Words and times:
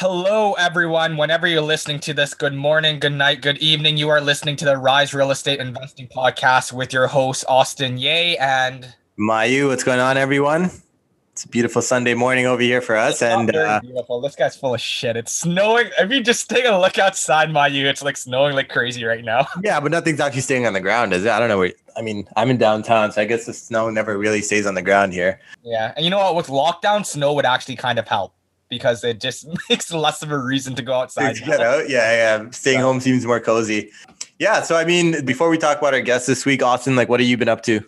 Hello, 0.00 0.52
everyone. 0.52 1.16
Whenever 1.16 1.48
you're 1.48 1.60
listening 1.60 1.98
to 1.98 2.14
this, 2.14 2.32
good 2.32 2.54
morning, 2.54 3.00
good 3.00 3.14
night, 3.14 3.42
good 3.42 3.58
evening. 3.58 3.96
You 3.96 4.08
are 4.10 4.20
listening 4.20 4.54
to 4.58 4.64
the 4.64 4.76
Rise 4.76 5.12
Real 5.12 5.32
Estate 5.32 5.58
Investing 5.58 6.06
Podcast 6.06 6.72
with 6.72 6.92
your 6.92 7.08
host, 7.08 7.44
Austin 7.48 7.98
Yeh 7.98 8.36
and 8.38 8.94
Mayu. 9.18 9.66
What's 9.66 9.82
going 9.82 9.98
on, 9.98 10.16
everyone? 10.16 10.70
It's 11.32 11.42
a 11.42 11.48
beautiful 11.48 11.82
Sunday 11.82 12.14
morning 12.14 12.46
over 12.46 12.62
here 12.62 12.80
for 12.80 12.94
us. 12.94 13.20
and 13.22 13.52
uh, 13.52 13.80
beautiful. 13.80 14.20
This 14.20 14.36
guy's 14.36 14.54
full 14.54 14.72
of 14.72 14.80
shit. 14.80 15.16
It's 15.16 15.32
snowing. 15.32 15.90
If 15.98 16.12
you 16.12 16.22
just 16.22 16.48
take 16.48 16.64
a 16.64 16.78
look 16.78 16.96
outside, 17.00 17.48
Mayu, 17.48 17.82
it's 17.86 18.00
like 18.00 18.16
snowing 18.16 18.54
like 18.54 18.68
crazy 18.68 19.02
right 19.02 19.24
now. 19.24 19.48
Yeah, 19.64 19.80
but 19.80 19.90
nothing's 19.90 20.20
actually 20.20 20.42
staying 20.42 20.64
on 20.64 20.74
the 20.74 20.80
ground, 20.80 21.12
is 21.12 21.24
it? 21.24 21.30
I 21.30 21.40
don't 21.40 21.48
know. 21.48 21.58
Where, 21.58 21.72
I 21.96 22.02
mean, 22.02 22.28
I'm 22.36 22.50
in 22.50 22.58
downtown, 22.58 23.10
so 23.10 23.20
I 23.20 23.24
guess 23.24 23.46
the 23.46 23.52
snow 23.52 23.90
never 23.90 24.16
really 24.16 24.42
stays 24.42 24.64
on 24.64 24.76
the 24.76 24.82
ground 24.82 25.12
here. 25.12 25.40
Yeah. 25.64 25.92
And 25.96 26.04
you 26.04 26.10
know 26.12 26.18
what? 26.18 26.36
With 26.36 26.46
lockdown, 26.46 27.04
snow 27.04 27.32
would 27.32 27.44
actually 27.44 27.74
kind 27.74 27.98
of 27.98 28.06
help 28.06 28.32
because 28.68 29.04
it 29.04 29.20
just 29.20 29.46
makes 29.70 29.92
less 29.92 30.22
of 30.22 30.30
a 30.30 30.38
reason 30.38 30.74
to 30.76 30.82
go 30.82 30.94
outside. 30.94 31.36
Get 31.44 31.60
out, 31.60 31.88
yeah, 31.88 32.38
yeah. 32.40 32.50
Staying 32.50 32.80
home 32.80 33.00
seems 33.00 33.26
more 33.26 33.40
cozy. 33.40 33.90
Yeah. 34.38 34.62
So, 34.62 34.76
I 34.76 34.84
mean, 34.84 35.24
before 35.24 35.48
we 35.48 35.58
talk 35.58 35.78
about 35.78 35.94
our 35.94 36.00
guests 36.00 36.26
this 36.26 36.46
week, 36.46 36.62
Austin, 36.62 36.94
like, 36.94 37.08
what 37.08 37.20
have 37.20 37.28
you 37.28 37.36
been 37.36 37.48
up 37.48 37.62
to? 37.64 37.82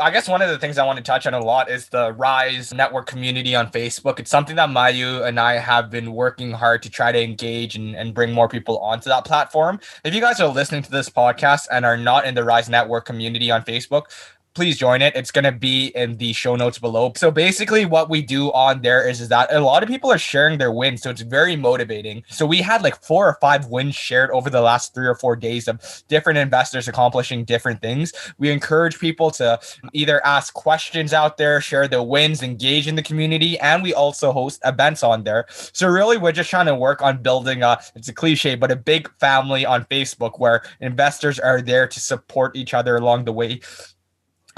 I 0.00 0.12
guess 0.12 0.28
one 0.28 0.40
of 0.40 0.48
the 0.48 0.58
things 0.58 0.78
I 0.78 0.86
want 0.86 0.98
to 0.98 1.02
touch 1.02 1.26
on 1.26 1.34
a 1.34 1.40
lot 1.40 1.68
is 1.68 1.88
the 1.88 2.12
Rise 2.12 2.72
network 2.72 3.06
community 3.06 3.56
on 3.56 3.72
Facebook. 3.72 4.20
It's 4.20 4.30
something 4.30 4.54
that 4.54 4.68
Mayu 4.68 5.26
and 5.26 5.40
I 5.40 5.54
have 5.54 5.90
been 5.90 6.12
working 6.12 6.52
hard 6.52 6.84
to 6.84 6.90
try 6.90 7.10
to 7.10 7.20
engage 7.20 7.74
and, 7.74 7.96
and 7.96 8.14
bring 8.14 8.32
more 8.32 8.48
people 8.48 8.78
onto 8.78 9.08
that 9.08 9.24
platform. 9.24 9.80
If 10.04 10.14
you 10.14 10.20
guys 10.20 10.38
are 10.38 10.46
listening 10.46 10.82
to 10.82 10.90
this 10.92 11.10
podcast 11.10 11.66
and 11.72 11.84
are 11.84 11.96
not 11.96 12.24
in 12.24 12.36
the 12.36 12.44
Rise 12.44 12.68
network 12.68 13.04
community 13.04 13.50
on 13.50 13.64
Facebook, 13.64 14.04
please 14.54 14.76
join 14.76 15.00
it. 15.00 15.14
It's 15.14 15.30
going 15.30 15.44
to 15.44 15.52
be 15.52 15.86
in 15.88 16.16
the 16.16 16.32
show 16.32 16.56
notes 16.56 16.78
below. 16.78 17.12
So 17.16 17.30
basically 17.30 17.84
what 17.84 18.10
we 18.10 18.20
do 18.22 18.50
on 18.52 18.82
there 18.82 19.08
is, 19.08 19.20
is 19.20 19.28
that 19.28 19.52
a 19.52 19.60
lot 19.60 19.82
of 19.82 19.88
people 19.88 20.10
are 20.10 20.18
sharing 20.18 20.58
their 20.58 20.72
wins. 20.72 21.02
So 21.02 21.10
it's 21.10 21.20
very 21.20 21.56
motivating. 21.56 22.24
So 22.28 22.46
we 22.46 22.58
had 22.58 22.82
like 22.82 23.00
four 23.02 23.28
or 23.28 23.38
five 23.40 23.66
wins 23.66 23.94
shared 23.94 24.30
over 24.30 24.50
the 24.50 24.60
last 24.60 24.92
three 24.92 25.06
or 25.06 25.14
four 25.14 25.36
days 25.36 25.68
of 25.68 25.80
different 26.08 26.38
investors 26.38 26.88
accomplishing 26.88 27.44
different 27.44 27.80
things. 27.80 28.12
We 28.38 28.50
encourage 28.50 28.98
people 28.98 29.30
to 29.32 29.60
either 29.92 30.24
ask 30.26 30.52
questions 30.52 31.12
out 31.12 31.36
there, 31.36 31.60
share 31.60 31.86
their 31.86 32.02
wins, 32.02 32.42
engage 32.42 32.88
in 32.88 32.96
the 32.96 33.02
community, 33.02 33.58
and 33.60 33.82
we 33.82 33.94
also 33.94 34.32
host 34.32 34.60
events 34.64 35.02
on 35.02 35.24
there. 35.24 35.46
So 35.48 35.88
really 35.88 36.16
we're 36.16 36.32
just 36.32 36.50
trying 36.50 36.66
to 36.66 36.74
work 36.74 37.02
on 37.02 37.22
building 37.22 37.62
a, 37.62 37.78
it's 37.94 38.08
a 38.08 38.12
cliche, 38.12 38.56
but 38.56 38.72
a 38.72 38.76
big 38.76 39.10
family 39.20 39.64
on 39.64 39.84
Facebook 39.84 40.38
where 40.38 40.62
investors 40.80 41.38
are 41.38 41.62
there 41.62 41.86
to 41.86 42.00
support 42.00 42.56
each 42.56 42.74
other 42.74 42.96
along 42.96 43.24
the 43.24 43.32
way 43.32 43.60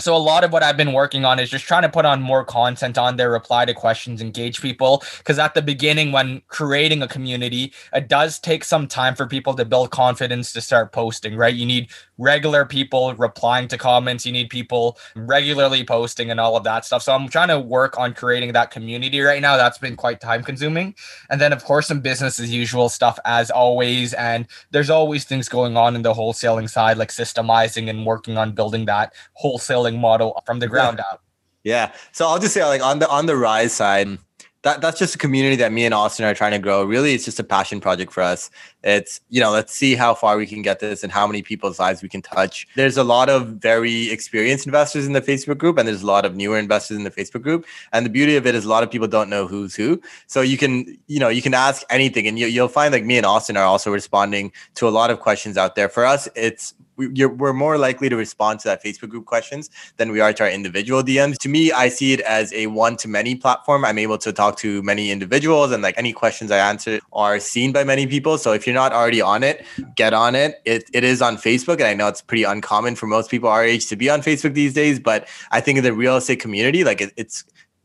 so 0.00 0.16
a 0.16 0.18
lot 0.18 0.42
of 0.42 0.52
what 0.52 0.62
I've 0.62 0.76
been 0.76 0.94
working 0.94 1.24
on 1.24 1.38
is 1.38 1.50
just 1.50 1.66
trying 1.66 1.82
to 1.82 1.88
put 1.88 2.04
on 2.06 2.22
more 2.22 2.44
content 2.44 2.96
on 2.96 3.16
there, 3.16 3.30
reply 3.30 3.66
to 3.66 3.74
questions, 3.74 4.22
engage 4.22 4.62
people. 4.62 5.02
Because 5.18 5.38
at 5.38 5.54
the 5.54 5.60
beginning, 5.60 6.12
when 6.12 6.40
creating 6.48 7.02
a 7.02 7.08
community, 7.08 7.72
it 7.92 8.08
does 8.08 8.38
take 8.38 8.64
some 8.64 8.88
time 8.88 9.14
for 9.14 9.26
people 9.26 9.54
to 9.54 9.64
build 9.64 9.90
confidence 9.90 10.52
to 10.54 10.60
start 10.60 10.92
posting, 10.92 11.36
right? 11.36 11.54
You 11.54 11.66
need 11.66 11.90
regular 12.16 12.64
people 12.64 13.14
replying 13.14 13.68
to 13.68 13.76
comments, 13.76 14.24
you 14.24 14.32
need 14.32 14.48
people 14.48 14.96
regularly 15.14 15.84
posting 15.84 16.30
and 16.30 16.40
all 16.40 16.56
of 16.56 16.64
that 16.64 16.84
stuff. 16.84 17.02
So 17.02 17.12
I'm 17.12 17.28
trying 17.28 17.48
to 17.48 17.60
work 17.60 17.98
on 17.98 18.14
creating 18.14 18.52
that 18.52 18.70
community 18.70 19.20
right 19.20 19.42
now. 19.42 19.56
That's 19.56 19.78
been 19.78 19.96
quite 19.96 20.20
time 20.20 20.42
consuming. 20.42 20.94
And 21.28 21.40
then, 21.40 21.52
of 21.52 21.64
course, 21.64 21.88
some 21.88 22.00
business 22.00 22.40
as 22.40 22.50
usual 22.52 22.88
stuff 22.88 23.18
as 23.24 23.50
always. 23.50 24.14
And 24.14 24.46
there's 24.70 24.90
always 24.90 25.24
things 25.24 25.48
going 25.48 25.76
on 25.76 25.94
in 25.94 26.02
the 26.02 26.14
wholesaling 26.14 26.70
side, 26.70 26.96
like 26.96 27.10
systemizing 27.10 27.90
and 27.90 28.06
working 28.06 28.38
on 28.38 28.52
building 28.52 28.86
that 28.86 29.12
wholesale 29.34 29.81
model 29.90 30.42
from 30.46 30.58
the 30.60 30.68
ground 30.68 30.98
yeah. 30.98 31.12
up. 31.12 31.22
Yeah. 31.64 31.92
So 32.12 32.26
I'll 32.26 32.38
just 32.38 32.54
say 32.54 32.64
like 32.64 32.82
on 32.82 32.98
the 32.98 33.08
on 33.08 33.26
the 33.26 33.36
rise 33.36 33.72
side, 33.72 34.18
that 34.62 34.80
that's 34.80 34.98
just 34.98 35.14
a 35.14 35.18
community 35.18 35.56
that 35.56 35.72
me 35.72 35.84
and 35.84 35.92
Austin 35.92 36.24
are 36.24 36.34
trying 36.34 36.52
to 36.52 36.58
grow. 36.58 36.84
Really, 36.84 37.14
it's 37.14 37.24
just 37.24 37.40
a 37.40 37.44
passion 37.44 37.80
project 37.80 38.12
for 38.12 38.22
us. 38.22 38.50
It's 38.84 39.20
you 39.28 39.40
know, 39.40 39.50
let's 39.50 39.74
see 39.74 39.94
how 39.94 40.14
far 40.14 40.36
we 40.36 40.46
can 40.46 40.62
get 40.62 40.78
this 40.78 41.02
and 41.02 41.12
how 41.12 41.26
many 41.26 41.42
people's 41.42 41.80
lives 41.80 42.02
we 42.02 42.08
can 42.08 42.22
touch. 42.22 42.66
There's 42.76 42.96
a 42.96 43.02
lot 43.02 43.28
of 43.28 43.48
very 43.48 44.10
experienced 44.10 44.66
investors 44.66 45.06
in 45.06 45.14
the 45.14 45.20
Facebook 45.20 45.58
group, 45.58 45.78
and 45.78 45.88
there's 45.88 46.02
a 46.02 46.06
lot 46.06 46.24
of 46.24 46.36
newer 46.36 46.58
investors 46.58 46.96
in 46.96 47.02
the 47.02 47.10
Facebook 47.10 47.42
group. 47.42 47.66
And 47.92 48.06
the 48.06 48.10
beauty 48.10 48.36
of 48.36 48.46
it 48.46 48.54
is 48.54 48.64
a 48.64 48.68
lot 48.68 48.84
of 48.84 48.90
people 48.90 49.08
don't 49.08 49.28
know 49.28 49.46
who's 49.48 49.74
who. 49.74 50.00
So 50.28 50.40
you 50.40 50.56
can 50.56 50.96
you 51.08 51.18
know 51.18 51.28
you 51.28 51.42
can 51.42 51.54
ask 51.54 51.82
anything, 51.90 52.28
and 52.28 52.38
you, 52.38 52.46
you'll 52.46 52.68
find 52.68 52.92
like 52.92 53.04
me 53.04 53.16
and 53.16 53.26
Austin 53.26 53.56
are 53.56 53.64
also 53.64 53.90
responding 53.90 54.52
to 54.76 54.86
a 54.86 54.90
lot 54.90 55.10
of 55.10 55.18
questions 55.20 55.56
out 55.56 55.74
there. 55.74 55.88
For 55.88 56.04
us, 56.04 56.28
it's 56.36 56.74
we, 56.96 57.22
are 57.22 57.52
more 57.52 57.78
likely 57.78 58.08
to 58.08 58.16
respond 58.16 58.60
to 58.60 58.68
that 58.68 58.82
Facebook 58.82 59.08
group 59.08 59.24
questions 59.24 59.70
than 59.96 60.12
we 60.12 60.20
are 60.20 60.32
to 60.32 60.44
our 60.44 60.50
individual 60.50 61.02
DMs. 61.02 61.38
To 61.38 61.48
me, 61.48 61.72
I 61.72 61.88
see 61.88 62.12
it 62.12 62.20
as 62.20 62.52
a 62.52 62.66
one 62.66 62.96
to 62.98 63.08
many 63.08 63.34
platform. 63.34 63.84
I'm 63.84 63.98
able 63.98 64.18
to 64.18 64.32
talk 64.32 64.56
to 64.58 64.82
many 64.82 65.10
individuals, 65.10 65.72
and 65.72 65.82
like 65.82 65.94
any 65.96 66.12
questions 66.12 66.50
I 66.50 66.58
answer 66.58 67.00
are 67.12 67.38
seen 67.40 67.72
by 67.72 67.84
many 67.84 68.06
people. 68.06 68.38
So 68.38 68.52
if 68.52 68.66
you're 68.66 68.74
not 68.74 68.92
already 68.92 69.20
on 69.20 69.42
it, 69.42 69.64
get 69.96 70.12
on 70.12 70.34
it. 70.34 70.60
It 70.64 70.84
it 70.92 71.04
is 71.04 71.22
on 71.22 71.36
Facebook, 71.36 71.74
and 71.74 71.84
I 71.84 71.94
know 71.94 72.08
it's 72.08 72.22
pretty 72.22 72.44
uncommon 72.44 72.96
for 72.96 73.06
most 73.06 73.30
people 73.30 73.48
our 73.48 73.64
age 73.64 73.86
to 73.88 73.96
be 73.96 74.10
on 74.10 74.20
Facebook 74.20 74.54
these 74.54 74.74
days. 74.74 75.00
But 75.00 75.28
I 75.50 75.60
think 75.60 75.78
in 75.78 75.84
the 75.84 75.94
real 75.94 76.16
estate 76.16 76.40
community, 76.40 76.84
like 76.84 77.00
it, 77.00 77.12
it's 77.16 77.44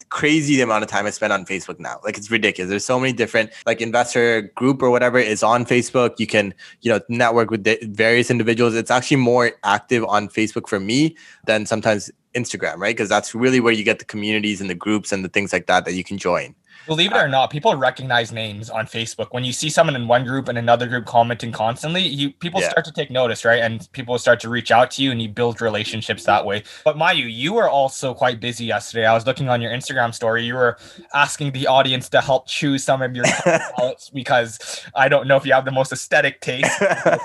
crazy 0.09 0.55
the 0.55 0.61
amount 0.61 0.83
of 0.83 0.89
time 0.89 1.05
I 1.05 1.09
spend 1.09 1.33
on 1.33 1.45
Facebook 1.45 1.79
now. 1.79 1.99
Like 2.03 2.17
it's 2.17 2.31
ridiculous. 2.31 2.69
There's 2.69 2.85
so 2.85 2.99
many 2.99 3.13
different 3.13 3.51
like 3.65 3.81
investor 3.81 4.43
group 4.55 4.81
or 4.81 4.89
whatever 4.89 5.19
is 5.19 5.43
on 5.43 5.65
Facebook. 5.65 6.15
You 6.17 6.27
can, 6.27 6.53
you 6.81 6.91
know, 6.91 6.99
network 7.09 7.51
with 7.51 7.65
various 7.95 8.29
individuals. 8.29 8.75
It's 8.75 8.91
actually 8.91 9.17
more 9.17 9.51
active 9.63 10.03
on 10.05 10.29
Facebook 10.29 10.67
for 10.67 10.79
me 10.79 11.15
than 11.45 11.65
sometimes 11.65 12.11
Instagram, 12.35 12.77
right? 12.77 12.95
Because 12.95 13.09
that's 13.09 13.33
really 13.33 13.59
where 13.59 13.73
you 13.73 13.83
get 13.83 13.99
the 13.99 14.05
communities 14.05 14.61
and 14.61 14.69
the 14.69 14.75
groups 14.75 15.11
and 15.11 15.25
the 15.25 15.29
things 15.29 15.51
like 15.51 15.67
that 15.67 15.85
that 15.85 15.93
you 15.93 16.03
can 16.03 16.17
join. 16.17 16.55
Believe 16.87 17.11
it 17.11 17.17
or 17.17 17.27
not, 17.27 17.49
people 17.49 17.75
recognize 17.75 18.31
names 18.31 18.69
on 18.69 18.85
Facebook. 18.85 19.27
When 19.31 19.43
you 19.43 19.51
see 19.51 19.69
someone 19.69 19.95
in 19.95 20.07
one 20.07 20.23
group 20.23 20.47
and 20.47 20.57
another 20.57 20.87
group 20.87 21.05
commenting 21.05 21.51
constantly, 21.51 22.01
you 22.01 22.31
people 22.31 22.61
yeah. 22.61 22.69
start 22.69 22.85
to 22.85 22.91
take 22.91 23.11
notice, 23.11 23.43
right? 23.43 23.61
And 23.61 23.87
people 23.91 24.17
start 24.17 24.39
to 24.41 24.49
reach 24.49 24.71
out 24.71 24.91
to 24.91 25.03
you 25.03 25.11
and 25.11 25.21
you 25.21 25.29
build 25.29 25.61
relationships 25.61 26.23
that 26.23 26.45
way. 26.45 26.63
But 26.85 26.95
Mayu, 26.95 27.31
you 27.31 27.53
were 27.53 27.69
also 27.69 28.13
quite 28.13 28.39
busy 28.39 28.65
yesterday. 28.65 29.05
I 29.05 29.13
was 29.13 29.25
looking 29.25 29.49
on 29.49 29.61
your 29.61 29.71
Instagram 29.71 30.13
story. 30.13 30.45
You 30.45 30.55
were 30.55 30.77
asking 31.13 31.51
the 31.51 31.67
audience 31.67 32.09
to 32.09 32.21
help 32.21 32.47
choose 32.47 32.83
some 32.83 33.01
of 33.01 33.15
your 33.15 33.25
palettes 33.43 34.09
because 34.09 34.85
I 34.95 35.09
don't 35.09 35.27
know 35.27 35.35
if 35.35 35.45
you 35.45 35.53
have 35.53 35.65
the 35.65 35.71
most 35.71 35.91
aesthetic 35.91 36.41
taste. 36.41 36.71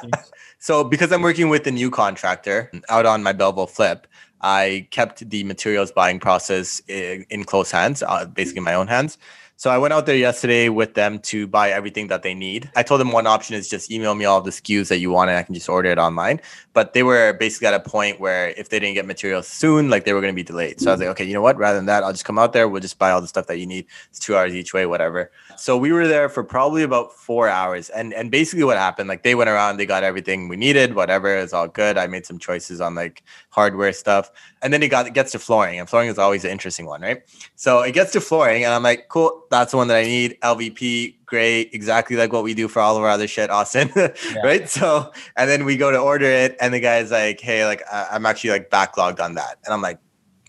so 0.59 0.83
because 0.83 1.13
I'm 1.13 1.23
working 1.23 1.49
with 1.49 1.67
a 1.67 1.73
new 1.73 1.91
contractor 1.91 2.71
out 2.89 3.07
on 3.07 3.23
my 3.23 3.33
Belleville 3.33 3.69
flip, 3.69 4.09
I 4.43 4.89
kept 4.91 5.29
the 5.31 5.45
materials 5.45 5.93
buying 5.93 6.19
process 6.19 6.83
in, 6.89 7.25
in 7.31 7.45
close 7.45 7.71
hands, 7.71 8.03
uh, 8.03 8.27
basically 8.27 8.63
my 8.63 8.75
own 8.75 8.89
hands. 8.89 9.19
So 9.57 9.71
I 9.71 9.79
went 9.79 9.95
out 9.95 10.07
there 10.07 10.17
yesterday 10.17 10.69
with 10.69 10.95
them 10.95 11.21
to 11.21 11.47
buy 11.47 11.71
everything 11.71 12.09
that 12.09 12.23
they 12.23 12.35
need. 12.35 12.71
I 12.75 12.83
told 12.83 13.01
them 13.01 13.13
one 13.13 13.29
option 13.29 13.55
is 13.55 13.69
just 13.69 13.93
email 13.93 14.15
me 14.15 14.25
all 14.25 14.41
the 14.41 14.51
SKUs 14.51 14.89
that 14.89 14.99
you 14.99 15.11
want 15.11 15.31
and 15.31 15.39
I 15.39 15.45
can 15.45 15.55
just 15.55 15.69
order 15.69 15.89
it 15.91 15.99
online. 15.99 16.41
But 16.73 16.95
they 16.95 17.05
were 17.05 17.35
basically 17.35 17.69
at 17.69 17.75
a 17.75 17.81
point 17.81 18.19
where 18.19 18.49
if 18.51 18.71
they 18.71 18.81
didn't 18.81 18.95
get 18.95 19.07
materials 19.07 19.47
soon, 19.47 19.89
like 19.89 20.05
they 20.05 20.15
were 20.15 20.21
going 20.21 20.33
to 20.33 20.37
be 20.37 20.43
delayed. 20.43 20.81
So 20.81 20.91
I 20.91 20.95
was 20.95 21.01
like, 21.01 21.11
okay, 21.11 21.25
you 21.25 21.35
know 21.35 21.43
what? 21.43 21.57
Rather 21.59 21.77
than 21.77 21.87
that, 21.87 22.03
I'll 22.03 22.13
just 22.13 22.25
come 22.25 22.39
out 22.39 22.53
there. 22.53 22.69
We'll 22.69 22.81
just 22.81 22.99
buy 22.99 23.13
all 23.13 23.21
the 23.21 23.29
stuff 23.29 23.47
that 23.47 23.59
you 23.59 23.67
need. 23.67 23.87
It's 24.11 24.19
two 24.19 24.37
hours 24.37 24.55
each 24.55 24.75
way, 24.75 24.87
whatever. 24.87 25.31
So 25.57 25.77
we 25.77 25.93
were 25.93 26.07
there 26.07 26.29
for 26.29 26.45
probably 26.45 26.83
about 26.83 27.13
four 27.13 27.49
hours. 27.49 27.89
And 27.91 28.13
and 28.15 28.31
basically 28.31 28.65
what 28.65 28.77
happened, 28.77 29.09
like 29.09 29.23
they 29.23 29.35
went 29.35 29.51
around, 29.51 29.77
they 29.77 29.87
got 29.87 30.05
everything 30.05 30.49
we 30.49 30.57
needed, 30.57 30.95
whatever. 30.95 31.37
It's 31.37 31.53
all 31.53 31.69
good. 31.69 31.99
I 31.99 32.07
made 32.07 32.27
some 32.27 32.39
choices 32.39 32.81
on 32.81 32.95
like 32.95 33.23
hardware 33.51 33.93
stuff. 33.93 34.31
And 34.63 34.73
then 34.73 34.83
it 34.83 34.89
got 34.89 35.07
it 35.07 35.15
gets 35.15 35.33
to 35.33 35.39
flooring. 35.39 35.79
And 35.79 35.89
flooring 35.89 36.09
is 36.09 36.19
always 36.19 36.45
an 36.45 36.51
interesting 36.51 36.87
one, 36.87 37.03
right? 37.03 37.23
So 37.57 37.81
it 37.81 37.93
gets 37.93 38.13
to 38.13 38.21
flooring, 38.21 38.65
and 38.65 38.73
I'm 38.75 38.83
like, 38.83 39.09
cool, 39.09 39.45
that's 39.51 39.71
the 39.71 39.77
one 39.77 39.89
that 39.89 39.97
I 39.97 40.05
need. 40.05 40.39
LVP, 40.43 41.17
great, 41.27 41.71
exactly 41.73 42.17
like 42.17 42.33
what 42.33 42.45
we 42.45 42.55
do 42.55 42.69
for 42.69 42.81
all 42.81 42.97
of 42.97 43.03
our 43.03 43.11
other 43.11 43.27
shit, 43.27 43.51
Austin. 43.51 43.91
yeah. 43.97 44.09
right. 44.45 44.69
So, 44.69 45.13
and 45.37 45.49
then 45.49 45.65
we 45.65 45.77
go 45.77 45.91
to 45.91 45.99
order 45.99 46.27
it, 46.27 46.57
and 46.61 46.73
the 46.75 46.81
guy's 46.81 47.11
like, 47.11 47.41
hey, 47.41 47.65
like, 47.67 47.83
I'm 47.91 48.27
actually 48.27 48.51
like 48.51 48.71
backlogged 48.71 49.21
on 49.21 49.35
that. 49.35 49.59
And 49.65 49.73
I'm 49.73 49.83
like, 49.83 49.99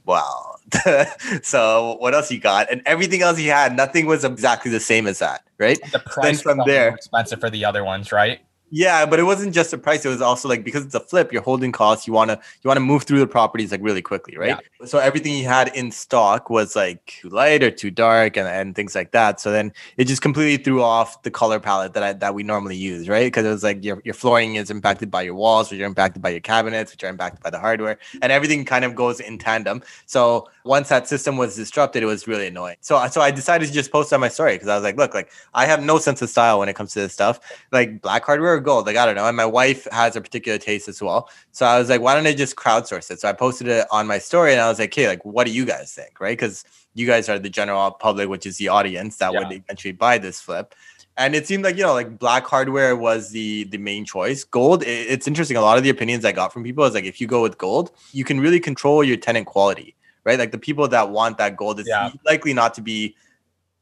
wow. 0.05 0.52
so 1.43 1.97
what 1.99 2.13
else 2.13 2.31
you 2.31 2.39
got? 2.39 2.71
And 2.71 2.81
everything 2.85 3.21
else 3.21 3.37
he 3.37 3.47
had, 3.47 3.75
nothing 3.75 4.05
was 4.05 4.23
exactly 4.23 4.71
the 4.71 4.79
same 4.79 5.07
as 5.07 5.19
that. 5.19 5.45
Right. 5.57 5.79
The 5.91 5.99
price 5.99 6.43
then 6.43 6.57
from 6.57 6.61
there 6.65 6.89
expensive 6.89 7.39
for 7.39 7.49
the 7.49 7.65
other 7.65 7.83
ones, 7.83 8.11
right? 8.11 8.39
Yeah, 8.75 9.05
but 9.05 9.19
it 9.19 9.23
wasn't 9.23 9.53
just 9.53 9.69
the 9.69 9.77
price. 9.77 10.03
It 10.03 10.09
was 10.09 10.19
also 10.19 10.49
like 10.49 10.63
because 10.63 10.83
it's 10.83 10.95
a 10.95 10.99
flip, 10.99 11.31
you're 11.31 11.43
holding 11.43 11.71
costs. 11.71 12.07
You 12.07 12.13
wanna 12.13 12.39
you 12.63 12.67
wanna 12.67 12.79
move 12.79 13.03
through 13.03 13.19
the 13.19 13.27
properties 13.27 13.71
like 13.71 13.81
really 13.83 14.01
quickly, 14.01 14.35
right? 14.35 14.59
Yeah. 14.81 14.87
So 14.87 14.97
everything 14.97 15.33
he 15.33 15.43
had 15.43 15.67
in 15.75 15.91
stock 15.91 16.49
was 16.49 16.75
like 16.75 17.05
too 17.05 17.29
light 17.29 17.61
or 17.61 17.69
too 17.69 17.91
dark 17.91 18.35
and, 18.35 18.47
and 18.47 18.75
things 18.75 18.95
like 18.95 19.11
that. 19.11 19.39
So 19.39 19.51
then 19.51 19.73
it 19.97 20.05
just 20.05 20.23
completely 20.23 20.63
threw 20.63 20.81
off 20.81 21.21
the 21.21 21.29
color 21.29 21.59
palette 21.59 21.93
that 21.93 22.01
I, 22.01 22.13
that 22.13 22.33
we 22.33 22.41
normally 22.41 22.75
use, 22.75 23.07
right? 23.07 23.27
Because 23.27 23.45
it 23.45 23.49
was 23.49 23.61
like 23.61 23.83
your, 23.83 24.01
your 24.05 24.15
flooring 24.15 24.55
is 24.55 24.71
impacted 24.71 25.11
by 25.11 25.21
your 25.21 25.35
walls, 25.35 25.69
which 25.69 25.79
are 25.79 25.85
impacted 25.85 26.23
by 26.23 26.29
your 26.29 26.39
cabinets, 26.39 26.91
which 26.91 27.03
are 27.03 27.09
impacted 27.09 27.43
by 27.43 27.51
the 27.51 27.59
hardware, 27.59 27.99
and 28.23 28.31
everything 28.31 28.65
kind 28.65 28.85
of 28.85 28.95
goes 28.95 29.19
in 29.19 29.37
tandem. 29.37 29.83
So 30.07 30.49
once 30.63 30.89
that 30.89 31.07
system 31.07 31.37
was 31.37 31.55
disrupted, 31.55 32.01
it 32.01 32.07
was 32.07 32.27
really 32.27 32.47
annoying. 32.47 32.77
So 32.81 33.05
so 33.09 33.21
I 33.21 33.29
decided 33.29 33.67
to 33.67 33.71
just 33.73 33.91
post 33.91 34.11
on 34.13 34.19
my 34.19 34.29
story 34.29 34.55
because 34.55 34.67
I 34.67 34.73
was 34.73 34.83
like, 34.83 34.97
look, 34.97 35.13
like 35.13 35.29
I 35.53 35.67
have 35.67 35.83
no 35.83 35.99
sense 35.99 36.23
of 36.23 36.29
style 36.31 36.57
when 36.57 36.69
it 36.69 36.75
comes 36.75 36.93
to 36.93 37.01
this 37.01 37.13
stuff. 37.13 37.39
Like 37.71 38.01
black 38.01 38.25
hardware 38.25 38.62
gold. 38.63 38.87
Like, 38.87 38.97
I 38.97 39.05
don't 39.05 39.15
know. 39.15 39.27
And 39.27 39.37
my 39.37 39.45
wife 39.45 39.87
has 39.91 40.15
a 40.15 40.21
particular 40.21 40.57
taste 40.57 40.87
as 40.87 41.01
well. 41.01 41.29
So 41.51 41.65
I 41.65 41.77
was 41.77 41.89
like, 41.89 42.01
why 42.01 42.15
don't 42.15 42.25
I 42.25 42.33
just 42.33 42.55
crowdsource 42.55 43.11
it? 43.11 43.19
So 43.19 43.29
I 43.29 43.33
posted 43.33 43.67
it 43.67 43.85
on 43.91 44.07
my 44.07 44.17
story 44.17 44.53
and 44.53 44.61
I 44.61 44.69
was 44.69 44.79
like, 44.79 44.93
hey, 44.93 45.07
like, 45.07 45.23
what 45.23 45.45
do 45.45 45.53
you 45.53 45.65
guys 45.65 45.93
think? 45.93 46.19
Right. 46.19 46.37
Because 46.37 46.65
you 46.95 47.05
guys 47.05 47.29
are 47.29 47.37
the 47.39 47.49
general 47.49 47.91
public, 47.91 48.29
which 48.29 48.45
is 48.45 48.57
the 48.57 48.69
audience 48.69 49.17
that 49.17 49.33
yeah. 49.33 49.39
would 49.39 49.51
eventually 49.51 49.91
buy 49.91 50.17
this 50.17 50.41
flip. 50.41 50.73
And 51.15 51.35
it 51.35 51.45
seemed 51.45 51.63
like, 51.63 51.77
you 51.77 51.83
know, 51.83 51.93
like 51.93 52.17
black 52.17 52.47
hardware 52.47 52.95
was 52.95 53.29
the 53.29 53.65
the 53.65 53.77
main 53.77 54.03
choice. 54.03 54.43
Gold, 54.43 54.81
it, 54.81 54.87
it's 54.87 55.27
interesting. 55.27 55.57
A 55.57 55.61
lot 55.61 55.77
of 55.77 55.83
the 55.83 55.91
opinions 55.91 56.25
I 56.25 56.31
got 56.31 56.51
from 56.51 56.63
people 56.63 56.83
is 56.85 56.95
like, 56.95 57.03
if 57.03 57.21
you 57.21 57.27
go 57.27 57.41
with 57.41 57.57
gold, 57.59 57.91
you 58.13 58.23
can 58.23 58.39
really 58.39 58.59
control 58.59 59.03
your 59.03 59.17
tenant 59.17 59.45
quality, 59.45 59.95
right? 60.23 60.39
Like 60.39 60.51
the 60.51 60.57
people 60.57 60.87
that 60.87 61.11
want 61.11 61.37
that 61.37 61.55
gold 61.55 61.79
is 61.79 61.87
yeah. 61.87 62.09
likely 62.25 62.53
not 62.53 62.73
to 62.75 62.81
be 62.81 63.15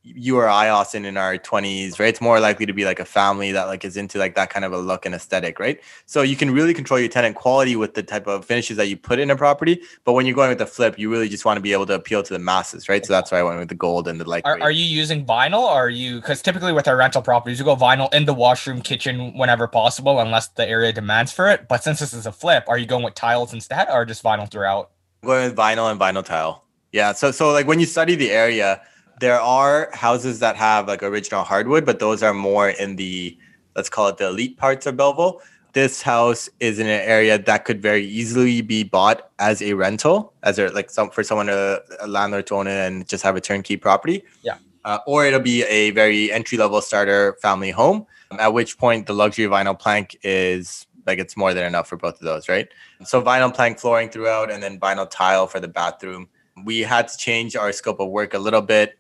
you 0.03 0.37
or 0.37 0.49
I, 0.49 0.69
Austin, 0.69 1.05
in 1.05 1.15
our 1.15 1.37
20s, 1.37 1.99
right? 1.99 2.09
It's 2.09 2.21
more 2.21 2.39
likely 2.39 2.65
to 2.65 2.73
be 2.73 2.85
like 2.85 2.99
a 2.99 3.05
family 3.05 3.51
that 3.51 3.65
like 3.65 3.85
is 3.85 3.97
into 3.97 4.17
like 4.17 4.33
that 4.33 4.49
kind 4.49 4.65
of 4.65 4.73
a 4.73 4.77
look 4.77 5.05
and 5.05 5.13
aesthetic, 5.13 5.59
right? 5.59 5.79
So 6.07 6.23
you 6.23 6.35
can 6.35 6.49
really 6.51 6.73
control 6.73 6.99
your 6.99 7.09
tenant 7.09 7.35
quality 7.35 7.75
with 7.75 7.93
the 7.93 8.01
type 8.01 8.25
of 8.25 8.43
finishes 8.43 8.77
that 8.77 8.87
you 8.87 8.97
put 8.97 9.19
in 9.19 9.29
a 9.29 9.35
property. 9.35 9.81
But 10.03 10.13
when 10.13 10.25
you're 10.25 10.35
going 10.35 10.49
with 10.49 10.57
the 10.57 10.65
flip, 10.65 10.97
you 10.97 11.11
really 11.11 11.29
just 11.29 11.45
want 11.45 11.57
to 11.57 11.61
be 11.61 11.71
able 11.71 11.85
to 11.85 11.93
appeal 11.93 12.23
to 12.23 12.33
the 12.33 12.39
masses, 12.39 12.89
right? 12.89 13.05
So 13.05 13.13
that's 13.13 13.31
why 13.31 13.39
I 13.39 13.43
went 13.43 13.59
with 13.59 13.69
the 13.69 13.75
gold 13.75 14.07
and 14.07 14.19
the 14.19 14.27
light. 14.27 14.43
Are, 14.43 14.59
are 14.59 14.71
you 14.71 14.85
using 14.85 15.23
vinyl? 15.23 15.61
Or 15.61 15.85
are 15.85 15.89
you 15.89 16.15
because 16.15 16.41
typically 16.41 16.73
with 16.73 16.87
our 16.87 16.97
rental 16.97 17.21
properties, 17.21 17.59
you 17.59 17.65
go 17.65 17.75
vinyl 17.75 18.11
in 18.11 18.25
the 18.25 18.33
washroom, 18.33 18.81
kitchen 18.81 19.37
whenever 19.37 19.67
possible, 19.67 20.19
unless 20.19 20.47
the 20.47 20.67
area 20.67 20.91
demands 20.91 21.31
for 21.31 21.47
it. 21.47 21.67
But 21.67 21.83
since 21.83 21.99
this 21.99 22.13
is 22.13 22.25
a 22.25 22.31
flip, 22.31 22.65
are 22.67 22.77
you 22.77 22.87
going 22.87 23.03
with 23.03 23.13
tiles 23.13 23.53
instead 23.53 23.87
or 23.91 24.05
just 24.05 24.23
vinyl 24.23 24.49
throughout? 24.49 24.89
I'm 25.21 25.27
going 25.27 25.49
with 25.49 25.55
vinyl 25.55 25.91
and 25.91 25.99
vinyl 25.99 26.25
tile. 26.25 26.65
Yeah. 26.91 27.13
So 27.13 27.29
so 27.31 27.51
like 27.51 27.67
when 27.67 27.79
you 27.79 27.85
study 27.85 28.15
the 28.15 28.31
area 28.31 28.81
there 29.21 29.39
are 29.39 29.89
houses 29.93 30.39
that 30.39 30.55
have 30.57 30.87
like 30.87 31.03
original 31.03 31.43
hardwood, 31.43 31.85
but 31.85 31.99
those 31.99 32.23
are 32.23 32.33
more 32.33 32.69
in 32.69 32.95
the 32.95 33.37
let's 33.75 33.87
call 33.87 34.07
it 34.07 34.17
the 34.17 34.27
elite 34.27 34.57
parts 34.57 34.85
of 34.85 34.97
Belleville. 34.97 35.39
This 35.73 36.01
house 36.01 36.49
is 36.59 36.79
in 36.79 36.87
an 36.87 37.01
area 37.01 37.37
that 37.37 37.63
could 37.63 37.81
very 37.81 38.05
easily 38.05 38.61
be 38.61 38.83
bought 38.83 39.29
as 39.39 39.61
a 39.61 39.73
rental, 39.73 40.33
as 40.43 40.59
a 40.59 40.67
like 40.69 40.89
some 40.89 41.11
for 41.11 41.23
someone 41.23 41.49
a, 41.49 41.79
a 42.01 42.07
landlord 42.07 42.47
to 42.47 42.55
own 42.55 42.67
it 42.67 42.85
and 42.87 43.07
just 43.07 43.23
have 43.23 43.35
a 43.37 43.41
turnkey 43.41 43.77
property. 43.77 44.23
Yeah. 44.41 44.57
Uh, 44.83 44.97
or 45.05 45.25
it'll 45.25 45.39
be 45.39 45.63
a 45.65 45.91
very 45.91 46.31
entry 46.31 46.57
level 46.57 46.81
starter 46.81 47.37
family 47.41 47.69
home. 47.69 48.07
At 48.39 48.53
which 48.53 48.77
point 48.79 49.05
the 49.05 49.13
luxury 49.13 49.45
vinyl 49.45 49.77
plank 49.77 50.17
is 50.23 50.87
like 51.05 51.19
it's 51.19 51.37
more 51.37 51.53
than 51.53 51.65
enough 51.65 51.87
for 51.87 51.95
both 51.95 52.15
of 52.15 52.21
those, 52.21 52.49
right? 52.49 52.67
So 53.05 53.21
vinyl 53.21 53.53
plank 53.53 53.77
flooring 53.79 54.09
throughout, 54.09 54.51
and 54.51 54.63
then 54.63 54.79
vinyl 54.79 55.07
tile 55.09 55.45
for 55.45 55.59
the 55.59 55.67
bathroom. 55.67 56.27
We 56.65 56.79
had 56.79 57.07
to 57.07 57.17
change 57.17 57.55
our 57.55 57.71
scope 57.71 57.99
of 57.99 58.09
work 58.09 58.33
a 58.33 58.39
little 58.39 58.61
bit 58.61 58.97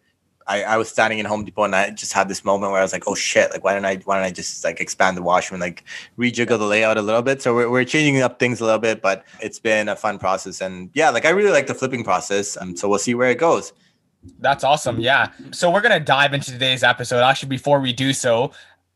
I, 0.47 0.63
I 0.63 0.77
was 0.77 0.89
standing 0.89 1.19
in 1.19 1.25
Home 1.25 1.45
Depot 1.45 1.63
and 1.63 1.75
I 1.75 1.89
just 1.91 2.13
had 2.13 2.27
this 2.27 2.43
moment 2.43 2.71
where 2.71 2.79
I 2.79 2.83
was 2.83 2.93
like, 2.93 3.07
oh 3.07 3.15
shit, 3.15 3.51
like 3.51 3.63
why 3.63 3.73
don't 3.73 3.85
I 3.85 3.97
why 4.05 4.15
don't 4.15 4.25
I 4.25 4.31
just 4.31 4.63
like 4.63 4.79
expand 4.79 5.17
the 5.17 5.21
washroom 5.21 5.59
like 5.59 5.83
rejiggle 6.17 6.57
the 6.59 6.65
layout 6.65 6.97
a 6.97 7.01
little 7.01 7.21
bit? 7.21 7.41
So 7.41 7.55
we're, 7.55 7.69
we're 7.69 7.85
changing 7.85 8.21
up 8.21 8.39
things 8.39 8.59
a 8.59 8.65
little 8.65 8.79
bit, 8.79 9.01
but 9.01 9.25
it's 9.41 9.59
been 9.59 9.89
a 9.89 9.95
fun 9.95 10.19
process. 10.19 10.61
And 10.61 10.89
yeah, 10.93 11.09
like 11.09 11.25
I 11.25 11.29
really 11.29 11.51
like 11.51 11.67
the 11.67 11.75
flipping 11.75 12.03
process. 12.03 12.57
Um, 12.57 12.75
so 12.75 12.89
we'll 12.89 12.99
see 12.99 13.15
where 13.15 13.29
it 13.29 13.37
goes. 13.37 13.73
That's 14.39 14.63
awesome. 14.63 14.99
Yeah. 14.99 15.31
So 15.51 15.71
we're 15.71 15.81
going 15.81 15.97
to 15.97 16.03
dive 16.03 16.33
into 16.33 16.51
today's 16.51 16.83
episode. 16.83 17.23
Actually, 17.23 17.49
before 17.49 17.79
we 17.79 17.91
do 17.91 18.13
so, 18.13 18.51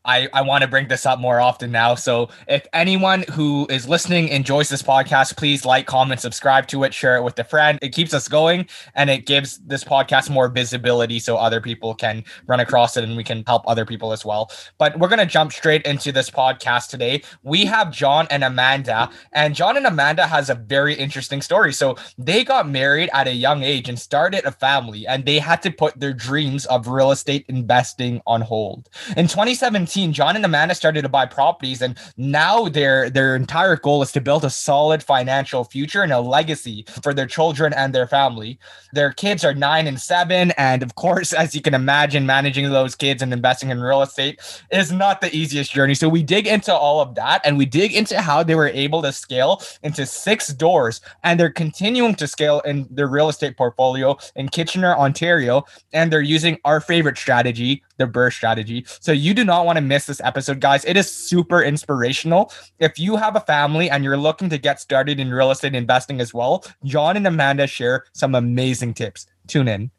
I, 0.06 0.28
I 0.32 0.42
want 0.42 0.62
to 0.62 0.68
bring 0.68 0.88
this 0.88 1.04
up 1.04 1.18
more 1.18 1.40
often 1.40 1.72
now. 1.72 1.96
So 1.96 2.28
if 2.46 2.66
anyone 2.72 3.24
who 3.32 3.66
is 3.68 3.88
listening 3.88 4.28
enjoys 4.28 4.68
this 4.68 4.82
podcast, 4.82 5.36
please 5.36 5.64
like, 5.64 5.86
comment, 5.86 6.20
subscribe 6.20 6.68
to 6.68 6.84
it, 6.84 6.94
share 6.94 7.16
it 7.16 7.22
with 7.22 7.38
a 7.38 7.44
friend. 7.44 7.78
It 7.82 7.90
keeps 7.90 8.14
us 8.14 8.28
going 8.28 8.66
and 8.94 9.10
it 9.10 9.26
gives 9.26 9.58
this 9.58 9.82
podcast 9.82 10.30
more 10.30 10.48
visibility 10.48 11.18
so 11.18 11.36
other 11.36 11.60
people 11.60 11.94
can 11.94 12.24
run 12.46 12.60
across 12.60 12.96
it 12.96 13.02
and 13.02 13.16
we 13.16 13.24
can 13.24 13.42
help 13.46 13.64
other 13.66 13.84
people 13.84 14.12
as 14.12 14.24
well. 14.24 14.50
But 14.78 14.98
we're 14.98 15.08
going 15.08 15.18
to 15.18 15.26
jump 15.26 15.52
straight 15.52 15.82
into 15.82 16.12
this 16.12 16.30
podcast 16.30 16.88
today. 16.88 17.22
We 17.42 17.64
have 17.64 17.90
John 17.90 18.28
and 18.30 18.44
Amanda, 18.44 19.10
and 19.32 19.54
John 19.54 19.76
and 19.76 19.86
Amanda 19.86 20.26
has 20.26 20.50
a 20.50 20.54
very 20.54 20.94
interesting 20.94 21.42
story. 21.42 21.72
So 21.72 21.96
they 22.16 22.44
got 22.44 22.68
married 22.68 23.10
at 23.12 23.26
a 23.26 23.32
young 23.32 23.62
age 23.62 23.88
and 23.88 23.98
started 23.98 24.44
a 24.44 24.52
family, 24.52 25.06
and 25.06 25.24
they 25.24 25.38
had 25.38 25.62
to 25.62 25.70
put 25.70 25.98
their 25.98 26.12
dreams 26.12 26.66
of 26.66 26.86
real 26.86 27.10
estate 27.10 27.44
investing 27.48 28.20
on 28.26 28.40
hold. 28.40 28.88
In 29.16 29.26
2017, 29.26 29.95
John 29.96 30.36
and 30.36 30.44
Amanda 30.44 30.74
started 30.74 31.02
to 31.02 31.08
buy 31.08 31.24
properties, 31.24 31.80
and 31.80 31.96
now 32.18 32.68
their 32.68 33.08
their 33.08 33.34
entire 33.34 33.76
goal 33.76 34.02
is 34.02 34.12
to 34.12 34.20
build 34.20 34.44
a 34.44 34.50
solid 34.50 35.02
financial 35.02 35.64
future 35.64 36.02
and 36.02 36.12
a 36.12 36.20
legacy 36.20 36.84
for 37.02 37.14
their 37.14 37.26
children 37.26 37.72
and 37.72 37.94
their 37.94 38.06
family. 38.06 38.58
Their 38.92 39.12
kids 39.12 39.42
are 39.42 39.54
nine 39.54 39.86
and 39.86 39.98
seven, 39.98 40.52
and 40.58 40.82
of 40.82 40.96
course, 40.96 41.32
as 41.32 41.54
you 41.54 41.62
can 41.62 41.72
imagine, 41.72 42.26
managing 42.26 42.70
those 42.70 42.94
kids 42.94 43.22
and 43.22 43.32
investing 43.32 43.70
in 43.70 43.80
real 43.80 44.02
estate 44.02 44.40
is 44.70 44.92
not 44.92 45.22
the 45.22 45.34
easiest 45.34 45.72
journey. 45.72 45.94
So 45.94 46.10
we 46.10 46.22
dig 46.22 46.46
into 46.46 46.74
all 46.74 47.00
of 47.00 47.14
that, 47.14 47.40
and 47.44 47.56
we 47.56 47.64
dig 47.64 47.94
into 47.94 48.20
how 48.20 48.42
they 48.42 48.54
were 48.54 48.68
able 48.68 49.00
to 49.00 49.12
scale 49.12 49.62
into 49.82 50.04
six 50.04 50.48
doors, 50.48 51.00
and 51.24 51.40
they're 51.40 51.48
continuing 51.48 52.14
to 52.16 52.26
scale 52.26 52.60
in 52.60 52.86
their 52.90 53.08
real 53.08 53.30
estate 53.30 53.56
portfolio 53.56 54.18
in 54.34 54.48
Kitchener, 54.50 54.94
Ontario, 54.94 55.64
and 55.94 56.12
they're 56.12 56.20
using 56.20 56.58
our 56.64 56.80
favorite 56.80 57.16
strategy, 57.16 57.82
the 57.96 58.06
BRRRR 58.06 58.32
strategy. 58.32 58.84
So 59.00 59.12
you 59.12 59.34
do 59.34 59.44
not 59.44 59.66
want 59.66 59.76
to 59.76 59.82
miss 59.82 60.06
this 60.06 60.20
episode, 60.22 60.60
guys. 60.60 60.84
It 60.84 60.96
is 60.96 61.10
super 61.10 61.62
inspirational. 61.62 62.52
If 62.78 62.98
you 62.98 63.16
have 63.16 63.36
a 63.36 63.40
family 63.40 63.90
and 63.90 64.04
you're 64.04 64.16
looking 64.16 64.48
to 64.50 64.58
get 64.58 64.80
started 64.80 65.18
in 65.20 65.30
real 65.30 65.50
estate 65.50 65.74
investing 65.74 66.20
as 66.20 66.32
well, 66.34 66.64
John 66.84 67.16
and 67.16 67.26
Amanda 67.26 67.66
share 67.66 68.04
some 68.12 68.34
amazing 68.34 68.94
tips. 68.94 69.26
Tune 69.46 69.68
in. 69.68 69.90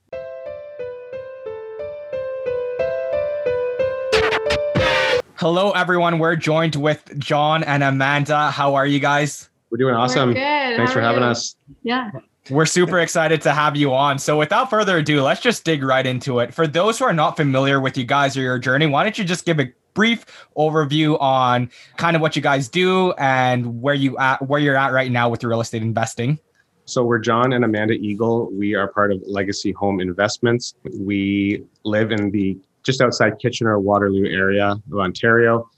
Hello, 5.39 5.69
everyone. 5.71 6.17
We're 6.17 6.35
joined 6.35 6.75
with 6.75 7.17
John 7.19 7.63
and 7.63 7.83
Amanda. 7.83 8.49
How 8.49 8.73
are 8.73 8.87
you 8.87 8.99
guys? 8.99 9.49
We're 9.69 9.77
doing 9.77 9.93
awesome. 9.93 10.29
We're 10.29 10.35
Thanks 10.35 10.91
How 10.91 10.93
for 10.95 11.01
having 11.01 11.21
you? 11.21 11.29
us. 11.29 11.55
Yeah. 11.83 12.09
We're 12.49 12.65
super 12.65 12.99
excited 12.99 13.41
to 13.41 13.53
have 13.53 13.75
you 13.75 13.93
on. 13.93 14.19
So, 14.19 14.37
without 14.37 14.69
further 14.69 14.97
ado, 14.97 15.21
let's 15.21 15.41
just 15.41 15.65
dig 15.65 15.83
right 15.83 16.05
into 16.05 16.39
it. 16.39 16.53
For 16.53 16.65
those 16.65 16.97
who 16.97 17.05
are 17.05 17.13
not 17.13 17.35
familiar 17.35 17.81
with 17.81 17.97
you 17.97 18.05
guys 18.05 18.37
or 18.37 18.41
your 18.41 18.57
journey, 18.57 18.87
why 18.87 19.03
don't 19.03 19.17
you 19.17 19.25
just 19.25 19.45
give 19.45 19.59
a 19.59 19.71
brief 19.93 20.25
overview 20.55 21.19
on 21.19 21.69
kind 21.97 22.15
of 22.15 22.21
what 22.21 22.35
you 22.35 22.41
guys 22.41 22.69
do 22.69 23.11
and 23.13 23.81
where 23.81 23.95
you 23.95 24.17
at 24.17 24.41
where 24.47 24.59
you're 24.59 24.77
at 24.77 24.93
right 24.93 25.11
now 25.11 25.27
with 25.27 25.43
real 25.43 25.59
estate 25.59 25.81
investing? 25.81 26.39
So 26.85 27.03
we're 27.03 27.19
John 27.19 27.51
and 27.51 27.65
Amanda 27.65 27.95
Eagle. 27.95 28.49
We 28.53 28.75
are 28.75 28.87
part 28.87 29.11
of 29.11 29.21
Legacy 29.25 29.73
Home 29.73 29.99
Investments. 29.99 30.75
We 30.97 31.63
live 31.83 32.13
in 32.13 32.31
the 32.31 32.57
just 32.83 33.01
outside 33.01 33.39
Kitchener 33.39 33.77
Waterloo 33.77 34.25
area 34.25 34.71
of 34.91 34.97
Ontario. 34.97 35.69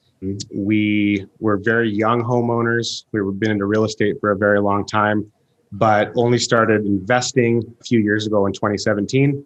We 0.53 1.25
were 1.39 1.57
very 1.57 1.89
young 1.89 2.21
homeowners. 2.21 3.05
We've 3.11 3.39
been 3.39 3.51
into 3.51 3.65
real 3.65 3.85
estate 3.85 4.17
for 4.19 4.31
a 4.31 4.37
very 4.37 4.61
long 4.61 4.85
time 4.85 5.31
but 5.71 6.11
only 6.15 6.39
started 6.39 6.85
investing 6.85 7.63
a 7.79 7.83
few 7.83 7.99
years 7.99 8.25
ago 8.25 8.45
in 8.45 8.53
2017. 8.53 9.45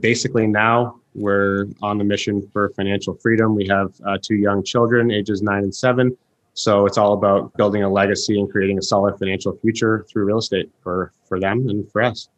Basically, 0.00 0.46
now 0.46 1.00
we're 1.14 1.66
on 1.82 1.98
the 1.98 2.04
mission 2.04 2.46
for 2.52 2.70
financial 2.70 3.14
freedom. 3.14 3.54
We 3.54 3.66
have 3.68 3.92
uh, 4.06 4.18
two 4.22 4.36
young 4.36 4.62
children, 4.62 5.10
ages 5.10 5.42
nine 5.42 5.64
and 5.64 5.74
seven. 5.74 6.16
So 6.54 6.86
it's 6.86 6.98
all 6.98 7.12
about 7.14 7.54
building 7.56 7.84
a 7.84 7.88
legacy 7.88 8.38
and 8.38 8.50
creating 8.50 8.78
a 8.78 8.82
solid 8.82 9.18
financial 9.18 9.56
future 9.58 10.04
through 10.10 10.24
real 10.24 10.38
estate 10.38 10.70
for, 10.82 11.12
for 11.26 11.38
them 11.38 11.68
and 11.68 11.90
for 11.90 12.02
us. 12.02 12.28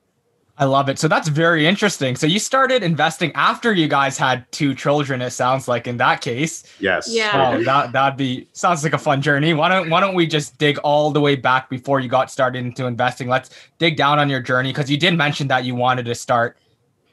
I 0.60 0.64
love 0.64 0.90
it. 0.90 0.98
So 0.98 1.08
that's 1.08 1.28
very 1.28 1.66
interesting. 1.66 2.16
So 2.16 2.26
you 2.26 2.38
started 2.38 2.82
investing 2.82 3.32
after 3.32 3.72
you 3.72 3.88
guys 3.88 4.18
had 4.18 4.44
two 4.52 4.74
children. 4.74 5.22
It 5.22 5.30
sounds 5.30 5.68
like 5.68 5.86
in 5.86 5.96
that 5.96 6.20
case. 6.20 6.64
Yes. 6.78 7.08
Yeah. 7.10 7.54
Oh, 7.54 7.64
that 7.64 7.92
that'd 7.92 8.18
be 8.18 8.46
sounds 8.52 8.84
like 8.84 8.92
a 8.92 8.98
fun 8.98 9.22
journey. 9.22 9.54
Why 9.54 9.70
don't 9.70 9.88
Why 9.88 10.00
don't 10.00 10.14
we 10.14 10.26
just 10.26 10.58
dig 10.58 10.76
all 10.78 11.12
the 11.12 11.20
way 11.20 11.34
back 11.34 11.70
before 11.70 11.98
you 12.00 12.10
got 12.10 12.30
started 12.30 12.62
into 12.62 12.84
investing? 12.84 13.26
Let's 13.26 13.48
dig 13.78 13.96
down 13.96 14.18
on 14.18 14.28
your 14.28 14.40
journey 14.40 14.70
because 14.70 14.90
you 14.90 14.98
did 14.98 15.16
mention 15.16 15.48
that 15.48 15.64
you 15.64 15.74
wanted 15.74 16.04
to 16.04 16.14
start 16.14 16.58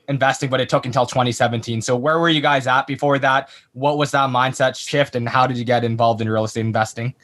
investing, 0.09 0.49
but 0.49 0.59
it 0.59 0.67
took 0.67 0.85
until 0.85 1.05
2017. 1.05 1.81
So 1.81 1.95
where 1.95 2.19
were 2.19 2.29
you 2.29 2.41
guys 2.41 2.67
at 2.67 2.85
before 2.85 3.17
that? 3.19 3.49
What 3.71 3.97
was 3.97 4.11
that 4.11 4.29
mindset 4.29 4.75
shift, 4.75 5.15
and 5.15 5.27
how 5.27 5.47
did 5.47 5.57
you 5.57 5.63
get 5.63 5.85
involved 5.85 6.19
in 6.19 6.29
real 6.29 6.43
estate 6.43 6.61
investing? 6.61 7.15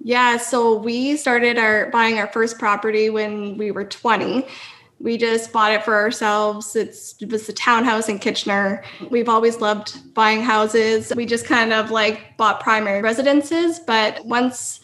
Yeah, 0.00 0.38
so 0.38 0.74
we 0.74 1.16
started 1.16 1.56
our 1.56 1.88
buying 1.90 2.18
our 2.18 2.26
first 2.26 2.58
property 2.58 3.10
when 3.10 3.56
we 3.56 3.70
were 3.70 3.84
20 3.84 4.44
We 5.02 5.18
just 5.18 5.52
bought 5.52 5.72
it 5.72 5.84
for 5.84 5.94
ourselves. 5.94 6.76
It's, 6.76 7.16
it 7.20 7.30
was 7.30 7.48
a 7.48 7.52
townhouse 7.52 8.08
in 8.08 8.20
Kitchener. 8.20 8.84
We've 9.10 9.28
always 9.28 9.60
loved 9.60 10.14
buying 10.14 10.42
houses. 10.42 11.12
We 11.16 11.26
just 11.26 11.44
kind 11.44 11.72
of 11.72 11.90
like 11.90 12.36
bought 12.36 12.60
primary 12.60 13.02
residences, 13.02 13.80
but 13.80 14.24
once 14.24 14.78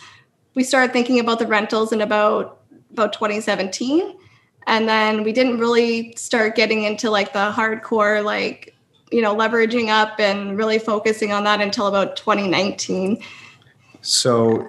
we 0.54 0.64
started 0.64 0.92
thinking 0.92 1.20
about 1.20 1.38
the 1.38 1.46
rentals 1.46 1.92
in 1.92 2.00
about 2.00 2.56
about 2.90 3.12
2017, 3.12 4.16
and 4.66 4.88
then 4.88 5.22
we 5.22 5.32
didn't 5.32 5.58
really 5.58 6.12
start 6.16 6.54
getting 6.54 6.82
into 6.82 7.10
like 7.10 7.32
the 7.32 7.50
hardcore 7.50 8.22
like 8.22 8.74
you 9.10 9.22
know 9.22 9.34
leveraging 9.34 9.88
up 9.88 10.20
and 10.20 10.56
really 10.56 10.78
focusing 10.78 11.32
on 11.32 11.44
that 11.44 11.60
until 11.60 11.86
about 11.86 12.16
2019 12.16 13.22
so 14.02 14.66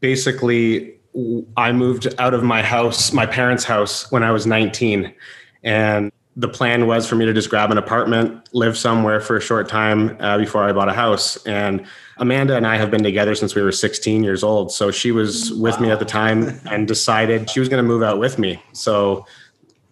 basically 0.00 0.99
i 1.56 1.72
moved 1.72 2.14
out 2.18 2.34
of 2.34 2.42
my 2.42 2.62
house 2.62 3.12
my 3.12 3.26
parents 3.26 3.64
house 3.64 4.10
when 4.12 4.22
i 4.22 4.30
was 4.30 4.46
19 4.46 5.12
and 5.64 6.12
the 6.36 6.48
plan 6.48 6.86
was 6.86 7.08
for 7.08 7.16
me 7.16 7.26
to 7.26 7.32
just 7.32 7.50
grab 7.50 7.70
an 7.70 7.78
apartment 7.78 8.48
live 8.54 8.78
somewhere 8.78 9.20
for 9.20 9.36
a 9.36 9.40
short 9.40 9.68
time 9.68 10.16
uh, 10.20 10.38
before 10.38 10.62
i 10.62 10.72
bought 10.72 10.88
a 10.88 10.92
house. 10.92 11.44
And 11.44 11.86
amanda 12.18 12.56
and 12.56 12.66
i 12.66 12.76
have 12.76 12.90
been 12.90 13.02
together 13.02 13.34
since 13.34 13.54
we 13.54 13.62
were 13.62 13.72
16 13.72 14.22
years 14.22 14.42
old. 14.42 14.72
So 14.72 14.90
she 14.90 15.12
was 15.12 15.52
with 15.54 15.76
wow. 15.76 15.80
me 15.80 15.90
at 15.90 15.98
the 15.98 16.04
time 16.04 16.60
and 16.70 16.86
decided 16.86 17.50
she 17.50 17.60
was 17.60 17.68
going 17.68 17.82
to 17.82 17.86
move 17.86 18.02
out 18.02 18.18
with 18.18 18.38
me. 18.38 18.62
So 18.72 19.26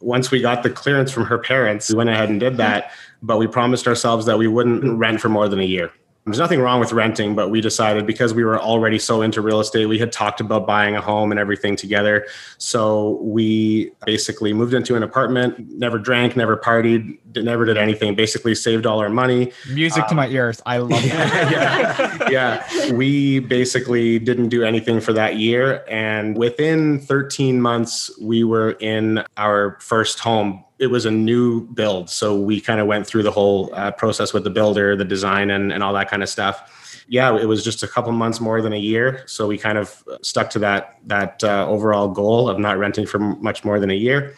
once 0.01 0.31
we 0.31 0.41
got 0.41 0.63
the 0.63 0.71
clearance 0.71 1.11
from 1.11 1.25
her 1.25 1.39
parents 1.39 1.91
we 1.91 1.97
went 1.97 2.11
ahead 2.11 2.29
and 2.29 2.39
did 2.39 2.57
that. 2.59 2.93
But 3.21 3.39
we 3.39 3.49
promised 3.49 3.89
ourselves 3.89 4.27
that 4.27 4.39
we 4.39 4.47
wouldn't 4.47 4.97
rent 4.97 5.21
for 5.21 5.29
more 5.29 5.49
than 5.49 5.59
a 5.59 5.65
year 5.65 5.91
there's 6.31 6.39
nothing 6.39 6.61
wrong 6.61 6.81
with 6.81 6.93
renting, 6.93 7.35
but 7.35 7.51
we 7.51 7.61
decided 7.61 8.07
because 8.07 8.35
we 8.35 8.45
were 8.45 8.61
already 8.61 8.99
so 8.99 9.23
into 9.23 9.41
real 9.41 9.61
estate, 9.61 9.87
we 9.87 9.99
had 9.99 10.13
talked 10.13 10.41
about 10.41 10.67
buying 10.67 10.97
a 10.97 11.01
home 11.01 11.31
and 11.31 11.41
everything 11.41 11.77
together. 11.77 12.27
So 12.59 13.19
we 13.23 13.91
basically 14.07 14.53
moved 14.53 14.75
into 14.75 14.95
an 14.95 15.03
apartment, 15.03 15.59
never 15.73 15.99
drank, 15.99 16.37
never 16.37 16.57
partied, 16.57 17.19
never 17.37 17.65
did 17.65 17.77
anything, 17.77 18.15
basically 18.15 18.55
saved 18.55 18.87
all 18.87 19.01
our 19.01 19.09
money. 19.09 19.53
Music 19.73 20.03
um, 20.03 20.09
to 20.11 20.15
my 20.15 20.29
ears. 20.29 20.61
I 20.67 20.79
love 20.79 20.91
that. 21.03 22.31
yeah. 22.31 22.31
yeah. 22.31 22.93
We 22.93 23.41
basically 23.41 24.19
didn't 24.19 24.49
do 24.49 24.65
anything 24.65 25.01
for 25.01 25.13
that 25.13 25.37
year. 25.37 25.85
And 25.89 26.37
within 26.37 27.01
13 27.01 27.61
months, 27.61 28.11
we 28.21 28.45
were 28.45 28.73
in 28.73 29.25
our 29.37 29.79
first 29.81 30.19
home 30.19 30.65
it 30.79 30.89
was 30.89 31.07
a 31.07 31.11
new 31.11 31.67
build. 31.69 32.09
So 32.09 32.37
we 32.37 32.61
kind 32.61 32.81
of 32.81 32.87
went 32.87 33.07
through 33.07 33.25
the 33.25 33.31
whole 33.31 33.71
uh, 33.75 33.91
process 33.93 34.33
with 34.33 34.45
the 34.45 34.51
builder, 34.51 34.97
the 34.97 35.05
design, 35.05 35.51
and, 35.51 35.73
and 35.73 35.83
all 35.83 35.93
that 35.95 36.09
kind 36.09 36.23
of 36.23 36.29
stuff. 36.29 37.05
Yeah, 37.09 37.37
it 37.37 37.47
was 37.47 37.65
just 37.65 37.83
a 37.83 37.89
couple 37.89 38.13
months 38.13 38.41
more 38.41 38.61
than 38.61 38.73
a 38.73 38.79
year. 38.79 39.23
So 39.27 39.47
we 39.47 39.59
kind 39.59 39.79
of 39.79 40.05
stuck 40.23 40.51
to 40.51 40.59
that 40.61 40.99
that 41.07 41.43
uh, 41.43 41.67
overall 41.67 42.09
goal 42.09 42.49
of 42.49 42.59
not 42.59 42.79
renting 42.79 43.07
for 43.07 43.19
much 43.19 43.65
more 43.65 43.81
than 43.81 43.91
a 43.91 43.95
year. 43.95 44.37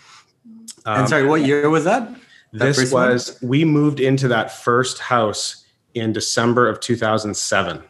Um, 0.87 1.01
and 1.01 1.09
sorry, 1.09 1.27
what 1.27 1.43
year 1.43 1.69
was 1.69 1.85
that? 1.85 2.09
that 2.53 2.59
this 2.59 2.93
was 2.93 3.39
one? 3.41 3.51
we 3.51 3.65
moved 3.65 4.01
into 4.01 4.29
that 4.29 4.53
first 4.53 4.99
house 4.99 5.65
in 5.95 6.13
December 6.13 6.69
of 6.69 6.81
2007. 6.81 7.83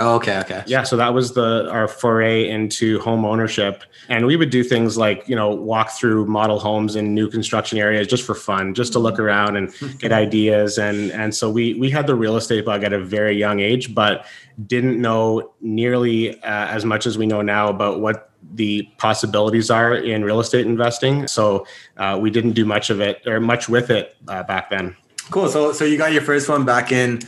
Oh, 0.00 0.14
okay, 0.14 0.38
okay. 0.38 0.64
Yeah, 0.66 0.82
so 0.82 0.96
that 0.96 1.12
was 1.12 1.34
the 1.34 1.70
our 1.70 1.86
foray 1.86 2.48
into 2.48 2.98
home 3.00 3.26
ownership, 3.26 3.84
and 4.08 4.24
we 4.24 4.34
would 4.34 4.48
do 4.48 4.64
things 4.64 4.96
like 4.96 5.28
you 5.28 5.36
know 5.36 5.50
walk 5.50 5.90
through 5.90 6.24
model 6.24 6.58
homes 6.58 6.96
in 6.96 7.14
new 7.14 7.28
construction 7.28 7.78
areas 7.78 8.06
just 8.06 8.24
for 8.24 8.34
fun, 8.34 8.72
just 8.72 8.94
to 8.94 8.98
look 8.98 9.18
around 9.18 9.56
and 9.56 9.74
get 9.98 10.10
ideas, 10.26 10.78
and 10.78 11.12
and 11.12 11.34
so 11.34 11.50
we 11.50 11.74
we 11.74 11.90
had 11.90 12.06
the 12.06 12.14
real 12.14 12.36
estate 12.36 12.64
bug 12.64 12.82
at 12.82 12.94
a 12.94 12.98
very 12.98 13.36
young 13.36 13.60
age, 13.60 13.94
but 13.94 14.24
didn't 14.66 14.98
know 14.98 15.52
nearly 15.60 16.42
uh, 16.42 16.66
as 16.66 16.86
much 16.86 17.06
as 17.06 17.18
we 17.18 17.26
know 17.26 17.42
now 17.42 17.68
about 17.68 18.00
what 18.00 18.30
the 18.54 18.88
possibilities 18.96 19.70
are 19.70 19.94
in 19.94 20.24
real 20.24 20.40
estate 20.40 20.66
investing. 20.66 21.28
So 21.28 21.66
uh, 21.98 22.18
we 22.20 22.30
didn't 22.30 22.52
do 22.52 22.64
much 22.64 22.88
of 22.88 23.02
it 23.02 23.26
or 23.26 23.38
much 23.38 23.68
with 23.68 23.90
it 23.90 24.16
uh, 24.28 24.44
back 24.44 24.70
then. 24.70 24.96
Cool. 25.30 25.50
So 25.50 25.72
so 25.72 25.84
you 25.84 25.98
got 25.98 26.12
your 26.12 26.22
first 26.22 26.48
one 26.48 26.64
back 26.64 26.90
in 26.90 27.20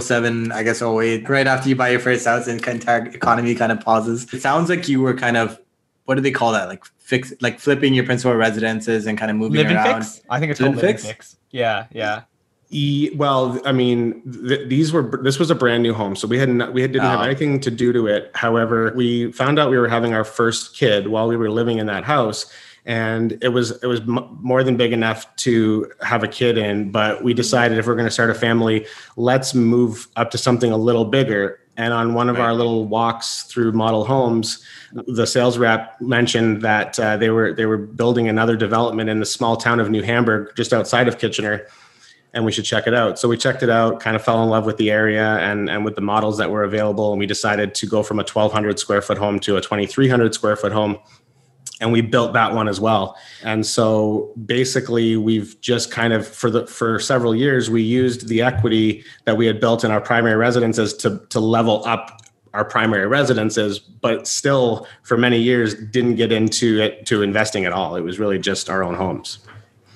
07, 0.00 0.52
I 0.52 0.62
guess 0.62 0.82
08, 0.82 1.28
right 1.28 1.46
after 1.46 1.68
you 1.68 1.76
buy 1.76 1.90
your 1.90 2.00
first 2.00 2.26
house 2.26 2.46
and 2.46 2.64
entire 2.66 3.06
economy 3.06 3.54
kind 3.54 3.72
of 3.72 3.80
pauses. 3.80 4.32
It 4.32 4.40
sounds 4.40 4.68
like 4.68 4.88
you 4.88 5.00
were 5.00 5.14
kind 5.14 5.36
of 5.36 5.58
what 6.04 6.16
do 6.16 6.20
they 6.20 6.30
call 6.30 6.52
that? 6.52 6.68
Like 6.68 6.84
fix 6.98 7.32
like 7.40 7.58
flipping 7.58 7.94
your 7.94 8.04
principal 8.04 8.34
residences 8.34 9.06
and 9.06 9.16
kind 9.18 9.30
of 9.30 9.36
moving 9.36 9.58
living 9.58 9.76
around. 9.76 10.02
Fix? 10.02 10.22
I 10.28 10.38
think 10.38 10.50
it's 10.50 10.60
living 10.60 10.74
called 10.74 10.82
living 10.82 10.96
fix? 10.96 11.08
fix. 11.08 11.36
Yeah, 11.50 11.86
yeah. 11.92 12.22
E, 12.70 13.10
well, 13.14 13.60
I 13.64 13.72
mean, 13.72 14.20
th- 14.48 14.68
these 14.68 14.92
were 14.92 15.20
this 15.22 15.38
was 15.38 15.50
a 15.50 15.54
brand 15.54 15.82
new 15.82 15.94
home, 15.94 16.16
so 16.16 16.26
we 16.26 16.38
had 16.38 16.48
not, 16.48 16.72
we 16.72 16.82
had, 16.82 16.92
didn't 16.92 17.06
oh. 17.06 17.10
have 17.10 17.20
ah. 17.20 17.24
anything 17.24 17.60
to 17.60 17.70
do 17.70 17.92
to 17.92 18.06
it. 18.06 18.30
However, 18.34 18.92
we 18.96 19.30
found 19.32 19.58
out 19.58 19.70
we 19.70 19.78
were 19.78 19.88
having 19.88 20.12
our 20.12 20.24
first 20.24 20.76
kid 20.76 21.08
while 21.08 21.28
we 21.28 21.36
were 21.36 21.50
living 21.50 21.78
in 21.78 21.86
that 21.86 22.04
house, 22.04 22.46
and 22.86 23.38
it 23.42 23.48
was 23.48 23.70
it 23.82 23.86
was 23.86 24.00
m- 24.00 24.38
more 24.40 24.62
than 24.62 24.76
big 24.76 24.92
enough 24.92 25.34
to 25.36 25.90
have 26.02 26.22
a 26.22 26.28
kid 26.28 26.58
in 26.58 26.90
but 26.90 27.24
we 27.24 27.32
decided 27.32 27.78
if 27.78 27.86
we're 27.86 27.94
going 27.94 28.06
to 28.06 28.10
start 28.10 28.30
a 28.30 28.34
family 28.34 28.86
let's 29.16 29.54
move 29.54 30.08
up 30.16 30.30
to 30.30 30.38
something 30.38 30.72
a 30.72 30.76
little 30.76 31.04
bigger. 31.04 31.60
And 31.76 31.92
on 31.92 32.14
one 32.14 32.28
of 32.28 32.36
right. 32.36 32.44
our 32.44 32.54
little 32.54 32.86
walks 32.86 33.44
through 33.44 33.72
model 33.72 34.04
homes 34.04 34.64
the 34.92 35.26
sales 35.26 35.58
rep 35.58 36.00
mentioned 36.00 36.62
that 36.62 37.00
uh, 37.00 37.16
they 37.16 37.30
were 37.30 37.52
they 37.52 37.66
were 37.66 37.78
building 37.78 38.28
another 38.28 38.56
development 38.56 39.10
in 39.10 39.18
the 39.18 39.26
small 39.26 39.56
town 39.56 39.80
of 39.80 39.90
new 39.90 40.02
hamburg 40.02 40.54
just 40.56 40.72
outside 40.72 41.08
of 41.08 41.18
kitchener 41.18 41.66
and 42.32 42.44
we 42.44 42.50
should 42.50 42.64
check 42.64 42.88
it 42.88 42.94
out. 42.94 43.16
So 43.16 43.28
we 43.28 43.36
checked 43.36 43.62
it 43.62 43.70
out 43.70 44.00
kind 44.00 44.14
of 44.14 44.22
fell 44.22 44.42
in 44.42 44.50
love 44.50 44.66
with 44.66 44.76
the 44.76 44.90
area 44.90 45.38
and 45.38 45.70
and 45.70 45.84
with 45.84 45.94
the 45.96 46.00
models 46.00 46.38
that 46.38 46.50
were 46.50 46.64
available 46.64 47.12
and 47.12 47.18
we 47.18 47.26
decided 47.26 47.74
to 47.76 47.86
go 47.86 48.02
from 48.02 48.18
a 48.18 48.22
1200 48.22 48.78
square 48.78 49.02
foot 49.02 49.18
home 49.18 49.40
to 49.40 49.56
a 49.56 49.60
2300 49.60 50.34
square 50.34 50.54
foot 50.54 50.72
home 50.72 50.98
and 51.80 51.92
we 51.92 52.00
built 52.00 52.32
that 52.34 52.54
one 52.54 52.68
as 52.68 52.80
well. 52.80 53.16
And 53.42 53.66
so 53.66 54.32
basically 54.46 55.16
we've 55.16 55.60
just 55.60 55.90
kind 55.90 56.12
of 56.12 56.26
for 56.26 56.50
the 56.50 56.66
for 56.66 56.98
several 56.98 57.34
years 57.34 57.68
we 57.68 57.82
used 57.82 58.28
the 58.28 58.42
equity 58.42 59.04
that 59.24 59.36
we 59.36 59.46
had 59.46 59.60
built 59.60 59.84
in 59.84 59.90
our 59.90 60.00
primary 60.00 60.36
residences 60.36 60.94
to 60.98 61.20
to 61.30 61.40
level 61.40 61.84
up 61.86 62.20
our 62.54 62.64
primary 62.64 63.06
residences, 63.06 63.80
but 63.80 64.28
still 64.28 64.86
for 65.02 65.16
many 65.16 65.38
years 65.38 65.74
didn't 65.74 66.14
get 66.14 66.30
into 66.30 66.80
it 66.80 67.04
to 67.06 67.22
investing 67.22 67.64
at 67.64 67.72
all. 67.72 67.96
It 67.96 68.02
was 68.02 68.20
really 68.20 68.38
just 68.38 68.70
our 68.70 68.84
own 68.84 68.94
homes. 68.94 69.40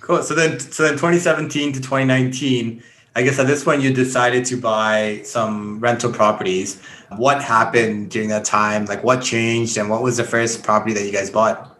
Cool. 0.00 0.22
So 0.22 0.34
then 0.34 0.58
so 0.58 0.82
then 0.82 0.94
2017 0.94 1.74
to 1.74 1.80
2019, 1.80 2.82
I 3.16 3.22
guess 3.22 3.38
at 3.38 3.46
this 3.46 3.64
point 3.64 3.82
you 3.82 3.92
decided 3.92 4.44
to 4.46 4.56
buy 4.56 5.22
some 5.24 5.80
rental 5.80 6.12
properties. 6.12 6.80
What 7.16 7.42
happened 7.42 8.10
during 8.10 8.28
that 8.28 8.44
time? 8.44 8.84
Like 8.84 9.02
what 9.02 9.22
changed 9.22 9.76
and 9.76 9.90
what 9.90 10.02
was 10.02 10.18
the 10.18 10.24
first 10.24 10.62
property 10.62 10.94
that 10.94 11.04
you 11.04 11.12
guys 11.12 11.30
bought? 11.30 11.76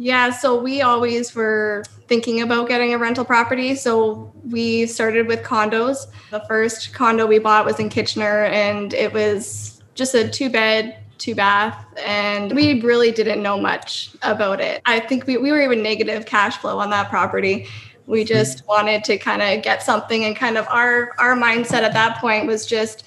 Yeah, 0.00 0.30
so 0.30 0.60
we 0.60 0.80
always 0.80 1.34
were 1.34 1.84
thinking 2.06 2.40
about 2.40 2.68
getting 2.68 2.94
a 2.94 2.98
rental 2.98 3.24
property. 3.24 3.74
So 3.74 4.32
we 4.48 4.86
started 4.86 5.26
with 5.26 5.42
condos. 5.42 6.06
The 6.30 6.44
first 6.46 6.94
condo 6.94 7.26
we 7.26 7.40
bought 7.40 7.64
was 7.64 7.80
in 7.80 7.88
Kitchener 7.88 8.44
and 8.44 8.94
it 8.94 9.12
was 9.12 9.82
just 9.94 10.14
a 10.14 10.28
two 10.28 10.50
bed, 10.50 10.98
two 11.18 11.34
bath. 11.34 11.84
And 12.06 12.54
we 12.54 12.80
really 12.80 13.10
didn't 13.10 13.42
know 13.42 13.58
much 13.60 14.12
about 14.22 14.60
it. 14.60 14.82
I 14.86 15.00
think 15.00 15.26
we, 15.26 15.36
we 15.36 15.50
were 15.50 15.60
even 15.60 15.82
negative 15.82 16.26
cash 16.26 16.56
flow 16.58 16.78
on 16.78 16.90
that 16.90 17.10
property. 17.10 17.66
We 18.08 18.24
just 18.24 18.66
wanted 18.66 19.04
to 19.04 19.18
kind 19.18 19.42
of 19.42 19.62
get 19.62 19.82
something 19.82 20.24
and 20.24 20.34
kind 20.34 20.56
of 20.56 20.66
our 20.68 21.14
our 21.18 21.36
mindset 21.36 21.82
at 21.82 21.92
that 21.92 22.18
point 22.18 22.46
was 22.46 22.66
just 22.66 23.04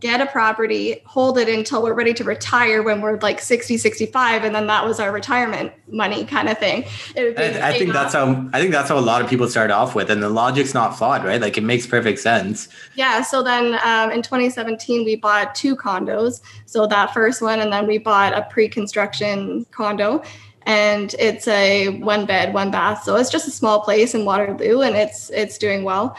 get 0.00 0.20
a 0.20 0.26
property, 0.26 1.02
hold 1.04 1.36
it 1.36 1.48
until 1.48 1.82
we're 1.82 1.92
ready 1.92 2.14
to 2.14 2.24
retire 2.24 2.82
when 2.82 3.00
we're 3.02 3.18
like 3.18 3.40
60, 3.40 3.76
65. 3.76 4.44
And 4.44 4.54
then 4.54 4.66
that 4.66 4.86
was 4.86 4.98
our 4.98 5.12
retirement 5.12 5.72
money 5.88 6.24
kind 6.24 6.48
of 6.48 6.58
thing. 6.58 6.84
I, 7.16 7.60
I 7.62 7.78
think 7.78 7.92
that's 7.92 8.14
how, 8.14 8.48
I 8.52 8.60
think 8.60 8.72
that's 8.72 8.88
how 8.88 8.98
a 8.98 9.00
lot 9.00 9.20
of 9.20 9.28
people 9.28 9.46
start 9.48 9.70
off 9.70 9.94
with. 9.94 10.10
And 10.10 10.22
the 10.22 10.30
logic's 10.30 10.72
not 10.72 10.96
flawed, 10.96 11.24
right? 11.24 11.40
Like 11.40 11.58
it 11.58 11.64
makes 11.64 11.86
perfect 11.86 12.18
sense. 12.18 12.68
Yeah. 12.94 13.22
So 13.22 13.42
then 13.42 13.78
um, 13.84 14.10
in 14.10 14.22
2017, 14.22 15.04
we 15.04 15.16
bought 15.16 15.54
two 15.54 15.76
condos. 15.76 16.40
So 16.64 16.86
that 16.86 17.12
first 17.12 17.42
one, 17.42 17.60
and 17.60 17.72
then 17.72 17.86
we 17.86 17.98
bought 17.98 18.32
a 18.32 18.42
pre-construction 18.50 19.66
condo 19.70 20.22
and 20.66 21.14
it's 21.18 21.46
a 21.48 21.88
one 22.00 22.24
bed 22.26 22.54
one 22.54 22.70
bath 22.70 23.04
so 23.04 23.16
it's 23.16 23.30
just 23.30 23.46
a 23.46 23.50
small 23.50 23.80
place 23.80 24.14
in 24.14 24.24
waterloo 24.24 24.80
and 24.80 24.96
it's 24.96 25.30
it's 25.30 25.58
doing 25.58 25.84
well 25.84 26.16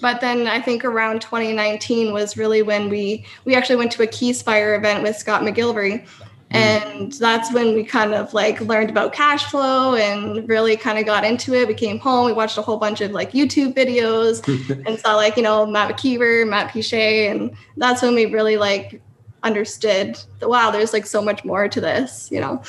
but 0.00 0.20
then 0.20 0.46
I 0.46 0.60
think 0.60 0.84
around 0.84 1.20
2019 1.20 2.12
was 2.12 2.36
really 2.36 2.62
when 2.62 2.88
we 2.88 3.24
we 3.44 3.54
actually 3.54 3.76
went 3.76 3.92
to 3.92 4.02
a 4.02 4.06
Keyspire 4.06 4.76
event 4.76 5.02
with 5.02 5.16
Scott 5.16 5.42
McGillivray. 5.42 6.04
Mm. 6.04 6.06
And 6.50 7.12
that's 7.12 7.52
when 7.52 7.74
we 7.74 7.84
kind 7.84 8.14
of 8.14 8.32
like 8.34 8.60
learned 8.60 8.90
about 8.90 9.12
cash 9.12 9.44
flow 9.46 9.94
and 9.94 10.48
really 10.48 10.76
kind 10.76 10.98
of 10.98 11.06
got 11.06 11.24
into 11.24 11.54
it. 11.54 11.68
We 11.68 11.74
came 11.74 11.98
home, 11.98 12.26
we 12.26 12.32
watched 12.32 12.58
a 12.58 12.62
whole 12.62 12.76
bunch 12.76 13.00
of 13.00 13.12
like 13.12 13.32
YouTube 13.32 13.74
videos 13.74 14.46
and 14.86 14.98
saw 14.98 15.16
like, 15.16 15.36
you 15.36 15.42
know, 15.42 15.66
Matt 15.66 15.96
McKeever, 15.96 16.48
Matt 16.48 16.72
Pichet. 16.72 17.28
And 17.28 17.56
that's 17.76 18.02
when 18.02 18.14
we 18.14 18.26
really 18.26 18.56
like 18.56 19.00
understood 19.42 20.18
that, 20.40 20.48
wow, 20.48 20.70
there's 20.70 20.92
like 20.92 21.06
so 21.06 21.22
much 21.22 21.44
more 21.44 21.68
to 21.68 21.80
this, 21.80 22.30
you 22.30 22.40
know? 22.40 22.62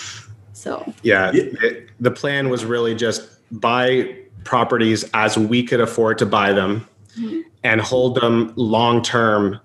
So, 0.56 0.94
yeah, 1.04 1.32
it, 1.34 1.90
the 2.00 2.12
plan 2.12 2.50
was 2.50 2.64
really 2.64 2.96
just 2.96 3.30
buy 3.52 4.16
properties 4.46 5.04
as 5.14 5.38
we 5.38 5.64
could 5.64 5.82
afford 5.82 6.18
to 6.20 6.26
buy 6.26 6.54
them 6.54 6.88
mm-hmm. 7.20 7.42
and 7.64 7.82
hold 7.82 8.16
them 8.16 8.54
long 8.56 9.02
term 9.02 9.60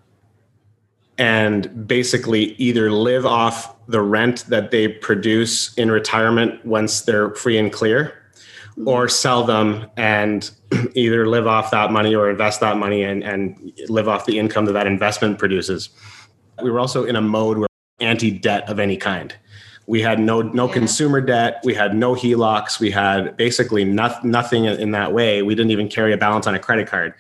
and 1.17 1.87
basically 1.87 2.55
either 2.55 2.91
live 2.91 3.25
off 3.25 3.77
the 3.87 4.01
rent 4.01 4.45
that 4.49 4.73
they 4.73 4.89
produce 4.89 5.73
in 5.75 5.91
retirement 5.91 6.65
once 6.67 7.03
they're 7.03 7.35
free 7.35 7.57
and 7.57 7.73
clear 7.73 8.15
or 8.87 9.09
sell 9.09 9.45
them 9.45 9.87
and 9.97 10.51
either 10.95 11.27
live 11.29 11.47
off 11.47 11.71
that 11.71 11.93
money 11.93 12.15
or 12.15 12.31
invest 12.31 12.61
that 12.61 12.79
money 12.79 13.05
and, 13.05 13.23
and 13.23 13.73
live 13.89 14.09
off 14.09 14.27
the 14.27 14.39
income 14.39 14.65
that 14.65 14.73
that 14.73 14.87
investment 14.87 15.39
produces. 15.39 15.91
We 16.63 16.71
were 16.71 16.81
also 16.81 17.05
in 17.05 17.17
a 17.17 17.21
mode 17.21 17.59
where 17.59 17.69
anti-debt 18.01 18.69
of 18.69 18.79
any 18.79 18.97
kind. 18.97 19.35
We 19.91 20.01
had 20.01 20.21
no 20.21 20.41
no 20.41 20.69
Yeah. 20.69 20.73
consumer 20.75 21.21
debt. 21.21 21.61
We 21.65 21.75
had 21.75 21.97
no 21.97 22.15
HELOCs. 22.15 22.79
We 22.79 22.93
had 22.93 23.37
basically 23.37 23.85
not, 23.85 24.25
nothing 24.25 24.65
in 24.67 24.93
that 24.93 25.13
way. 25.13 25.43
We 25.43 25.57
didn't 25.57 25.73
even 25.73 25.89
carry 25.89 26.13
a 26.13 26.17
balance 26.17 26.47
on 26.47 26.55
a 26.55 26.61
credit 26.61 26.87
card. 26.87 27.13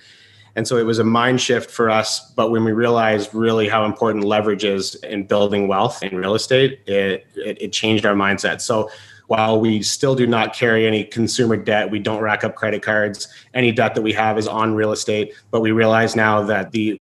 And 0.55 0.69
so 0.69 0.77
it 0.77 0.87
was 0.87 1.01
a 1.01 1.05
mind 1.05 1.41
shift 1.41 1.69
for 1.69 1.91
us. 1.91 2.33
But 2.37 2.53
when 2.53 2.63
we 2.63 2.71
realized 2.71 3.35
really 3.35 3.69
how 3.69 3.85
important 3.85 4.23
leverage 4.23 4.63
is 4.63 4.95
in 4.97 5.27
building 5.27 5.67
wealth 5.67 6.01
in 6.05 6.17
real 6.17 6.37
estate, 6.37 6.79
it, 6.87 7.27
it, 7.35 7.61
it 7.61 7.73
changed 7.73 8.07
our 8.07 8.15
mindset. 8.15 8.61
So 8.61 8.89
while 9.27 9.61
we 9.61 9.83
still 9.83 10.15
do 10.15 10.29
not 10.29 10.55
carry 10.55 10.87
any 10.87 11.03
consumer 11.03 11.57
debt, 11.57 11.91
we 11.91 11.99
don't 11.99 12.21
rack 12.21 12.45
up 12.45 12.55
credit 12.55 12.83
cards. 12.85 13.27
Any 13.53 13.73
debt 13.73 13.97
that 13.97 14.03
we 14.03 14.13
have 14.13 14.39
is 14.39 14.47
on 14.47 14.75
real 14.75 14.93
estate. 14.93 15.35
But 15.51 15.61
we 15.61 15.73
realize 15.73 16.15
now 16.15 16.45
that 16.45 16.71
the 16.71 16.97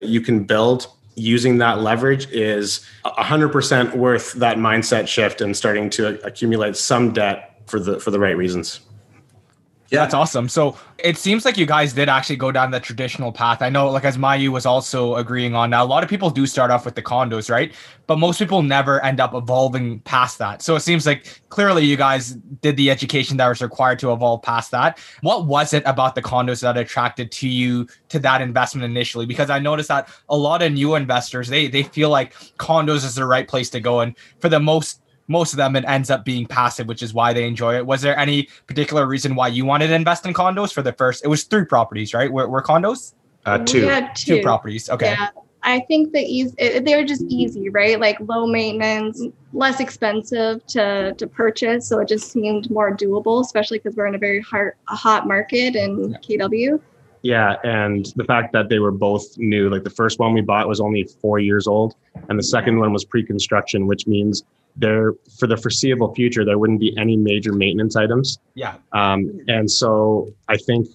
you 0.00 0.20
can 0.20 0.44
build 0.44 0.86
using 1.18 1.58
that 1.58 1.80
leverage 1.80 2.30
is 2.30 2.86
100% 3.04 3.96
worth 3.96 4.32
that 4.34 4.56
mindset 4.56 5.08
shift 5.08 5.40
and 5.40 5.56
starting 5.56 5.90
to 5.90 6.24
accumulate 6.24 6.76
some 6.76 7.12
debt 7.12 7.60
for 7.66 7.78
the 7.78 8.00
for 8.00 8.10
the 8.10 8.18
right 8.18 8.36
reasons. 8.36 8.80
Yeah. 9.90 10.00
That's 10.00 10.12
awesome. 10.12 10.50
So 10.50 10.76
it 10.98 11.16
seems 11.16 11.46
like 11.46 11.56
you 11.56 11.64
guys 11.64 11.94
did 11.94 12.10
actually 12.10 12.36
go 12.36 12.52
down 12.52 12.70
the 12.70 12.80
traditional 12.80 13.32
path. 13.32 13.62
I 13.62 13.70
know, 13.70 13.88
like 13.90 14.04
as 14.04 14.18
Mayu 14.18 14.50
was 14.50 14.66
also 14.66 15.14
agreeing 15.16 15.54
on 15.54 15.70
now, 15.70 15.82
a 15.82 15.86
lot 15.86 16.02
of 16.02 16.10
people 16.10 16.28
do 16.28 16.46
start 16.46 16.70
off 16.70 16.84
with 16.84 16.94
the 16.94 17.02
condos, 17.02 17.48
right? 17.48 17.72
But 18.06 18.18
most 18.18 18.38
people 18.38 18.62
never 18.62 19.02
end 19.02 19.18
up 19.18 19.32
evolving 19.32 20.00
past 20.00 20.36
that. 20.38 20.60
So 20.60 20.76
it 20.76 20.80
seems 20.80 21.06
like 21.06 21.40
clearly 21.48 21.86
you 21.86 21.96
guys 21.96 22.34
did 22.60 22.76
the 22.76 22.90
education 22.90 23.38
that 23.38 23.48
was 23.48 23.62
required 23.62 23.98
to 24.00 24.12
evolve 24.12 24.42
past 24.42 24.70
that. 24.72 24.98
What 25.22 25.46
was 25.46 25.72
it 25.72 25.82
about 25.86 26.14
the 26.14 26.22
condos 26.22 26.60
that 26.60 26.76
attracted 26.76 27.32
to 27.32 27.48
you 27.48 27.86
to 28.10 28.18
that 28.18 28.42
investment 28.42 28.84
initially? 28.84 29.24
Because 29.24 29.48
I 29.48 29.58
noticed 29.58 29.88
that 29.88 30.10
a 30.28 30.36
lot 30.36 30.60
of 30.60 30.70
new 30.70 30.96
investors, 30.96 31.48
they 31.48 31.66
they 31.66 31.82
feel 31.82 32.10
like 32.10 32.34
condos 32.58 33.06
is 33.06 33.14
the 33.14 33.24
right 33.24 33.48
place 33.48 33.70
to 33.70 33.80
go. 33.80 34.00
And 34.00 34.14
for 34.40 34.50
the 34.50 34.60
most 34.60 35.00
most 35.28 35.52
of 35.52 35.56
them 35.56 35.76
it 35.76 35.84
ends 35.86 36.10
up 36.10 36.24
being 36.24 36.46
passive 36.46 36.86
which 36.88 37.02
is 37.02 37.14
why 37.14 37.32
they 37.32 37.46
enjoy 37.46 37.76
it 37.76 37.86
was 37.86 38.02
there 38.02 38.18
any 38.18 38.48
particular 38.66 39.06
reason 39.06 39.34
why 39.34 39.46
you 39.46 39.64
wanted 39.64 39.86
to 39.86 39.94
invest 39.94 40.26
in 40.26 40.34
condos 40.34 40.72
for 40.72 40.82
the 40.82 40.92
first 40.92 41.24
it 41.24 41.28
was 41.28 41.44
three 41.44 41.64
properties 41.64 42.12
right 42.14 42.32
were, 42.32 42.48
were 42.48 42.62
condos 42.62 43.14
Uh, 43.46 43.58
two. 43.58 43.86
had 43.86 44.14
two 44.16 44.36
two. 44.38 44.42
properties 44.42 44.90
okay 44.90 45.10
Yeah. 45.12 45.28
I 45.62 45.80
think 45.88 46.12
the 46.12 46.20
easy 46.20 46.54
it, 46.58 46.84
they 46.84 46.94
were 46.94 47.04
just 47.04 47.24
easy, 47.28 47.68
right? 47.68 47.98
Like 47.98 48.16
low 48.20 48.46
maintenance, 48.46 49.20
less 49.52 49.80
expensive 49.80 50.64
to 50.68 51.12
to 51.14 51.26
purchase, 51.26 51.86
so 51.88 51.98
it 51.98 52.06
just 52.08 52.30
seemed 52.30 52.70
more 52.70 52.96
doable, 52.96 53.40
especially 53.40 53.78
because 53.78 53.96
we're 53.96 54.06
in 54.06 54.14
a 54.14 54.18
very 54.18 54.40
hard, 54.40 54.74
a 54.88 54.94
hot 54.94 55.26
market 55.26 55.74
in 55.74 56.14
KW. 56.22 56.80
Yeah, 57.22 57.56
and 57.64 58.06
the 58.16 58.24
fact 58.24 58.52
that 58.52 58.68
they 58.68 58.78
were 58.78 58.92
both 58.92 59.36
new, 59.38 59.68
like 59.68 59.84
the 59.84 59.90
first 59.90 60.18
one 60.18 60.34
we 60.34 60.40
bought 60.40 60.68
was 60.68 60.80
only 60.80 61.04
four 61.20 61.38
years 61.38 61.66
old, 61.66 61.94
and 62.28 62.38
the 62.38 62.44
second 62.44 62.78
one 62.78 62.92
was 62.92 63.04
pre-construction, 63.04 63.86
which 63.86 64.06
means 64.06 64.44
there 64.76 65.14
for 65.38 65.46
the 65.46 65.56
foreseeable 65.56 66.14
future 66.14 66.44
there 66.44 66.58
wouldn't 66.58 66.80
be 66.80 66.96
any 66.96 67.16
major 67.16 67.52
maintenance 67.52 67.96
items. 67.96 68.38
yeah 68.54 68.74
Um, 68.92 69.40
and 69.48 69.68
so 69.68 70.32
I 70.48 70.56
think, 70.56 70.86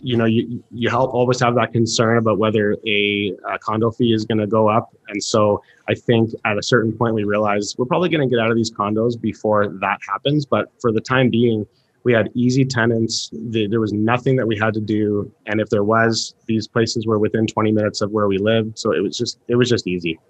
you 0.00 0.16
know, 0.16 0.24
you 0.24 0.62
you 0.70 0.88
help 0.88 1.12
always 1.12 1.40
have 1.40 1.54
that 1.56 1.72
concern 1.72 2.18
about 2.18 2.38
whether 2.38 2.76
a, 2.86 3.32
a 3.50 3.58
condo 3.58 3.90
fee 3.90 4.12
is 4.12 4.24
going 4.24 4.38
to 4.38 4.46
go 4.46 4.68
up. 4.68 4.94
And 5.08 5.22
so 5.22 5.62
I 5.88 5.94
think 5.94 6.30
at 6.44 6.58
a 6.58 6.62
certain 6.62 6.92
point 6.92 7.14
we 7.14 7.24
realized 7.24 7.76
we're 7.78 7.86
probably 7.86 8.08
going 8.08 8.28
to 8.28 8.32
get 8.32 8.40
out 8.42 8.50
of 8.50 8.56
these 8.56 8.70
condos 8.70 9.20
before 9.20 9.66
that 9.80 9.98
happens. 10.08 10.46
But 10.46 10.68
for 10.80 10.92
the 10.92 11.00
time 11.00 11.30
being, 11.30 11.66
we 12.04 12.12
had 12.12 12.30
easy 12.34 12.64
tenants. 12.64 13.30
The, 13.32 13.66
there 13.66 13.80
was 13.80 13.92
nothing 13.92 14.36
that 14.36 14.46
we 14.46 14.56
had 14.58 14.74
to 14.74 14.80
do, 14.80 15.30
and 15.46 15.60
if 15.60 15.70
there 15.70 15.84
was, 15.84 16.34
these 16.46 16.68
places 16.68 17.06
were 17.06 17.18
within 17.18 17.46
20 17.46 17.72
minutes 17.72 18.02
of 18.02 18.12
where 18.12 18.28
we 18.28 18.38
lived. 18.38 18.78
So 18.78 18.92
it 18.92 19.00
was 19.00 19.16
just 19.16 19.38
it 19.48 19.56
was 19.56 19.68
just 19.68 19.86
easy. 19.86 20.20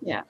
Yeah, 0.00 0.22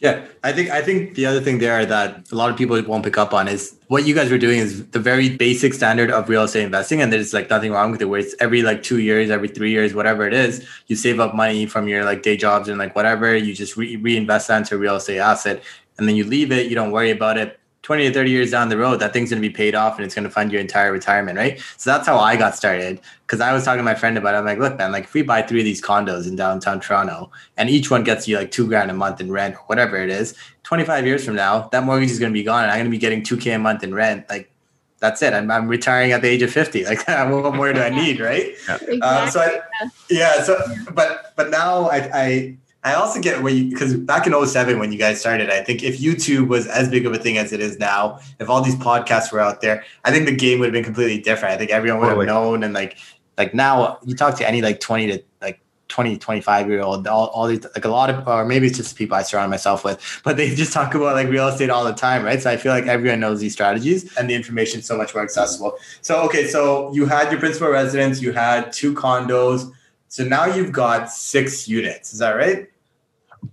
Yeah, 0.00 0.26
I 0.42 0.52
think 0.52 0.70
I 0.70 0.82
think 0.82 1.14
the 1.14 1.24
other 1.24 1.40
thing 1.40 1.58
there 1.58 1.86
that 1.86 2.30
a 2.30 2.34
lot 2.34 2.50
of 2.50 2.58
people 2.58 2.80
won't 2.82 3.04
pick 3.04 3.16
up 3.16 3.32
on 3.32 3.48
is 3.48 3.76
what 3.88 4.06
you 4.06 4.14
guys 4.14 4.30
were 4.30 4.38
doing 4.38 4.58
is 4.58 4.86
the 4.88 4.98
very 4.98 5.30
basic 5.30 5.72
standard 5.72 6.10
of 6.10 6.28
real 6.28 6.42
estate 6.42 6.64
investing, 6.64 7.00
and 7.00 7.10
there's 7.10 7.32
like 7.32 7.48
nothing 7.48 7.72
wrong 7.72 7.90
with 7.90 8.02
it. 8.02 8.06
Where 8.06 8.20
it's 8.20 8.34
every 8.38 8.62
like 8.62 8.82
two 8.82 8.98
years, 8.98 9.30
every 9.30 9.48
three 9.48 9.70
years, 9.70 9.94
whatever 9.94 10.26
it 10.26 10.34
is, 10.34 10.66
you 10.88 10.96
save 10.96 11.20
up 11.20 11.34
money 11.34 11.64
from 11.64 11.88
your 11.88 12.04
like 12.04 12.22
day 12.22 12.36
jobs 12.36 12.68
and 12.68 12.78
like 12.78 12.94
whatever, 12.94 13.34
you 13.34 13.54
just 13.54 13.78
re- 13.78 13.96
reinvest 13.96 14.48
that 14.48 14.58
into 14.58 14.74
a 14.74 14.78
real 14.78 14.96
estate 14.96 15.20
asset, 15.20 15.62
and 15.96 16.06
then 16.06 16.16
you 16.16 16.24
leave 16.24 16.52
it. 16.52 16.68
You 16.68 16.74
don't 16.74 16.90
worry 16.90 17.10
about 17.10 17.38
it. 17.38 17.58
20 17.84 18.08
to 18.08 18.14
30 18.14 18.30
years 18.30 18.50
down 18.50 18.70
the 18.70 18.78
road, 18.78 18.96
that 18.96 19.12
thing's 19.12 19.28
going 19.28 19.42
to 19.42 19.46
be 19.46 19.54
paid 19.54 19.74
off 19.74 19.96
and 19.96 20.06
it's 20.06 20.14
going 20.14 20.24
to 20.24 20.30
fund 20.30 20.50
your 20.50 20.60
entire 20.60 20.90
retirement, 20.90 21.36
right? 21.36 21.60
So 21.76 21.90
that's 21.90 22.06
how 22.06 22.18
I 22.18 22.34
got 22.34 22.56
started. 22.56 22.98
Because 23.26 23.42
I 23.42 23.52
was 23.52 23.62
talking 23.62 23.78
to 23.78 23.84
my 23.84 23.94
friend 23.94 24.16
about 24.16 24.34
it. 24.34 24.38
I'm 24.38 24.44
like, 24.46 24.58
look, 24.58 24.78
man, 24.78 24.90
like 24.90 25.04
if 25.04 25.12
we 25.12 25.20
buy 25.20 25.42
three 25.42 25.60
of 25.60 25.66
these 25.66 25.82
condos 25.82 26.26
in 26.26 26.34
downtown 26.34 26.80
Toronto 26.80 27.30
and 27.58 27.68
each 27.68 27.90
one 27.90 28.02
gets 28.02 28.26
you 28.26 28.38
like 28.38 28.50
two 28.50 28.66
grand 28.66 28.90
a 28.90 28.94
month 28.94 29.20
in 29.20 29.30
rent 29.30 29.56
or 29.56 29.64
whatever 29.66 29.98
it 29.98 30.08
is, 30.08 30.34
25 30.62 31.04
years 31.04 31.24
from 31.26 31.34
now, 31.34 31.68
that 31.72 31.84
mortgage 31.84 32.10
is 32.10 32.18
going 32.18 32.32
to 32.32 32.38
be 32.38 32.42
gone 32.42 32.64
and 32.64 32.72
I'm 32.72 32.78
going 32.78 32.86
to 32.86 32.90
be 32.90 32.98
getting 32.98 33.22
2K 33.22 33.54
a 33.54 33.58
month 33.58 33.84
in 33.84 33.94
rent. 33.94 34.24
Like, 34.30 34.50
that's 34.98 35.20
it. 35.20 35.34
I'm, 35.34 35.50
I'm 35.50 35.68
retiring 35.68 36.12
at 36.12 36.22
the 36.22 36.28
age 36.28 36.40
of 36.40 36.50
50. 36.50 36.86
Like, 36.86 37.06
what 37.08 37.54
more 37.54 37.70
do 37.74 37.80
I 37.82 37.90
need, 37.90 38.18
right? 38.18 38.46
Exactly. 38.46 38.98
Uh, 39.02 39.28
so 39.28 39.40
I, 39.40 39.60
yeah, 40.08 40.42
so 40.42 40.58
but 40.92 41.34
but 41.36 41.50
now 41.50 41.90
I 41.90 42.10
I 42.14 42.56
I 42.84 42.94
also 42.94 43.18
get 43.18 43.42
where 43.42 43.52
you 43.52 43.70
because 43.70 43.96
back 43.96 44.26
in 44.26 44.46
07 44.46 44.78
when 44.78 44.92
you 44.92 44.98
guys 44.98 45.18
started, 45.18 45.48
I 45.48 45.62
think 45.62 45.82
if 45.82 45.98
YouTube 45.98 46.48
was 46.48 46.66
as 46.66 46.90
big 46.90 47.06
of 47.06 47.14
a 47.14 47.18
thing 47.18 47.38
as 47.38 47.52
it 47.52 47.60
is 47.60 47.78
now, 47.78 48.20
if 48.38 48.50
all 48.50 48.60
these 48.60 48.76
podcasts 48.76 49.32
were 49.32 49.40
out 49.40 49.62
there, 49.62 49.84
I 50.04 50.10
think 50.10 50.26
the 50.26 50.36
game 50.36 50.60
would 50.60 50.66
have 50.66 50.74
been 50.74 50.84
completely 50.84 51.18
different. 51.18 51.54
I 51.54 51.56
think 51.56 51.70
everyone 51.70 52.00
would 52.00 52.08
Totally. 52.08 52.26
have 52.26 52.34
known 52.34 52.62
and 52.62 52.74
like 52.74 52.98
like 53.38 53.54
now 53.54 53.98
you 54.04 54.14
talk 54.14 54.36
to 54.36 54.46
any 54.46 54.60
like 54.60 54.80
20 54.80 55.06
to 55.06 55.22
like 55.40 55.60
20, 55.88 56.18
25 56.18 56.68
year 56.68 56.82
old, 56.82 57.06
all, 57.06 57.28
all 57.28 57.46
these 57.46 57.64
like 57.74 57.86
a 57.86 57.88
lot 57.88 58.10
of 58.10 58.28
or 58.28 58.44
maybe 58.44 58.66
it's 58.66 58.76
just 58.76 58.90
the 58.90 58.98
people 58.98 59.16
I 59.16 59.22
surround 59.22 59.50
myself 59.50 59.82
with, 59.82 60.20
but 60.22 60.36
they 60.36 60.54
just 60.54 60.74
talk 60.74 60.94
about 60.94 61.14
like 61.14 61.28
real 61.28 61.48
estate 61.48 61.70
all 61.70 61.84
the 61.84 61.94
time, 61.94 62.22
right? 62.22 62.42
So 62.42 62.50
I 62.50 62.58
feel 62.58 62.72
like 62.72 62.86
everyone 62.86 63.18
knows 63.18 63.40
these 63.40 63.54
strategies 63.54 64.14
and 64.18 64.28
the 64.28 64.34
information 64.34 64.80
is 64.80 64.86
so 64.86 64.98
much 64.98 65.14
more 65.14 65.24
accessible. 65.24 65.78
So 66.02 66.20
okay, 66.24 66.46
so 66.48 66.92
you 66.92 67.06
had 67.06 67.30
your 67.30 67.40
principal 67.40 67.68
residence, 67.68 68.20
you 68.20 68.32
had 68.32 68.74
two 68.74 68.92
condos. 68.94 69.72
So 70.08 70.22
now 70.22 70.44
you've 70.44 70.70
got 70.70 71.10
six 71.10 71.66
units. 71.66 72.12
Is 72.12 72.18
that 72.18 72.32
right? 72.32 72.68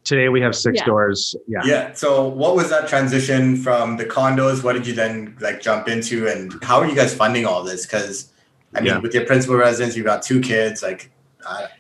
Today 0.04 0.30
we 0.30 0.42
have 0.42 0.56
six 0.56 0.78
Yeah. 0.80 0.86
doors. 0.86 1.36
Yeah. 1.48 1.62
Yeah. 1.66 1.94
So 1.94 2.28
what 2.28 2.56
was 2.56 2.70
that 2.70 2.88
transition 2.88 3.56
from 3.58 3.98
the 3.98 4.06
condos? 4.06 4.64
What 4.64 4.74
did 4.74 4.88
you 4.88 4.94
then 4.94 5.36
like 5.40 5.62
jump 5.62 5.88
into 5.88 6.28
and 6.28 6.54
how 6.64 6.80
are 6.80 6.88
you 6.88 6.96
guys 6.96 7.14
funding 7.14 7.46
all 7.46 7.64
this? 7.64 7.86
Because 7.86 8.32
I 8.76 8.80
mean, 8.80 8.88
Yeah. 8.88 8.98
with 9.00 9.14
your 9.14 9.26
principal 9.26 9.56
residence, 9.58 9.96
you've 9.96 10.06
got 10.06 10.22
two 10.24 10.42
kids, 10.42 10.82
like 10.84 11.10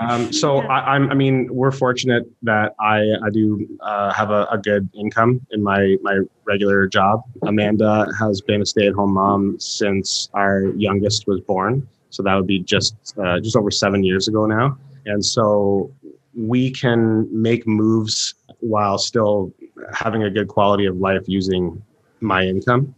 Um, 0.00 0.32
so 0.32 0.58
I, 0.58 0.94
I'm, 0.94 1.10
I 1.10 1.14
mean, 1.14 1.48
we're 1.50 1.70
fortunate 1.70 2.24
that 2.42 2.74
I, 2.80 2.98
I 3.24 3.30
do 3.32 3.66
uh, 3.80 4.12
have 4.12 4.30
a, 4.30 4.46
a 4.50 4.58
good 4.58 4.88
income 4.94 5.40
in 5.52 5.62
my, 5.62 5.96
my 6.02 6.18
regular 6.44 6.86
job. 6.88 7.22
Amanda 7.42 8.06
has 8.18 8.40
been 8.40 8.62
a 8.62 8.66
stay-at-home 8.66 9.14
mom 9.14 9.58
since 9.60 10.28
our 10.34 10.64
youngest 10.76 11.26
was 11.28 11.40
born. 11.40 11.86
So 12.10 12.22
that 12.24 12.34
would 12.34 12.48
be 12.48 12.58
just, 12.58 13.14
uh, 13.18 13.38
just 13.40 13.54
over 13.56 13.70
seven 13.70 14.02
years 14.02 14.26
ago 14.26 14.44
now. 14.46 14.76
And 15.06 15.24
so 15.24 15.90
we 16.34 16.70
can 16.70 17.28
make 17.30 17.66
moves 17.66 18.34
while 18.60 18.98
still 18.98 19.52
having 19.92 20.22
a 20.22 20.30
good 20.30 20.48
quality 20.48 20.86
of 20.86 20.96
life 20.96 21.22
using 21.26 21.82
my 22.20 22.44
income. 22.44 22.94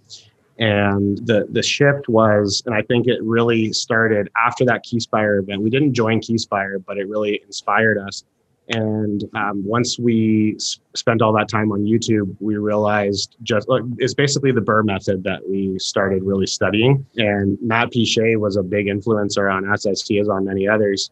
And 0.58 1.18
the 1.26 1.46
the 1.50 1.62
shift 1.62 2.08
was, 2.08 2.62
and 2.66 2.74
I 2.74 2.82
think 2.82 3.06
it 3.06 3.22
really 3.22 3.72
started 3.72 4.28
after 4.36 4.64
that 4.66 4.84
Keyspire 4.84 5.40
event. 5.42 5.62
We 5.62 5.70
didn't 5.70 5.94
join 5.94 6.20
Keyspire, 6.20 6.84
but 6.84 6.98
it 6.98 7.08
really 7.08 7.40
inspired 7.44 7.98
us. 7.98 8.24
And 8.68 9.24
um, 9.34 9.64
once 9.66 9.98
we 9.98 10.54
s- 10.56 10.78
spent 10.94 11.20
all 11.20 11.32
that 11.32 11.48
time 11.48 11.72
on 11.72 11.80
YouTube, 11.84 12.36
we 12.38 12.56
realized 12.56 13.36
just 13.42 13.68
like 13.68 13.82
it's 13.98 14.14
basically 14.14 14.52
the 14.52 14.60
BRRRR 14.60 14.84
method 14.84 15.24
that 15.24 15.40
we 15.48 15.78
started 15.78 16.22
really 16.22 16.46
studying. 16.46 17.04
And 17.16 17.58
Matt 17.60 17.90
Pichet 17.90 18.36
was 18.36 18.56
a 18.56 18.62
big 18.62 18.86
influencer 18.86 19.52
on 19.52 19.68
us, 19.68 19.84
as 19.86 20.02
he 20.02 20.18
is 20.18 20.28
on 20.28 20.44
many 20.44 20.68
others. 20.68 21.10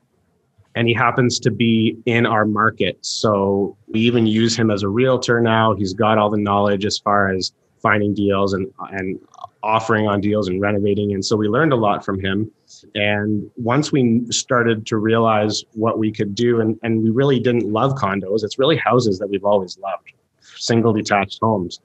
And 0.76 0.86
he 0.86 0.94
happens 0.94 1.40
to 1.40 1.50
be 1.50 1.96
in 2.06 2.26
our 2.26 2.44
market. 2.44 2.98
So 3.00 3.76
we 3.88 4.00
even 4.00 4.26
use 4.26 4.56
him 4.56 4.70
as 4.70 4.82
a 4.82 4.88
realtor 4.88 5.40
now. 5.40 5.74
He's 5.74 5.92
got 5.92 6.16
all 6.16 6.30
the 6.30 6.38
knowledge 6.38 6.84
as 6.84 6.98
far 6.98 7.28
as 7.28 7.52
finding 7.80 8.14
deals 8.14 8.52
and 8.52 8.72
and 8.90 9.18
offering 9.62 10.08
on 10.08 10.20
deals 10.20 10.48
and 10.48 10.60
renovating 10.60 11.12
and 11.12 11.24
so 11.24 11.36
we 11.36 11.46
learned 11.46 11.72
a 11.72 11.76
lot 11.76 12.04
from 12.04 12.18
him 12.18 12.50
and 12.94 13.50
once 13.56 13.92
we 13.92 14.24
started 14.30 14.86
to 14.86 14.96
realize 14.96 15.64
what 15.74 15.98
we 15.98 16.10
could 16.10 16.34
do 16.34 16.60
and, 16.60 16.78
and 16.82 17.02
we 17.02 17.10
really 17.10 17.38
didn't 17.38 17.70
love 17.70 17.92
condos 17.92 18.42
it's 18.42 18.58
really 18.58 18.76
houses 18.76 19.18
that 19.18 19.28
we've 19.28 19.44
always 19.44 19.76
loved 19.78 20.12
single 20.40 20.92
detached 20.94 21.38
homes 21.42 21.80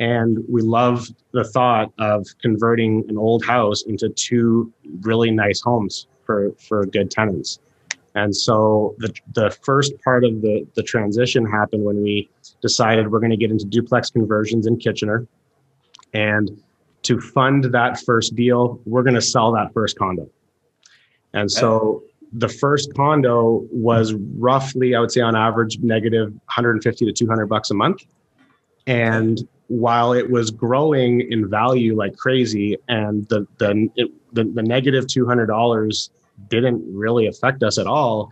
and 0.00 0.38
we 0.48 0.62
love 0.62 1.08
the 1.32 1.44
thought 1.44 1.92
of 1.98 2.26
converting 2.40 3.04
an 3.08 3.18
old 3.18 3.44
house 3.44 3.82
into 3.82 4.08
two 4.10 4.72
really 5.00 5.30
nice 5.30 5.60
homes 5.60 6.06
for 6.24 6.52
for 6.52 6.86
good 6.86 7.10
tenants 7.10 7.58
and 8.18 8.34
so 8.34 8.96
the, 8.98 9.14
the 9.34 9.56
first 9.62 9.92
part 10.02 10.24
of 10.24 10.42
the, 10.42 10.66
the 10.74 10.82
transition 10.82 11.46
happened 11.46 11.84
when 11.84 12.02
we 12.02 12.28
decided 12.60 13.12
we're 13.12 13.20
going 13.20 13.30
to 13.30 13.36
get 13.36 13.52
into 13.52 13.64
duplex 13.64 14.10
conversions 14.10 14.66
in 14.66 14.76
Kitchener. 14.76 15.24
And 16.12 16.60
to 17.02 17.20
fund 17.20 17.64
that 17.66 18.00
first 18.00 18.34
deal, 18.34 18.80
we're 18.86 19.04
going 19.04 19.14
to 19.14 19.22
sell 19.22 19.52
that 19.52 19.72
first 19.72 19.96
condo. 19.96 20.28
And 21.32 21.48
so 21.48 22.02
the 22.32 22.48
first 22.48 22.92
condo 22.94 23.64
was 23.70 24.14
roughly, 24.14 24.96
I 24.96 25.00
would 25.00 25.12
say 25.12 25.20
on 25.20 25.36
average, 25.36 25.78
negative 25.78 26.32
150 26.32 27.06
to 27.06 27.12
200 27.12 27.46
bucks 27.46 27.70
a 27.70 27.74
month. 27.74 28.04
And 28.88 29.46
while 29.68 30.12
it 30.12 30.28
was 30.28 30.50
growing 30.50 31.20
in 31.30 31.48
value 31.48 31.96
like 31.96 32.16
crazy 32.16 32.78
and 32.88 33.28
the, 33.28 33.46
the, 33.58 33.88
it, 33.94 34.10
the, 34.32 34.42
the 34.42 34.62
negative 34.62 35.06
$200 35.06 36.08
didn't 36.48 36.82
really 36.94 37.26
affect 37.26 37.62
us 37.62 37.78
at 37.78 37.86
all, 37.86 38.30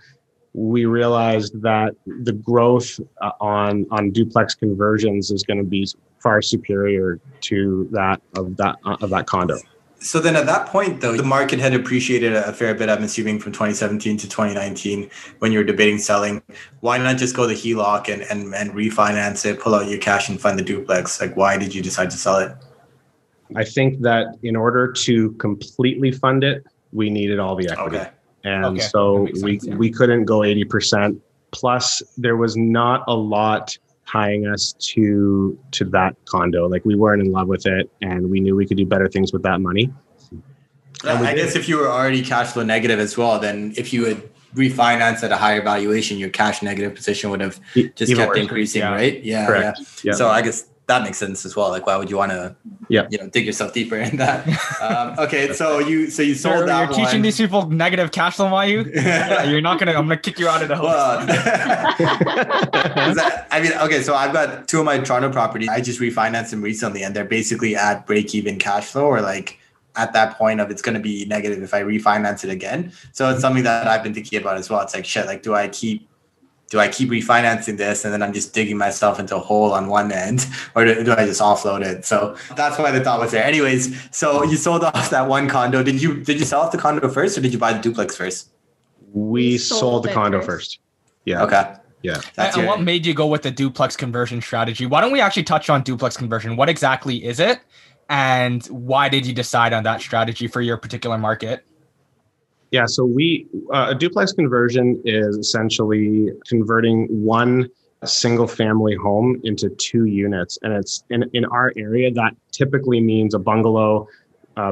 we 0.52 0.86
realized 0.86 1.60
that 1.60 1.94
the 2.06 2.32
growth 2.32 2.98
uh, 3.20 3.30
on 3.40 3.86
on 3.90 4.10
duplex 4.10 4.54
conversions 4.54 5.30
is 5.30 5.42
going 5.42 5.58
to 5.58 5.64
be 5.64 5.86
far 6.18 6.40
superior 6.40 7.20
to 7.42 7.88
that 7.92 8.20
of 8.36 8.56
that 8.56 8.76
uh, 8.84 8.96
of 9.00 9.10
that 9.10 9.26
condo. 9.26 9.58
So 9.98 10.20
then 10.20 10.36
at 10.36 10.46
that 10.46 10.66
point 10.68 11.00
though, 11.00 11.16
the 11.16 11.22
market 11.22 11.58
had 11.58 11.74
appreciated 11.74 12.32
a 12.34 12.52
fair 12.52 12.74
bit, 12.74 12.88
I'm 12.88 13.02
assuming 13.02 13.38
from 13.38 13.52
2017 13.52 14.18
to 14.18 14.28
2019 14.28 15.10
when 15.38 15.52
you 15.52 15.58
were 15.58 15.64
debating 15.64 15.98
selling. 15.98 16.42
Why 16.80 16.98
not 16.98 17.16
just 17.16 17.34
go 17.34 17.46
the 17.46 17.54
HELOC 17.54 18.12
and, 18.12 18.22
and, 18.22 18.54
and 18.54 18.72
refinance 18.72 19.44
it, 19.46 19.58
pull 19.58 19.74
out 19.74 19.88
your 19.88 19.98
cash 19.98 20.28
and 20.28 20.40
fund 20.40 20.58
the 20.58 20.62
duplex? 20.62 21.20
Like 21.20 21.36
why 21.36 21.56
did 21.56 21.74
you 21.74 21.82
decide 21.82 22.10
to 22.10 22.16
sell 22.16 22.38
it? 22.38 22.52
I 23.54 23.64
think 23.64 24.00
that 24.02 24.36
in 24.42 24.56
order 24.56 24.92
to 24.92 25.32
completely 25.32 26.12
fund 26.12 26.44
it, 26.44 26.66
we 26.92 27.10
needed 27.10 27.38
all 27.38 27.56
the 27.56 27.68
equity. 27.68 27.98
Okay. 27.98 28.10
And 28.44 28.64
okay. 28.64 28.80
so 28.80 29.22
we, 29.22 29.58
sense, 29.58 29.66
yeah. 29.66 29.74
we 29.76 29.90
couldn't 29.90 30.24
go 30.24 30.40
80%. 30.40 31.18
Plus, 31.50 32.02
there 32.16 32.36
was 32.36 32.56
not 32.56 33.02
a 33.08 33.14
lot 33.14 33.76
tying 34.06 34.46
us 34.46 34.74
to 34.78 35.58
to 35.72 35.84
that 35.84 36.16
condo. 36.26 36.68
Like 36.68 36.84
we 36.84 36.94
weren't 36.94 37.22
in 37.22 37.32
love 37.32 37.48
with 37.48 37.66
it, 37.66 37.90
and 38.02 38.30
we 38.30 38.40
knew 38.40 38.54
we 38.54 38.66
could 38.66 38.76
do 38.76 38.86
better 38.86 39.08
things 39.08 39.32
with 39.32 39.42
that 39.42 39.60
money. 39.60 39.92
Yeah, 41.04 41.20
I 41.20 41.34
did. 41.34 41.42
guess 41.42 41.56
if 41.56 41.68
you 41.68 41.76
were 41.76 41.88
already 41.88 42.22
cash 42.22 42.52
flow 42.52 42.62
negative 42.62 42.98
as 42.98 43.16
well, 43.16 43.38
then 43.38 43.74
if 43.76 43.92
you 43.92 44.06
had 44.06 44.22
refinanced 44.54 45.22
at 45.22 45.32
a 45.32 45.36
higher 45.36 45.62
valuation, 45.62 46.18
your 46.18 46.30
cash 46.30 46.62
negative 46.62 46.94
position 46.94 47.30
would 47.30 47.40
have 47.40 47.60
just 47.74 48.10
Even 48.10 48.16
kept 48.16 48.28
worse. 48.30 48.38
increasing, 48.38 48.80
yeah. 48.80 48.92
right? 48.92 49.22
Yeah, 49.22 49.46
Correct. 49.46 49.78
yeah. 49.80 49.84
yeah. 50.04 50.12
So 50.12 50.28
I 50.28 50.40
guess 50.42 50.66
that 50.86 51.02
makes 51.02 51.18
sense 51.18 51.44
as 51.44 51.56
well. 51.56 51.70
Like, 51.70 51.84
why 51.86 51.96
would 51.96 52.08
you 52.08 52.16
want 52.16 52.30
to, 52.30 52.54
yeah, 52.88 53.08
you 53.10 53.18
know, 53.18 53.28
dig 53.28 53.44
yourself 53.44 53.72
deeper 53.72 53.96
in 53.96 54.16
that? 54.18 54.46
Um, 54.80 55.18
okay, 55.18 55.52
so 55.60 55.80
you 55.80 56.10
so 56.10 56.22
you 56.22 56.34
sold 56.34 56.58
you're, 56.58 56.66
that. 56.66 56.96
You're 56.96 57.06
teaching 57.06 57.22
these 57.22 57.36
people 57.36 57.68
negative 57.68 58.12
cash 58.12 58.36
flow 58.36 58.60
You? 58.62 58.84
yeah, 58.94 59.42
you're 59.44 59.60
not 59.60 59.80
gonna. 59.80 59.92
I'm 59.92 60.06
gonna 60.06 60.16
kick 60.16 60.38
you 60.38 60.48
out 60.48 60.62
of 60.62 60.68
the 60.68 60.76
house. 60.76 60.84
Well, 60.84 61.26
that, 63.14 63.48
I 63.50 63.60
mean, 63.60 63.72
okay, 63.72 64.02
so 64.02 64.14
I've 64.14 64.32
got 64.32 64.68
two 64.68 64.78
of 64.78 64.84
my 64.84 64.98
Toronto 64.98 65.30
properties. 65.30 65.68
I 65.68 65.80
just 65.80 66.00
refinanced 66.00 66.50
them 66.50 66.62
recently, 66.62 67.02
and 67.02 67.16
they're 67.16 67.24
basically 67.24 67.74
at 67.74 68.06
break 68.06 68.34
even 68.34 68.58
cash 68.58 68.86
flow, 68.86 69.06
or 69.06 69.20
like 69.20 69.58
at 69.96 70.12
that 70.12 70.36
point 70.36 70.60
of 70.60 70.70
it's 70.70 70.82
going 70.82 70.94
to 70.94 71.00
be 71.00 71.24
negative 71.24 71.62
if 71.62 71.74
I 71.74 71.82
refinance 71.82 72.44
it 72.44 72.50
again. 72.50 72.92
So 73.12 73.30
it's 73.30 73.40
something 73.40 73.64
that 73.64 73.88
I've 73.88 74.02
been 74.02 74.14
thinking 74.14 74.40
about 74.40 74.58
as 74.58 74.70
well. 74.70 74.82
It's 74.82 74.94
like 74.94 75.06
shit. 75.06 75.26
Like, 75.26 75.42
do 75.42 75.54
I 75.54 75.68
keep 75.68 76.06
do 76.68 76.80
I 76.80 76.88
keep 76.88 77.10
refinancing 77.10 77.76
this 77.76 78.04
and 78.04 78.12
then 78.12 78.22
I'm 78.22 78.32
just 78.32 78.52
digging 78.52 78.76
myself 78.76 79.20
into 79.20 79.36
a 79.36 79.38
hole 79.38 79.72
on 79.72 79.86
one 79.86 80.10
end, 80.10 80.46
or 80.74 80.84
do, 80.84 81.04
do, 81.04 81.12
I 81.12 81.26
just 81.26 81.40
offload 81.40 81.84
it? 81.84 82.04
So 82.04 82.36
that's 82.56 82.78
why 82.78 82.90
the 82.90 83.00
thought 83.00 83.20
was 83.20 83.32
there. 83.32 83.44
Anyways, 83.44 84.08
so 84.10 84.42
you 84.42 84.56
sold 84.56 84.84
off 84.84 85.10
that 85.10 85.28
one 85.28 85.48
condo. 85.48 85.82
Did 85.82 86.02
you 86.02 86.22
did 86.22 86.38
you 86.38 86.44
sell 86.44 86.60
off 86.60 86.72
the 86.72 86.78
condo 86.78 87.08
first, 87.08 87.38
or 87.38 87.40
did 87.40 87.52
you 87.52 87.58
buy 87.58 87.72
the 87.72 87.80
duplex 87.80 88.16
first? 88.16 88.50
We 89.12 89.58
sold, 89.58 89.80
sold 89.80 90.04
the 90.04 90.12
condo 90.12 90.40
first. 90.40 90.48
first. 90.48 90.80
Yeah. 91.24 91.44
Okay. 91.44 91.74
Yeah. 92.02 92.20
That's 92.34 92.56
and 92.56 92.64
your... 92.64 92.66
what 92.66 92.82
made 92.82 93.04
you 93.04 93.14
go 93.14 93.26
with 93.26 93.42
the 93.42 93.50
duplex 93.50 93.96
conversion 93.96 94.40
strategy? 94.40 94.86
Why 94.86 95.00
don't 95.00 95.12
we 95.12 95.20
actually 95.20 95.42
touch 95.44 95.68
on 95.68 95.82
duplex 95.82 96.16
conversion? 96.16 96.56
What 96.56 96.68
exactly 96.68 97.24
is 97.24 97.40
it? 97.40 97.60
And 98.08 98.64
why 98.66 99.08
did 99.08 99.26
you 99.26 99.32
decide 99.32 99.72
on 99.72 99.82
that 99.82 100.00
strategy 100.00 100.46
for 100.46 100.60
your 100.60 100.76
particular 100.76 101.18
market? 101.18 101.65
Yeah, 102.70 102.86
so 102.86 103.04
we 103.04 103.46
uh, 103.72 103.88
a 103.90 103.94
duplex 103.94 104.32
conversion 104.32 105.00
is 105.04 105.36
essentially 105.36 106.30
converting 106.48 107.06
one 107.08 107.68
single 108.04 108.46
family 108.46 108.94
home 108.94 109.40
into 109.44 109.70
two 109.70 110.06
units, 110.06 110.58
and 110.62 110.72
it's 110.72 111.04
in 111.10 111.24
in 111.32 111.44
our 111.46 111.72
area 111.76 112.10
that 112.12 112.34
typically 112.50 113.00
means 113.00 113.34
a 113.34 113.38
bungalow, 113.38 114.08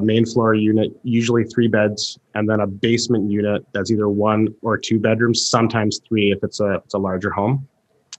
main 0.02 0.24
floor 0.26 0.54
unit, 0.54 0.90
usually 1.02 1.44
three 1.44 1.68
beds, 1.68 2.18
and 2.34 2.48
then 2.48 2.60
a 2.60 2.66
basement 2.66 3.30
unit 3.30 3.64
that's 3.72 3.90
either 3.90 4.08
one 4.08 4.48
or 4.62 4.76
two 4.78 4.98
bedrooms, 4.98 5.48
sometimes 5.48 6.00
three 6.08 6.32
if 6.32 6.42
it's 6.42 6.60
a 6.60 6.74
it's 6.84 6.94
a 6.94 6.98
larger 6.98 7.30
home. 7.30 7.66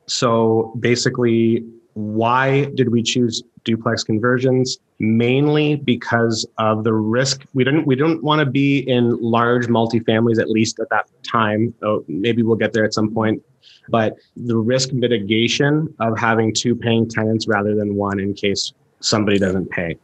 So 0.07 0.73
basically, 0.79 1.65
why 1.93 2.65
did 2.75 2.89
we 2.89 3.01
choose 3.01 3.43
duplex 3.65 4.03
conversions? 4.03 4.77
Mainly 4.99 5.75
because 5.75 6.45
of 6.57 6.85
the 6.85 6.93
risk. 6.93 7.45
We 7.53 7.65
didn't 7.65 7.85
we 7.85 7.95
don't 7.95 8.23
want 8.23 8.39
to 8.39 8.45
be 8.45 8.79
in 8.79 9.21
large 9.21 9.67
multifamilies 9.67 10.39
at 10.39 10.49
least 10.49 10.79
at 10.79 10.89
that 10.89 11.09
time. 11.29 11.73
Maybe 12.07 12.43
we'll 12.43 12.55
get 12.55 12.71
there 12.71 12.85
at 12.85 12.93
some 12.93 13.13
point. 13.13 13.43
But 13.89 14.15
the 14.35 14.57
risk 14.57 14.93
mitigation 14.93 15.93
of 15.99 16.17
having 16.17 16.53
two 16.53 16.75
paying 16.75 17.07
tenants 17.09 17.47
rather 17.47 17.75
than 17.75 17.95
one 17.95 18.19
in 18.19 18.33
case 18.33 18.73
somebody 19.01 19.37
doesn't 19.37 19.69
pay. 19.69 19.97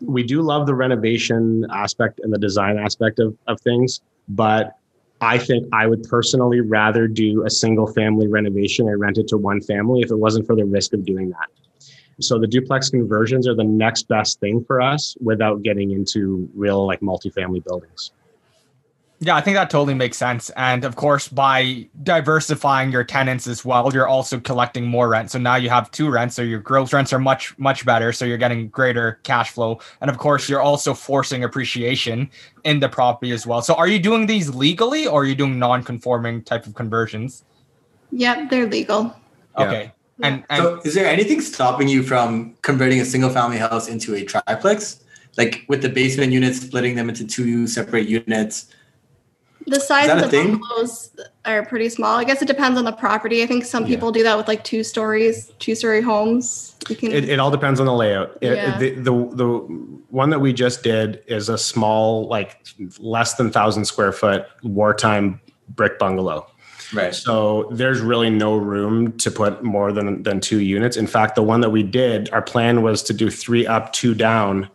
We 0.00 0.22
do 0.22 0.40
love 0.40 0.66
the 0.66 0.74
renovation 0.74 1.66
aspect 1.70 2.20
and 2.22 2.32
the 2.32 2.38
design 2.38 2.78
aspect 2.78 3.18
of, 3.18 3.36
of 3.46 3.60
things, 3.60 4.00
but 4.28 4.76
I 5.20 5.36
think 5.36 5.68
I 5.72 5.86
would 5.86 6.02
personally 6.04 6.60
rather 6.60 7.06
do 7.06 7.44
a 7.44 7.50
single 7.50 7.86
family 7.86 8.26
renovation 8.26 8.88
and 8.88 8.98
rent 8.98 9.18
it 9.18 9.28
to 9.28 9.36
one 9.36 9.60
family 9.60 10.00
if 10.00 10.10
it 10.10 10.16
wasn't 10.16 10.46
for 10.46 10.56
the 10.56 10.64
risk 10.64 10.94
of 10.94 11.04
doing 11.04 11.30
that. 11.30 11.48
So 12.20 12.38
the 12.38 12.46
duplex 12.46 12.90
conversions 12.90 13.48
are 13.48 13.54
the 13.54 13.64
next 13.64 14.08
best 14.08 14.40
thing 14.40 14.64
for 14.64 14.80
us 14.80 15.16
without 15.20 15.62
getting 15.62 15.90
into 15.90 16.48
real 16.54 16.86
like 16.86 17.00
multifamily 17.00 17.64
buildings. 17.64 18.12
Yeah, 19.22 19.36
I 19.36 19.42
think 19.42 19.56
that 19.56 19.68
totally 19.68 19.92
makes 19.92 20.16
sense. 20.16 20.48
And 20.56 20.82
of 20.82 20.96
course, 20.96 21.28
by 21.28 21.86
diversifying 22.02 22.90
your 22.90 23.04
tenants 23.04 23.46
as 23.46 23.66
well, 23.66 23.92
you're 23.92 24.08
also 24.08 24.40
collecting 24.40 24.86
more 24.86 25.10
rent. 25.10 25.30
So 25.30 25.38
now 25.38 25.56
you 25.56 25.68
have 25.68 25.90
two 25.90 26.08
rents, 26.08 26.34
so 26.34 26.40
your 26.40 26.58
gross 26.58 26.94
rents 26.94 27.12
are 27.12 27.18
much, 27.18 27.56
much 27.58 27.84
better. 27.84 28.14
So 28.14 28.24
you're 28.24 28.38
getting 28.38 28.68
greater 28.68 29.20
cash 29.22 29.50
flow. 29.50 29.78
And 30.00 30.10
of 30.10 30.16
course, 30.16 30.48
you're 30.48 30.62
also 30.62 30.94
forcing 30.94 31.44
appreciation 31.44 32.30
in 32.64 32.80
the 32.80 32.88
property 32.88 33.32
as 33.32 33.46
well. 33.46 33.60
So 33.60 33.74
are 33.74 33.86
you 33.86 33.98
doing 33.98 34.24
these 34.24 34.54
legally 34.54 35.06
or 35.06 35.20
are 35.20 35.26
you 35.26 35.34
doing 35.34 35.58
non 35.58 35.82
conforming 35.82 36.42
type 36.42 36.66
of 36.66 36.74
conversions? 36.74 37.44
Yep, 38.12 38.48
they're 38.48 38.68
legal. 38.68 39.14
Okay. 39.58 39.92
Yeah. 40.20 40.26
And, 40.26 40.44
and 40.50 40.62
so 40.62 40.80
is 40.84 40.94
there 40.94 41.06
anything 41.06 41.40
stopping 41.40 41.88
you 41.88 42.02
from 42.02 42.54
converting 42.62 43.00
a 43.00 43.04
single 43.04 43.30
family 43.30 43.58
house 43.58 43.88
into 43.88 44.14
a 44.14 44.24
triplex? 44.24 45.02
Like 45.36 45.64
with 45.68 45.82
the 45.82 45.88
basement 45.88 46.32
units, 46.32 46.60
splitting 46.60 46.96
them 46.96 47.08
into 47.08 47.26
two 47.26 47.66
separate 47.66 48.08
units? 48.08 48.66
The 49.66 49.78
size 49.78 50.08
of 50.08 50.20
the 50.20 50.28
thing? 50.28 50.58
bungalows 50.58 51.10
are 51.44 51.64
pretty 51.64 51.90
small. 51.90 52.16
I 52.16 52.24
guess 52.24 52.40
it 52.40 52.48
depends 52.48 52.78
on 52.78 52.84
the 52.84 52.92
property. 52.92 53.42
I 53.42 53.46
think 53.46 53.64
some 53.64 53.84
people 53.86 54.08
yeah. 54.08 54.12
do 54.14 54.22
that 54.24 54.36
with 54.36 54.48
like 54.48 54.64
two 54.64 54.82
stories, 54.82 55.52
two 55.58 55.74
story 55.74 56.00
homes. 56.00 56.74
You 56.88 56.96
can. 56.96 57.12
It, 57.12 57.28
it 57.28 57.38
all 57.38 57.50
depends 57.50 57.78
on 57.78 57.86
the 57.86 57.92
layout. 57.92 58.38
It, 58.40 58.56
yeah. 58.56 58.78
the, 58.78 58.90
the 58.94 59.12
the 59.34 59.46
one 60.08 60.30
that 60.30 60.40
we 60.40 60.52
just 60.52 60.82
did 60.82 61.22
is 61.26 61.48
a 61.48 61.58
small, 61.58 62.26
like 62.26 62.66
less 62.98 63.34
than 63.34 63.52
thousand 63.52 63.84
square 63.84 64.12
foot 64.12 64.46
wartime 64.62 65.40
brick 65.68 65.98
bungalow. 65.98 66.49
Right. 66.92 67.14
So 67.14 67.68
there's 67.72 68.00
really 68.00 68.30
no 68.30 68.56
room 68.56 69.16
to 69.18 69.30
put 69.30 69.62
more 69.62 69.92
than 69.92 70.22
than 70.22 70.40
two 70.40 70.60
units. 70.60 70.96
In 70.96 71.06
fact, 71.06 71.34
the 71.34 71.42
one 71.42 71.60
that 71.60 71.70
we 71.70 71.82
did, 71.82 72.30
our 72.30 72.42
plan 72.42 72.82
was 72.82 73.02
to 73.04 73.12
do 73.12 73.30
three 73.30 73.66
up, 73.66 73.92
two 73.92 74.14
down 74.14 74.68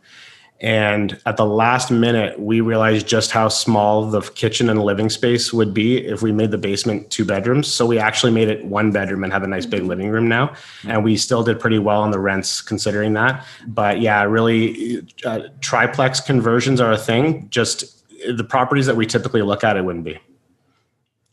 and 0.62 1.20
at 1.26 1.36
the 1.36 1.46
last 1.46 1.92
minute, 1.92 2.40
we 2.40 2.62
realized 2.62 3.08
just 3.08 3.32
how 3.32 3.50
small 3.50 4.10
the 4.10 4.22
kitchen 4.22 4.70
and 4.70 4.82
living 4.82 5.10
space 5.10 5.52
would 5.52 5.74
be 5.74 5.98
if 5.98 6.22
we 6.22 6.32
made 6.32 6.52
the 6.52 6.58
basement 6.58 7.10
two 7.12 7.26
bedrooms. 7.26 7.68
So 7.68 7.86
we 7.86 8.00
actually 8.00 8.32
made 8.32 8.48
it 8.48 8.64
one 8.64 8.92
bedroom 8.92 9.24
and 9.26 9.34
have 9.34 9.44
a 9.44 9.48
nice 9.48 9.66
big 9.66 9.82
mm-hmm. 9.82 9.90
living 9.90 10.10
room 10.10 10.30
now. 10.30 10.54
And 10.88 11.04
we 11.04 11.18
still 11.18 11.44
did 11.44 11.60
pretty 11.60 11.80
well 11.80 12.02
on 12.02 12.12
the 12.12 12.20
rents 12.20 12.62
considering 12.62 13.14
that. 13.14 13.46
But 13.68 14.00
yeah, 14.00 14.24
really, 14.24 15.06
uh, 15.26 15.42
triplex 15.60 16.22
conversions 16.22 16.80
are 16.80 16.94
a 16.94 16.98
thing. 16.98 17.50
Just 17.50 18.04
the 18.26 18.46
properties 18.46 18.86
that 18.86 18.96
we 18.96 19.06
typically 19.06 19.42
look 19.42 19.64
at, 19.64 19.76
it 19.76 19.84
wouldn't 19.84 20.06
be. 20.06 20.20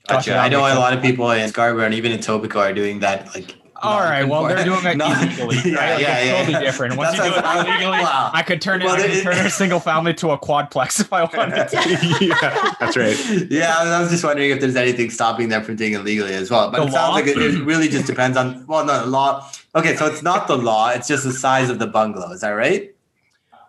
Gotcha. 0.09 0.37
I 0.37 0.49
know 0.49 0.61
a 0.61 0.75
lot 0.79 0.93
of 0.93 1.03
people 1.03 1.31
in 1.31 1.49
Scarborough 1.49 1.85
and 1.85 1.95
even 1.95 2.13
in 2.13 2.19
Etobicoke 2.19 2.57
are 2.57 2.73
doing 2.73 3.01
that, 3.01 3.35
like 3.35 3.55
all 3.83 3.99
right. 3.99 4.23
Well, 4.23 4.45
they're 4.45 4.65
doing 4.65 4.87
it 4.87 4.95
illegally. 5.01 5.57
Right? 5.73 5.75
Yeah, 5.75 5.95
like 5.95 6.01
yeah, 6.01 6.19
it's 6.19 6.27
yeah, 6.27 6.37
totally 6.37 6.53
yeah. 6.53 6.61
different. 6.61 6.97
Once 6.97 7.17
that's 7.17 7.29
you 7.29 7.33
do 7.33 7.39
it 7.39 7.45
illegally, 7.45 8.03
wow. 8.03 8.31
I 8.33 8.43
could 8.43 8.61
turn 8.61 8.81
it, 8.81 8.85
well, 8.85 8.95
I 8.95 9.09
could 9.09 9.23
turn 9.23 9.47
a 9.47 9.51
single 9.51 9.81
family 9.81 10.15
to 10.15 10.31
a 10.31 10.39
quadplex 10.39 11.01
if 11.01 11.13
I 11.13 11.25
wanted 11.37 11.69
to. 11.69 12.25
yeah, 12.25 12.75
that's 12.79 12.97
right. 12.97 13.17
Yeah, 13.51 13.75
I 13.79 14.01
was 14.01 14.11
just 14.11 14.23
wondering 14.23 14.51
if 14.51 14.61
there's 14.61 14.77
anything 14.77 15.11
stopping 15.11 15.49
them 15.49 15.65
from 15.65 15.77
doing 15.77 15.95
it 15.95 16.05
legally 16.05 16.35
as 16.35 16.51
well. 16.51 16.71
But 16.71 16.81
the 16.81 16.87
it 16.87 16.93
sounds 16.93 17.15
like 17.15 17.27
it, 17.27 17.37
it, 17.37 17.65
really 17.65 17.89
just 17.89 18.07
depends 18.07 18.37
on 18.37 18.65
well, 18.67 18.85
no 18.85 19.05
law. 19.05 19.51
Okay, 19.75 19.97
so 19.97 20.07
it's 20.07 20.23
not 20.23 20.47
the 20.47 20.57
law; 20.57 20.91
it's 20.91 21.09
just 21.09 21.25
the 21.25 21.33
size 21.33 21.69
of 21.69 21.81
the 21.81 21.87
bungalow. 21.87 22.31
Is 22.31 22.43
that 22.43 22.51
right? 22.51 22.92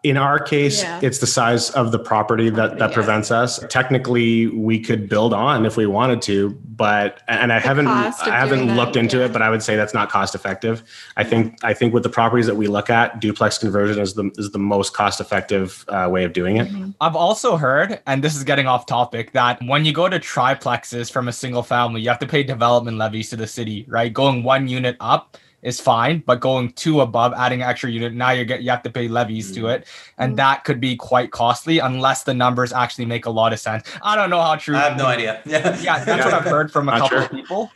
In 0.03 0.17
our 0.17 0.37
case, 0.37 0.83
Yeah. 0.83 0.99
it's 1.01 1.19
the 1.19 1.27
size 1.27 1.69
of 1.71 1.93
the 1.93 1.99
property 1.99 2.49
that 2.49 2.77
that 2.77 2.89
Yeah. 2.89 2.93
prevents 2.93 3.31
us. 3.31 3.59
Technically, 3.69 4.47
we 4.47 4.77
could 4.79 5.07
build 5.07 5.33
on 5.33 5.65
if 5.65 5.77
we 5.77 5.85
wanted 5.85 6.21
to, 6.23 6.57
but 6.75 7.19
and 7.29 7.53
I 7.53 7.59
haven't 7.59 7.87
I 7.87 8.11
haven't 8.25 8.57
doing 8.59 8.67
that, 8.69 8.75
looked 8.77 8.95
into 8.97 9.19
yeah. 9.19 9.25
it, 9.25 9.33
but 9.33 9.41
I 9.41 9.49
would 9.49 9.63
say 9.63 9.77
that's 9.77 9.93
not 9.93 10.09
cost 10.09 10.35
effective. 10.35 10.83
I 11.15 11.23
think 11.23 11.57
I 11.63 11.73
think 11.73 11.93
with 11.93 12.03
the 12.03 12.09
properties 12.09 12.47
that 12.47 12.55
we 12.57 12.67
look 12.67 12.89
at, 12.89 13.21
duplex 13.21 13.57
conversion 13.57 14.01
is 14.01 14.13
the 14.15 14.29
is 14.37 14.51
the 14.51 14.59
most 14.59 14.93
cost 14.93 15.21
effective 15.21 15.85
uh, 15.87 16.09
way 16.11 16.25
of 16.25 16.33
doing 16.33 16.57
it. 16.57 16.67
I've 16.99 17.15
also 17.15 17.55
heard, 17.55 17.99
and 18.05 18.21
this 18.23 18.35
is 18.35 18.43
getting 18.43 18.67
off 18.67 18.85
topic, 18.85 19.31
that 19.31 19.61
when 19.65 19.85
you 19.85 19.93
go 19.93 20.09
to 20.09 20.19
triplexes 20.19 21.09
from 21.11 21.27
a 21.29 21.31
single 21.33 21.63
family, 21.63 22.01
you 22.01 22.09
have 22.09 22.19
to 22.19 22.27
pay 22.27 22.43
development 22.43 22.97
levies 22.97 23.29
to 23.29 23.37
the 23.37 23.47
city, 23.47 23.85
right? 23.87 24.11
Going 24.11 24.43
one 24.43 24.67
unit 24.67 24.97
up 24.99 25.37
is 25.63 25.79
fine, 25.79 26.21
but 26.25 26.39
going 26.39 26.71
two 26.73 27.01
above, 27.01 27.33
adding 27.33 27.61
an 27.63 27.69
extra 27.69 27.89
unit, 27.89 28.13
now 28.13 28.31
you 28.31 28.45
get 28.45 28.61
you 28.63 28.69
have 28.69 28.83
to 28.83 28.89
pay 28.89 29.07
levies 29.07 29.51
to 29.53 29.67
it, 29.67 29.87
and 30.17 30.33
Mm. 30.33 30.37
that 30.37 30.63
could 30.65 30.79
be 30.79 30.95
quite 30.95 31.31
costly 31.31 31.79
unless 31.79 32.23
the 32.23 32.33
numbers 32.33 32.71
actually 32.73 33.05
make 33.05 33.25
a 33.25 33.29
lot 33.31 33.53
of 33.53 33.59
sense. 33.59 33.87
I 34.03 34.15
don't 34.15 34.29
know 34.29 34.41
how 34.41 34.55
true. 34.57 34.75
I 34.75 34.81
have 34.81 34.97
no 34.97 35.05
idea. 35.07 35.41
Yeah, 35.45 35.75
Yeah, 35.81 36.03
that's 36.03 36.25
what 36.25 36.33
I've 36.33 36.43
heard 36.43 36.71
from 36.71 36.89
a 36.89 36.91
Not 36.91 36.99
couple 37.09 37.17
sure. 37.17 37.25
of 37.25 37.31
people. 37.31 37.71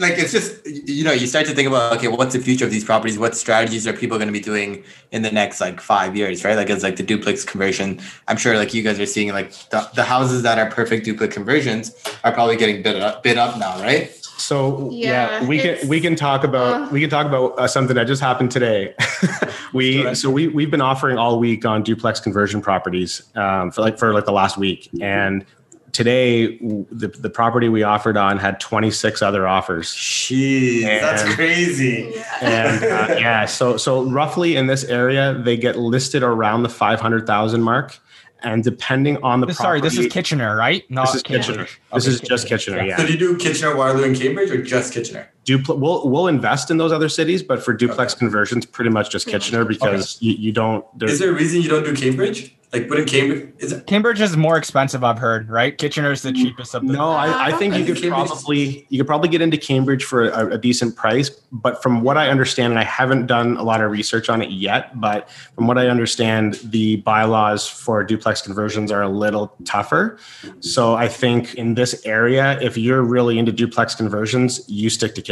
like 0.00 0.14
it's 0.16 0.30
just 0.30 0.64
you 0.66 1.02
know 1.02 1.10
you 1.12 1.26
start 1.26 1.44
to 1.46 1.52
think 1.52 1.66
about 1.66 1.92
okay 1.96 2.06
what's 2.06 2.32
the 2.34 2.38
future 2.40 2.64
of 2.64 2.70
these 2.70 2.84
properties 2.84 3.18
what 3.18 3.34
strategies 3.36 3.84
are 3.86 3.92
people 3.92 4.16
going 4.16 4.28
to 4.28 4.32
be 4.32 4.38
doing 4.38 4.84
in 5.10 5.22
the 5.22 5.30
next 5.32 5.60
like 5.60 5.80
five 5.80 6.14
years 6.14 6.44
right 6.44 6.54
like 6.56 6.70
it's 6.70 6.84
like 6.84 6.94
the 6.96 7.02
duplex 7.02 7.42
conversion 7.44 7.98
i'm 8.28 8.36
sure 8.36 8.56
like 8.56 8.72
you 8.72 8.82
guys 8.84 9.00
are 9.00 9.06
seeing 9.06 9.30
like 9.32 9.50
the, 9.70 9.80
the 9.96 10.04
houses 10.04 10.42
that 10.42 10.56
are 10.56 10.70
perfect 10.70 11.04
duplex 11.04 11.34
conversions 11.34 11.94
are 12.22 12.30
probably 12.30 12.54
getting 12.56 12.80
bid 12.80 13.00
up 13.02 13.22
bid 13.24 13.38
up 13.38 13.58
now 13.58 13.80
right 13.82 14.14
So 14.38 14.88
yeah, 14.90 15.40
Yeah, 15.40 15.46
we 15.46 15.58
can 15.58 15.88
we 15.88 16.00
can 16.00 16.16
talk 16.16 16.44
about 16.44 16.82
uh. 16.82 16.88
we 16.92 17.00
can 17.00 17.10
talk 17.10 17.26
about 17.26 17.58
uh, 17.58 17.66
something 17.66 17.96
that 17.96 18.06
just 18.06 18.22
happened 18.22 18.50
today. 18.50 18.94
we 19.72 20.14
so 20.14 20.30
we 20.30 20.48
we've 20.48 20.70
been 20.70 20.80
offering 20.80 21.18
all 21.18 21.38
week 21.38 21.64
on 21.64 21.82
duplex 21.82 22.20
conversion 22.20 22.62
properties 22.62 23.22
um, 23.34 23.70
for 23.70 23.82
like 23.82 23.98
for 23.98 24.14
like 24.14 24.24
the 24.24 24.32
last 24.32 24.56
week, 24.56 24.88
and 25.00 25.44
today 25.92 26.58
the 26.58 27.08
the 27.18 27.30
property 27.30 27.68
we 27.68 27.82
offered 27.82 28.16
on 28.16 28.38
had 28.38 28.60
26 28.60 29.22
other 29.22 29.46
offers. 29.48 29.90
Jeez, 29.90 30.82
that's 30.82 31.34
crazy 31.34 32.14
And 32.40 32.84
uh, 32.84 33.16
yeah, 33.18 33.44
so 33.46 33.76
so 33.76 34.02
roughly 34.04 34.56
in 34.56 34.66
this 34.66 34.84
area, 34.84 35.34
they 35.34 35.56
get 35.56 35.76
listed 35.76 36.22
around 36.22 36.62
the 36.62 36.68
500,000 36.68 37.62
mark, 37.62 37.98
and 38.42 38.62
depending 38.62 39.16
on 39.22 39.40
the 39.40 39.46
This- 39.46 39.56
Sorry, 39.58 39.80
this 39.80 39.98
is 39.98 40.06
Kitchener, 40.12 40.56
right? 40.56 40.88
Not 40.90 41.06
This 41.06 41.16
is 41.16 41.22
Cambridge. 41.22 41.46
Kitchener. 41.46 41.64
This 41.94 42.04
Okay, 42.06 42.14
is 42.14 42.20
just 42.20 42.46
Kitchener. 42.48 42.82
Yeah. 42.84 42.96
so 42.96 43.06
do 43.06 43.12
you 43.12 43.18
do 43.18 43.36
kitchener 43.36 43.76
waterloo 43.76 44.04
and 44.04 44.16
cambridge 44.18 44.50
or 44.50 44.62
just 44.62 44.92
kitchener 44.92 45.28
Dupl- 45.48 45.78
we'll 45.78 46.08
we'll 46.08 46.28
invest 46.28 46.70
in 46.70 46.76
those 46.76 46.92
other 46.92 47.08
cities, 47.08 47.42
but 47.42 47.62
for 47.62 47.72
duplex 47.72 48.12
Okay. 48.12 48.18
conversions, 48.18 48.66
pretty 48.66 48.90
much 48.90 49.10
just 49.10 49.26
Kitchener 49.26 49.64
because 49.64 50.18
you, 50.20 50.34
you 50.34 50.52
don't. 50.52 50.84
There's, 50.98 51.12
is 51.12 51.18
there 51.20 51.30
a 51.30 51.34
reason 51.34 51.62
you 51.62 51.70
don't 51.70 51.84
do 51.84 51.94
cambridge 51.94 52.54
like 52.72 52.88
wouldn't 52.90 53.08
cambridge 53.08 53.50
is 53.58 53.72
it 53.72 53.86
Cambridge 53.86 54.20
is 54.20 54.36
more 54.36 54.58
expensive, 54.58 55.02
I've 55.02 55.18
heard, 55.18 55.48
right? 55.48 55.76
Kitchener 55.76 56.12
is 56.12 56.20
the 56.20 56.30
mm-hmm. 56.30 56.44
cheapest 56.44 56.74
of 56.74 56.86
the 56.86 56.92
no, 56.92 57.10
I, 57.10 57.46
I 57.46 57.52
think 57.52 57.74
you 57.74 57.82
I 57.82 57.86
could 57.86 57.98
think 57.98 58.12
Cambridge- 58.12 58.28
probably 58.28 58.86
you 58.90 58.98
could 58.98 59.06
probably 59.06 59.30
get 59.30 59.40
into 59.40 59.56
Cambridge 59.56 60.04
for 60.04 60.28
a, 60.28 60.54
a 60.54 60.58
decent 60.58 60.94
price. 60.94 61.30
But 61.50 61.82
from 61.82 62.02
what 62.02 62.18
I 62.18 62.28
understand, 62.28 62.72
and 62.72 62.78
I 62.78 62.84
haven't 62.84 63.26
done 63.26 63.56
a 63.56 63.62
lot 63.62 63.80
of 63.80 63.90
research 63.90 64.28
on 64.28 64.42
it 64.42 64.50
yet, 64.50 65.00
but 65.00 65.30
from 65.54 65.66
what 65.66 65.78
I 65.78 65.88
understand, 65.88 66.54
the 66.64 66.96
bylaws 66.96 67.66
for 67.66 68.04
duplex 68.04 68.42
conversions 68.42 68.92
are 68.92 69.02
a 69.02 69.08
little 69.08 69.54
tougher. 69.64 70.18
So 70.60 70.94
I 70.94 71.08
think 71.08 71.54
in 71.54 71.74
this 71.74 72.04
area, 72.04 72.60
if 72.60 72.76
you're 72.76 73.02
really 73.02 73.38
into 73.38 73.50
duplex 73.50 73.94
conversions, 73.94 74.68
you 74.68 74.90
stick 74.90 75.14
to 75.14 75.22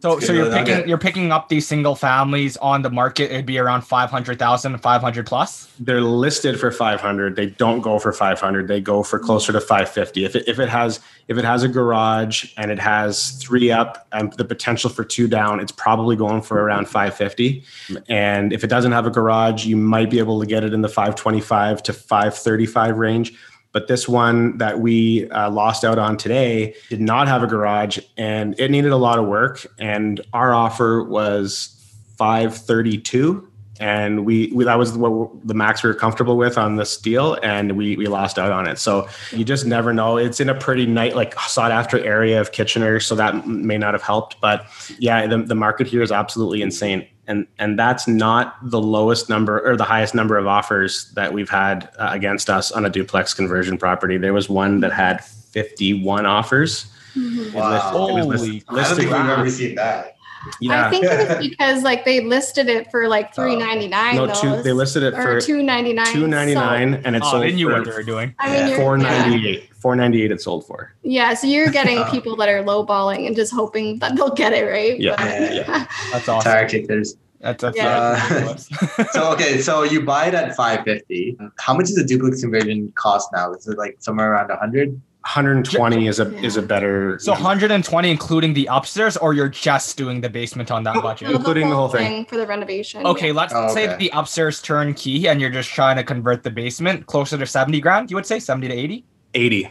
So, 0.00 0.20
so 0.20 0.34
you're 0.34 0.52
picking 0.52 0.86
you're 0.86 0.98
picking 0.98 1.32
up 1.32 1.48
these 1.48 1.66
single 1.66 1.94
families 1.94 2.58
on 2.58 2.82
the 2.82 2.90
market. 2.90 3.30
It'd 3.30 3.46
be 3.46 3.56
around 3.56 3.82
500,000, 3.82 4.76
500 4.76 5.26
plus. 5.26 5.70
they're 5.80 6.02
listed 6.02 6.60
for 6.60 6.70
500 6.70 7.36
they 7.36 7.46
don't 7.46 7.80
go 7.80 7.98
for 7.98 8.12
500 8.12 8.68
they 8.68 8.82
go 8.82 9.02
for 9.02 9.18
closer 9.18 9.50
to 9.52 9.60
550 9.60 10.24
if 10.26 10.36
it, 10.36 10.46
if 10.46 10.58
it 10.60 10.68
has 10.68 11.00
if 11.26 11.38
it 11.38 11.44
has 11.44 11.62
a 11.62 11.68
garage 11.68 12.52
and 12.58 12.70
it 12.70 12.78
has 12.78 13.30
three 13.42 13.72
up 13.72 14.06
and 14.12 14.32
the 14.34 14.44
potential 14.44 14.90
for 14.90 15.04
two 15.04 15.26
down 15.26 15.58
it's 15.58 15.72
probably 15.72 16.16
going 16.16 16.42
for 16.42 16.62
around 16.62 16.84
550 16.84 17.64
and 18.08 18.52
if 18.52 18.62
it 18.62 18.68
doesn't 18.68 18.92
have 18.92 19.06
a 19.06 19.10
garage 19.10 19.64
you 19.64 19.76
might 19.76 20.10
be 20.10 20.18
able 20.18 20.38
to 20.38 20.46
get 20.46 20.62
it 20.62 20.72
in 20.74 20.82
the 20.82 20.88
525 20.88 21.82
to 21.82 21.92
535 21.92 22.98
range 22.98 23.32
but 23.74 23.88
this 23.88 24.08
one 24.08 24.56
that 24.58 24.80
we 24.80 25.28
uh, 25.30 25.50
lost 25.50 25.84
out 25.84 25.98
on 25.98 26.16
today 26.16 26.74
did 26.88 27.00
not 27.00 27.26
have 27.26 27.42
a 27.42 27.46
garage 27.46 27.98
and 28.16 28.58
it 28.58 28.70
needed 28.70 28.92
a 28.92 28.96
lot 28.96 29.18
of 29.18 29.26
work. 29.26 29.66
And 29.80 30.20
our 30.32 30.54
offer 30.54 31.02
was 31.02 31.76
532 32.16 33.50
and 33.80 34.24
we, 34.24 34.52
we 34.54 34.64
that 34.64 34.78
was 34.78 34.96
what 34.96 35.28
the 35.44 35.54
max 35.54 35.82
we 35.82 35.88
were 35.88 35.94
comfortable 35.94 36.36
with 36.36 36.56
on 36.56 36.76
this 36.76 36.96
deal 36.96 37.36
and 37.42 37.76
we 37.76 37.96
we 37.96 38.06
lost 38.06 38.38
out 38.38 38.52
on 38.52 38.68
it. 38.68 38.78
So 38.78 39.08
you 39.32 39.44
just 39.44 39.66
never 39.66 39.92
know. 39.92 40.16
It's 40.18 40.38
in 40.38 40.48
a 40.48 40.54
pretty 40.54 40.86
night 40.86 41.16
like 41.16 41.38
sought 41.40 41.72
after 41.72 41.98
area 41.98 42.40
of 42.40 42.52
kitchener 42.52 43.00
so 43.00 43.16
that 43.16 43.44
may 43.48 43.76
not 43.76 43.92
have 43.92 44.02
helped. 44.02 44.40
But 44.40 44.66
yeah 45.00 45.26
the, 45.26 45.38
the 45.38 45.56
market 45.56 45.88
here 45.88 46.02
is 46.02 46.12
absolutely 46.12 46.62
insane 46.62 47.08
and 47.26 47.46
and 47.58 47.78
that's 47.78 48.06
not 48.06 48.56
the 48.62 48.80
lowest 48.80 49.28
number 49.28 49.60
or 49.66 49.76
the 49.76 49.84
highest 49.84 50.14
number 50.14 50.36
of 50.36 50.46
offers 50.46 51.10
that 51.14 51.32
we've 51.32 51.50
had 51.50 51.88
uh, 51.98 52.08
against 52.12 52.50
us 52.50 52.70
on 52.72 52.84
a 52.84 52.90
duplex 52.90 53.34
conversion 53.34 53.78
property. 53.78 54.16
There 54.18 54.32
was 54.32 54.48
one 54.48 54.80
that 54.80 54.92
had 54.92 55.24
51 55.24 56.26
offers. 56.26 56.86
Wow. 57.16 57.22
It 57.22 57.54
was 57.54 57.82
Holy 57.82 58.22
listed- 58.22 58.64
i 58.68 58.74
don't 58.74 58.96
think 58.96 59.10
we've 59.10 59.16
ever 59.30 59.50
seen 59.50 59.74
that 59.76 60.13
yeah 60.60 60.86
I 60.86 60.90
think 60.90 61.04
it 61.04 61.28
was 61.28 61.38
because 61.48 61.82
like 61.82 62.04
they 62.04 62.20
listed 62.20 62.68
it 62.68 62.90
for 62.90 63.08
like 63.08 63.30
oh. 63.30 63.42
three 63.42 63.56
ninety 63.56 63.88
nine. 63.88 64.16
no 64.16 64.32
two 64.32 64.62
they 64.62 64.72
listed 64.72 65.02
it 65.02 65.14
for 65.14 65.40
two 65.40 65.62
ninety 65.62 65.92
nine. 65.92 66.06
299 66.06 67.02
and 67.04 67.16
it 67.16 67.22
Oh, 67.24 67.30
sold 67.32 67.42
they 67.42 67.52
knew 67.52 67.68
for 67.68 67.74
what 67.74 67.84
they 67.84 67.92
were 67.92 68.02
doing. 68.02 68.34
I 68.38 68.48
mean, 68.50 68.68
Yeah. 68.70 68.76
498 68.76 69.74
498 69.76 70.30
it 70.32 70.40
sold 70.40 70.66
for 70.66 70.94
yeah. 71.02 71.34
So 71.34 71.46
you're 71.46 71.68
getting 71.70 71.98
Oh. 71.98 72.08
people 72.10 72.36
that 72.36 72.48
are 72.48 72.62
lowballing 72.62 73.26
and 73.26 73.34
just 73.36 73.52
hoping 73.52 73.98
that 74.00 74.16
they'll 74.16 74.30
get 74.34 74.52
it 74.52 74.64
right. 74.70 74.98
Yeah. 74.98 75.16
But- 75.16 75.54
Yeah, 75.54 75.86
That's 76.12 76.28
awesome. 76.28 76.50
tire 76.52 76.68
kickers 76.68 77.16
That's, 77.40 77.60
that's 77.62 77.76
Yeah. 77.76 78.56
yeah. 78.98 79.04
so 79.12 79.32
okay, 79.32 79.60
so 79.60 79.82
you 79.82 80.02
buy 80.02 80.26
it 80.26 80.34
at 80.34 80.56
550. 80.56 81.36
How 81.58 81.74
much 81.74 81.86
does 81.88 81.98
a 81.98 82.04
duplex 82.04 82.40
conversion 82.40 82.90
cost 82.96 83.28
now? 83.32 83.52
Is 83.52 83.68
it 83.68 83.76
like 83.76 83.96
somewhere 84.00 84.32
around 84.32 84.50
a 84.50 84.54
100? 84.54 84.98
120 85.24 86.06
is 86.06 86.20
a 86.20 86.30
is 86.44 86.58
a 86.58 86.62
better 86.62 87.18
so 87.18 87.32
120 87.32 88.10
including 88.10 88.52
the 88.52 88.68
upstairs, 88.70 89.16
or 89.16 89.32
you're 89.32 89.48
just 89.48 89.96
doing 89.96 90.20
the 90.20 90.28
basement 90.28 90.70
on 90.70 90.84
that 90.84 90.96
oh, 90.96 91.00
No, 91.00 91.02
budget? 91.02 91.30
Including 91.30 91.70
the 91.70 91.76
whole 91.76 91.88
thing. 91.88 92.26
for 92.26 92.36
the 92.36 92.46
renovation. 92.46 93.06
Okay, 93.06 93.32
let's 93.32 93.54
Oh, 93.56 93.68
say 93.68 93.82
okay. 93.84 93.86
that 93.86 93.98
the 93.98 94.10
upstairs 94.12 94.60
turnkey 94.60 95.26
and 95.26 95.40
you're 95.40 95.50
just 95.50 95.70
trying 95.70 95.96
to 95.96 96.04
convert 96.04 96.42
the 96.42 96.50
basement 96.50 97.06
closer 97.06 97.38
to 97.38 97.46
70 97.46 97.80
grand, 97.80 98.10
you 98.10 98.16
would 98.16 98.26
say 98.26 98.38
70 98.38 98.68
to 98.68 98.74
80? 98.74 99.04
80 99.32 99.70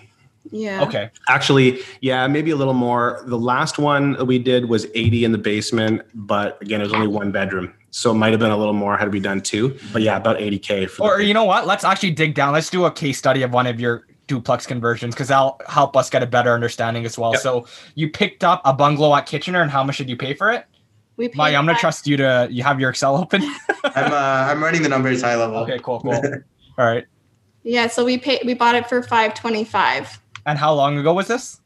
Yeah. 0.51 0.83
Okay. 0.83 1.09
actually 1.29 1.79
yeah 2.01 2.25
maybe 2.27 2.49
a 2.51 2.55
little 2.55 2.73
more 2.73 3.21
the 3.27 3.37
last 3.37 3.77
one 3.77 4.13
that 4.13 4.25
we 4.25 4.39
did 4.39 4.67
was 4.67 4.87
80 4.95 5.23
in 5.25 5.31
the 5.31 5.37
basement 5.37 6.01
but 6.15 6.61
again 6.61 6.81
it 6.81 6.83
was 6.85 6.93
only 6.93 7.07
one 7.07 7.31
bedroom 7.31 7.71
so 7.91 8.11
it 8.11 8.15
might 8.15 8.31
have 8.31 8.39
been 8.41 8.51
a 8.51 8.57
little 8.57 8.73
more 8.73 8.97
had 8.97 9.13
we 9.13 9.19
done 9.21 9.39
two 9.39 9.77
but 9.93 10.01
yeah 10.01 10.17
about 10.17 10.37
80k 10.39 10.89
for 10.89 11.03
Or 11.03 11.17
the, 11.19 11.25
you 11.25 11.33
know 11.33 11.45
what? 11.45 11.67
Let's 11.67 11.83
actually 11.85 12.11
dig 12.11 12.33
down. 12.33 12.51
Let's 12.53 12.69
do 12.71 12.83
a 12.85 12.91
case 12.91 13.17
study 13.19 13.43
of 13.43 13.51
one 13.53 13.67
of 13.67 13.79
your 13.79 14.05
duplex 14.27 14.65
conversions 14.65 15.13
because 15.15 15.27
that'll 15.27 15.59
help 15.67 15.95
us 15.97 16.09
get 16.09 16.23
a 16.23 16.27
better 16.27 16.53
understanding 16.53 17.05
as 17.05 17.17
well. 17.17 17.31
Yep. 17.33 17.41
So 17.41 17.67
you 17.95 18.09
picked 18.09 18.43
up 18.43 18.61
a 18.65 18.73
bungalow 18.73 19.15
at 19.15 19.25
Kitchener, 19.25 19.61
and 19.61 19.69
how 19.71 19.83
much 19.83 19.97
did 19.97 20.09
you 20.09 20.17
pay 20.17 20.33
for 20.33 20.51
it? 20.51 20.65
We 21.17 21.27
paid 21.29 21.37
Mayu, 21.37 21.57
I'm 21.57 21.65
gonna 21.65 21.77
trust 21.77 22.07
you 22.07 22.17
to. 22.17 22.47
You 22.49 22.63
have 22.63 22.79
your 22.79 22.89
Excel 22.89 23.15
open. 23.17 23.43
I'm 23.83 24.11
uh, 24.11 24.51
I'm 24.51 24.63
running 24.63 24.81
the 24.81 24.89
numbers 24.89 25.21
high 25.21 25.35
level. 25.35 25.57
okay, 25.57 25.79
cool, 25.83 25.99
cool. 25.99 26.13
All 26.77 26.85
right. 26.85 27.05
Yeah, 27.63 27.87
so 27.87 28.03
we 28.03 28.17
paid. 28.17 28.41
We 28.45 28.53
bought 28.55 28.75
it 28.75 28.89
for 28.89 29.03
five 29.03 29.33
twenty 29.35 29.63
five 29.63 30.19
And 30.45 30.57
how 30.57 30.73
long 30.73 30.97
ago 30.97 31.13
was 31.13 31.27
this? 31.27 31.59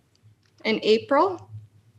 in 0.65 0.80
April. 0.84 1.46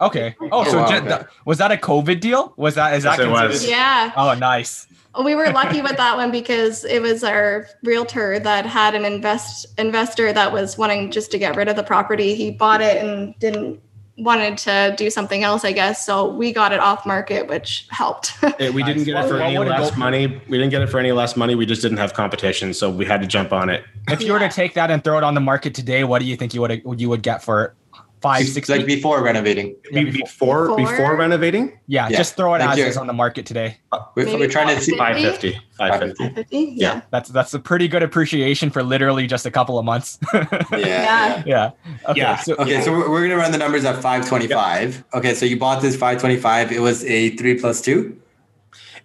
Okay. 0.00 0.36
Oh, 0.40 0.48
Oh, 0.52 0.64
so 0.64 0.78
wow, 0.78 0.86
okay. 0.86 1.00
th- 1.06 1.20
was 1.44 1.58
that 1.58 1.72
a 1.72 1.76
COVID 1.76 2.20
deal? 2.20 2.52
Was 2.56 2.74
that 2.76 2.94
is 2.94 3.04
Yes, 3.04 3.16
that 3.16 3.26
it 3.26 3.30
was. 3.30 3.66
Yeah, 3.68 4.12
Oh, 4.16 4.34
nice. 4.34 4.86
we 5.24 5.34
were 5.34 5.50
lucky 5.50 5.82
with 5.82 5.96
that 5.96 6.16
one 6.16 6.30
because 6.30 6.84
it 6.84 7.02
was 7.02 7.24
our 7.24 7.66
realtor 7.82 8.38
that 8.38 8.64
had 8.66 8.94
an 8.94 9.04
invest 9.04 9.66
investor 9.78 10.32
that 10.32 10.52
was 10.52 10.78
wanting 10.78 11.10
just 11.10 11.30
to 11.32 11.38
get 11.38 11.56
rid 11.56 11.68
of 11.68 11.74
the 11.76 11.82
property. 11.82 12.34
He 12.36 12.50
bought 12.52 12.80
it 12.80 13.02
and 13.04 13.36
didn't 13.40 13.80
wanted 14.20 14.58
to 14.58 14.94
do 14.98 15.10
something 15.10 15.44
else, 15.44 15.64
I 15.64 15.70
guess. 15.70 16.04
So 16.04 16.28
we 16.28 16.52
got 16.52 16.72
it 16.72 16.80
off 16.80 17.06
market, 17.06 17.46
which 17.48 17.86
helped. 17.90 18.32
It- 18.58 18.74
we 18.74 18.82
didn't 18.82 19.04
get 19.04 19.16
it 19.24 19.28
for 19.28 19.34
what 19.34 19.42
any 19.42 19.58
less 19.58 19.96
money 19.96 20.26
we 20.48 20.58
didn't 20.58 20.70
get 20.70 20.82
it 20.82 20.88
for 20.88 20.98
any 20.98 21.12
less 21.12 21.36
money 21.36 21.54
we 21.54 21.66
just 21.66 21.82
didn't 21.82 21.98
have 21.98 22.14
competition 22.14 22.74
so 22.74 22.90
we 22.90 23.04
had 23.04 23.20
to 23.20 23.26
jump 23.28 23.52
on 23.52 23.68
it 23.70 23.84
If 24.08 24.20
you 24.22 24.32
were 24.32 24.38
to 24.40 24.48
take 24.48 24.74
that 24.74 24.90
and 24.90 25.02
throw 25.04 25.18
it 25.18 25.24
on 25.24 25.34
the 25.34 25.40
market 25.40 25.74
today, 25.74 26.02
what 26.04 26.18
do 26.20 26.24
you 26.26 26.36
think 26.36 26.52
you 26.54 26.60
would 26.60 26.82
you 27.00 27.08
would 27.08 27.22
get 27.22 27.42
for 27.44 27.64
it? 27.64 27.72
Five, 28.20 28.42
six, 28.42 28.54
sixty. 28.54 28.72
like 28.76 28.86
before 28.86 29.22
renovating. 29.22 29.76
Yeah, 29.92 30.02
before- 30.02 30.22
before 30.24 30.76
before, 30.76 30.92
Before? 30.92 31.16
renovating 31.16 31.78
yeah, 31.86 32.08
Yeah. 32.08 32.16
just 32.18 32.36
throw 32.36 32.54
it 32.54 32.58
Like 32.58 32.78
as 32.78 32.78
is 32.78 32.96
on 32.96 33.06
the 33.06 33.12
market 33.12 33.46
today. 33.46 33.78
Uh, 33.92 34.00
we're, 34.16 34.26
we're 34.36 34.48
trying 34.48 34.74
to 34.76 34.82
see. 34.82 34.96
550? 34.96 35.52
550 35.78 36.18
550 36.34 36.56
Yeah. 36.76 36.94
Yeah. 36.94 37.00
That's 37.10 37.28
that's 37.30 37.54
a 37.54 37.58
pretty 37.60 37.86
good 37.86 38.02
appreciation 38.02 38.70
for 38.70 38.82
literally 38.82 39.26
just 39.28 39.46
a 39.46 39.50
couple 39.50 39.78
of 39.78 39.84
months. 39.84 40.18
Yeah. 40.32 40.48
Yeah. 40.72 40.78
yeah. 40.78 41.42
yeah. 41.46 41.70
Okay. 42.08 42.20
Yeah. 42.20 42.36
So, 42.38 42.54
Okay, 42.56 42.80
so 42.82 42.90
we're, 42.92 43.08
we're 43.10 43.22
gonna 43.22 43.36
run 43.40 43.52
the 43.52 43.58
numbers 43.58 43.84
at 43.84 43.94
525. 44.02 45.04
Okay, 45.14 45.34
so 45.34 45.46
you 45.46 45.58
bought 45.58 45.80
this 45.82 45.94
525. 45.94 46.72
It 46.72 46.80
was 46.80 47.04
a 47.04 47.30
three 47.36 47.58
plus 47.58 47.80
two. 47.80 48.20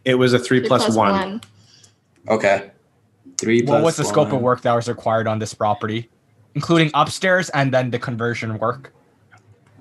it 0.06 0.16
was 0.16 0.34
a 0.34 0.40
three 0.40 0.60
Three 0.60 0.68
plus 0.68 0.96
one 0.96 1.42
Okay. 2.30 2.72
Three. 3.38 3.60
What 3.62 3.68
plus 3.68 3.84
was 3.84 3.96
the 3.98 4.06
scope 4.06 4.32
of 4.32 4.42
work 4.42 4.62
that 4.62 4.74
was 4.74 4.88
required 4.88 5.28
on 5.28 5.40
this 5.40 5.54
property, 5.54 6.10
including 6.56 6.92
upstairs 6.94 7.50
and 7.50 7.74
then 7.74 7.92
the 7.92 8.00
conversion 8.00 8.58
work? 8.60 8.94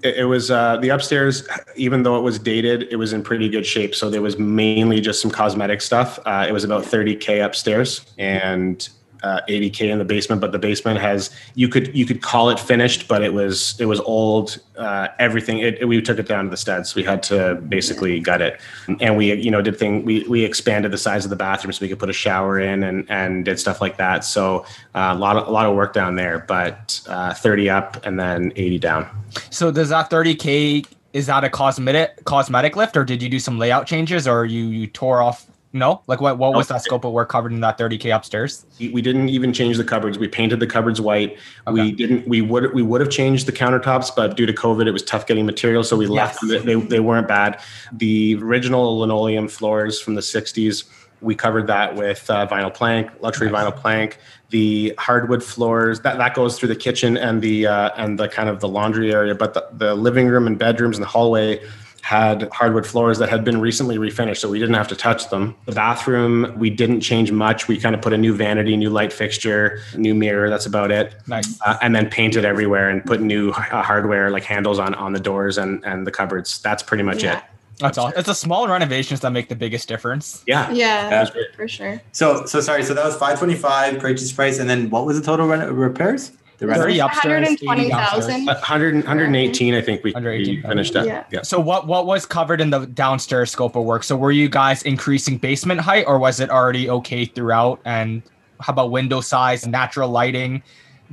It, 0.02 0.16
it 0.18 0.24
was 0.24 0.50
uh, 0.50 0.76
the 0.78 0.90
upstairs, 0.90 1.46
even 1.76 2.02
though 2.02 2.16
it 2.16 2.22
was 2.22 2.38
dated, 2.38 2.88
it 2.90 2.96
was 2.96 3.12
in 3.12 3.22
pretty 3.22 3.48
good 3.48 3.66
shape. 3.66 3.94
So 3.94 4.10
there 4.10 4.22
was 4.22 4.38
mainly 4.38 5.00
just 5.00 5.20
some 5.20 5.30
cosmetic 5.30 5.80
stuff. 5.80 6.18
Uh, 6.24 6.46
it 6.48 6.52
was 6.52 6.64
about 6.64 6.84
30k 6.84 7.44
upstairs 7.44 8.04
and 8.18 8.88
uh, 9.22 9.40
80k 9.48 9.90
in 9.90 9.98
the 9.98 10.04
basement. 10.04 10.40
But 10.40 10.52
the 10.52 10.58
basement 10.58 10.98
has 11.00 11.30
you 11.54 11.68
could 11.68 11.94
you 11.94 12.04
could 12.06 12.22
call 12.22 12.50
it 12.50 12.58
finished, 12.60 13.08
but 13.08 13.22
it 13.22 13.32
was 13.32 13.74
it 13.80 13.86
was 13.86 14.00
old. 14.00 14.58
Uh, 14.76 15.08
everything 15.18 15.58
it, 15.58 15.80
it- 15.80 15.84
we 15.86 16.00
took 16.00 16.18
it 16.18 16.26
down 16.26 16.44
to 16.44 16.50
the 16.50 16.56
studs. 16.56 16.94
We 16.94 17.02
had 17.02 17.22
to 17.24 17.54
basically 17.56 18.18
gut 18.20 18.40
it, 18.40 18.60
and 19.00 19.16
we 19.16 19.32
you 19.34 19.50
know 19.50 19.62
did 19.62 19.78
thing 19.78 20.04
we 20.04 20.24
we 20.28 20.44
expanded 20.44 20.90
the 20.92 20.98
size 20.98 21.24
of 21.24 21.30
the 21.30 21.36
bathroom 21.36 21.72
so 21.72 21.82
we 21.82 21.88
could 21.88 21.98
put 21.98 22.10
a 22.10 22.14
shower 22.14 22.58
in 22.58 22.82
and 22.82 23.06
and 23.10 23.44
did 23.44 23.58
stuff 23.60 23.80
like 23.80 23.96
that. 23.98 24.24
So 24.24 24.64
uh, 24.94 25.12
a 25.14 25.18
lot 25.18 25.36
of 25.36 25.46
a 25.48 25.50
lot 25.50 25.66
of 25.66 25.74
work 25.76 25.92
down 25.92 26.16
there, 26.16 26.44
but 26.48 27.00
uh, 27.08 27.34
30 27.34 27.70
up 27.70 28.04
and 28.06 28.18
then 28.18 28.52
80 28.56 28.78
down. 28.78 29.08
So 29.50 29.70
does 29.70 29.88
that 29.90 30.10
30k 30.10 30.86
is 31.12 31.26
that 31.26 31.44
a 31.44 31.50
cosmetic 31.50 32.24
cosmetic 32.24 32.74
lift 32.74 32.96
or 32.96 33.04
did 33.04 33.22
you 33.22 33.28
do 33.28 33.38
some 33.38 33.58
layout 33.58 33.86
changes 33.86 34.26
or 34.26 34.46
you 34.46 34.64
you 34.64 34.86
tore 34.86 35.20
off 35.20 35.46
no? 35.72 36.02
Like 36.06 36.20
what 36.20 36.38
what 36.38 36.54
was 36.54 36.68
that 36.68 36.82
scope 36.82 37.04
of 37.04 37.12
work 37.12 37.28
covered 37.28 37.52
in 37.52 37.60
that 37.60 37.78
30k 37.78 38.14
upstairs? 38.14 38.66
we 38.78 39.00
didn't 39.00 39.28
even 39.30 39.52
change 39.52 39.76
the 39.76 39.84
cupboards. 39.84 40.18
We 40.18 40.28
painted 40.28 40.60
the 40.60 40.66
cupboards 40.66 41.00
white. 41.00 41.38
Okay. 41.66 41.82
We 41.82 41.92
didn't. 41.92 42.28
We 42.28 42.42
would 42.42 42.74
we 42.74 42.82
would 42.82 43.00
have 43.00 43.10
changed 43.10 43.46
the 43.46 43.52
countertops, 43.52 44.14
but 44.14 44.36
due 44.36 44.46
to 44.46 44.52
COVID, 44.52 44.86
it 44.86 44.92
was 44.92 45.02
tough 45.02 45.26
getting 45.26 45.46
material, 45.46 45.82
so 45.84 45.96
we 45.96 46.06
left. 46.06 46.38
Yes. 46.42 46.62
them. 46.62 46.66
They 46.66 46.74
they 46.86 47.00
weren't 47.00 47.28
bad. 47.28 47.60
The 47.92 48.36
original 48.40 48.98
linoleum 48.98 49.48
floors 49.48 50.00
from 50.00 50.14
the 50.14 50.20
'60s, 50.20 50.84
we 51.22 51.34
covered 51.34 51.66
that 51.68 51.94
with 51.94 52.28
uh, 52.28 52.46
vinyl 52.46 52.72
plank, 52.72 53.10
luxury 53.20 53.50
Nice. 53.50 53.64
vinyl 53.64 53.76
plank. 53.76 54.18
The 54.50 54.94
hardwood 54.98 55.42
floors 55.42 56.00
that 56.00 56.18
that 56.18 56.34
goes 56.34 56.58
through 56.58 56.68
the 56.68 56.76
kitchen 56.76 57.16
and 57.16 57.40
the 57.40 57.66
uh, 57.66 57.90
and 57.96 58.18
the 58.18 58.28
kind 58.28 58.48
of 58.50 58.60
the 58.60 58.68
laundry 58.68 59.12
area, 59.12 59.34
but 59.34 59.54
the, 59.54 59.66
the 59.72 59.94
living 59.94 60.28
room 60.28 60.46
and 60.46 60.58
bedrooms 60.58 60.98
and 60.98 61.02
the 61.02 61.08
hallway 61.08 61.60
had 62.02 62.48
hardwood 62.52 62.84
floors 62.86 63.18
that 63.18 63.28
had 63.28 63.44
been 63.44 63.60
recently 63.60 63.96
refinished, 63.96 64.38
so 64.38 64.50
we 64.50 64.58
didn't 64.58 64.74
have 64.74 64.88
to 64.88 64.96
touch 64.96 65.30
them. 65.30 65.54
The 65.66 65.72
bathroom, 65.72 66.52
we 66.58 66.68
didn't 66.68 67.00
change 67.00 67.30
much. 67.30 67.68
We 67.68 67.78
kind 67.78 67.94
of 67.94 68.02
put 68.02 68.12
a 68.12 68.18
new 68.18 68.34
vanity, 68.34 68.76
new 68.76 68.90
light 68.90 69.12
fixture, 69.12 69.78
new 69.96 70.14
mirror. 70.14 70.50
That's 70.50 70.66
about 70.66 70.90
it. 70.90 71.14
Nice. 71.28 71.58
Uh, 71.64 71.78
and 71.80 71.94
then 71.94 72.10
painted 72.10 72.44
everywhere 72.44 72.90
and 72.90 73.04
put 73.04 73.20
new 73.20 73.50
uh, 73.50 73.82
hardware 73.82 74.30
like 74.30 74.42
handles 74.44 74.78
on 74.80 74.94
on 74.96 75.12
the 75.12 75.20
doors 75.20 75.58
and 75.58 75.82
and 75.84 76.04
the 76.06 76.10
cupboards. 76.10 76.60
That's 76.60 76.82
pretty 76.82 77.04
much 77.04 77.22
Yeah. 77.22 77.38
it. 77.38 77.44
That's 77.78 77.98
all. 77.98 78.08
It's 78.08 78.26
the 78.26 78.34
small 78.34 78.68
renovations 78.68 79.20
that 79.20 79.30
make 79.30 79.48
the 79.48 79.56
biggest 79.56 79.88
difference. 79.88 80.42
Yeah. 80.46 80.70
Yeah, 80.72 81.08
Yeah. 81.10 81.30
for 81.56 81.66
sure. 81.68 82.02
So 82.12 82.44
so 82.46 82.60
sorry. 82.60 82.82
So 82.82 82.94
that 82.94 83.04
was 83.04 83.16
five 83.16 83.38
twenty 83.38 83.54
five 83.54 83.98
purchase 84.00 84.32
price, 84.32 84.58
and 84.58 84.68
then 84.68 84.90
what 84.90 85.06
was 85.06 85.18
the 85.18 85.24
total 85.24 85.46
reno- 85.46 85.72
repairs? 85.72 86.32
The 86.62 86.68
reno- 86.68 86.82
30 86.82 86.98
upstairs, 87.00 87.60
120,000. 87.60 88.46
100, 88.46 88.94
118, 88.94 89.74
I 89.74 89.82
think 89.82 90.04
we, 90.04 90.12
we 90.12 90.62
finished 90.62 90.94
up. 90.94 91.04
Yeah. 91.04 91.24
yeah. 91.32 91.42
So 91.42 91.58
what 91.58 91.88
what 91.88 92.06
was 92.06 92.24
covered 92.24 92.60
in 92.60 92.70
the 92.70 92.86
downstairs 92.86 93.50
scope 93.50 93.74
of 93.74 93.82
work? 93.82 94.04
So 94.04 94.14
were 94.16 94.30
you 94.30 94.48
guys 94.48 94.84
increasing 94.84 95.38
basement 95.38 95.80
height 95.80 96.04
or 96.06 96.20
was 96.20 96.38
it 96.38 96.50
already 96.50 96.88
okay 96.88 97.24
throughout? 97.24 97.80
And 97.84 98.22
how 98.60 98.74
about 98.74 98.92
window 98.92 99.20
size, 99.20 99.66
natural 99.66 100.08
lighting? 100.08 100.62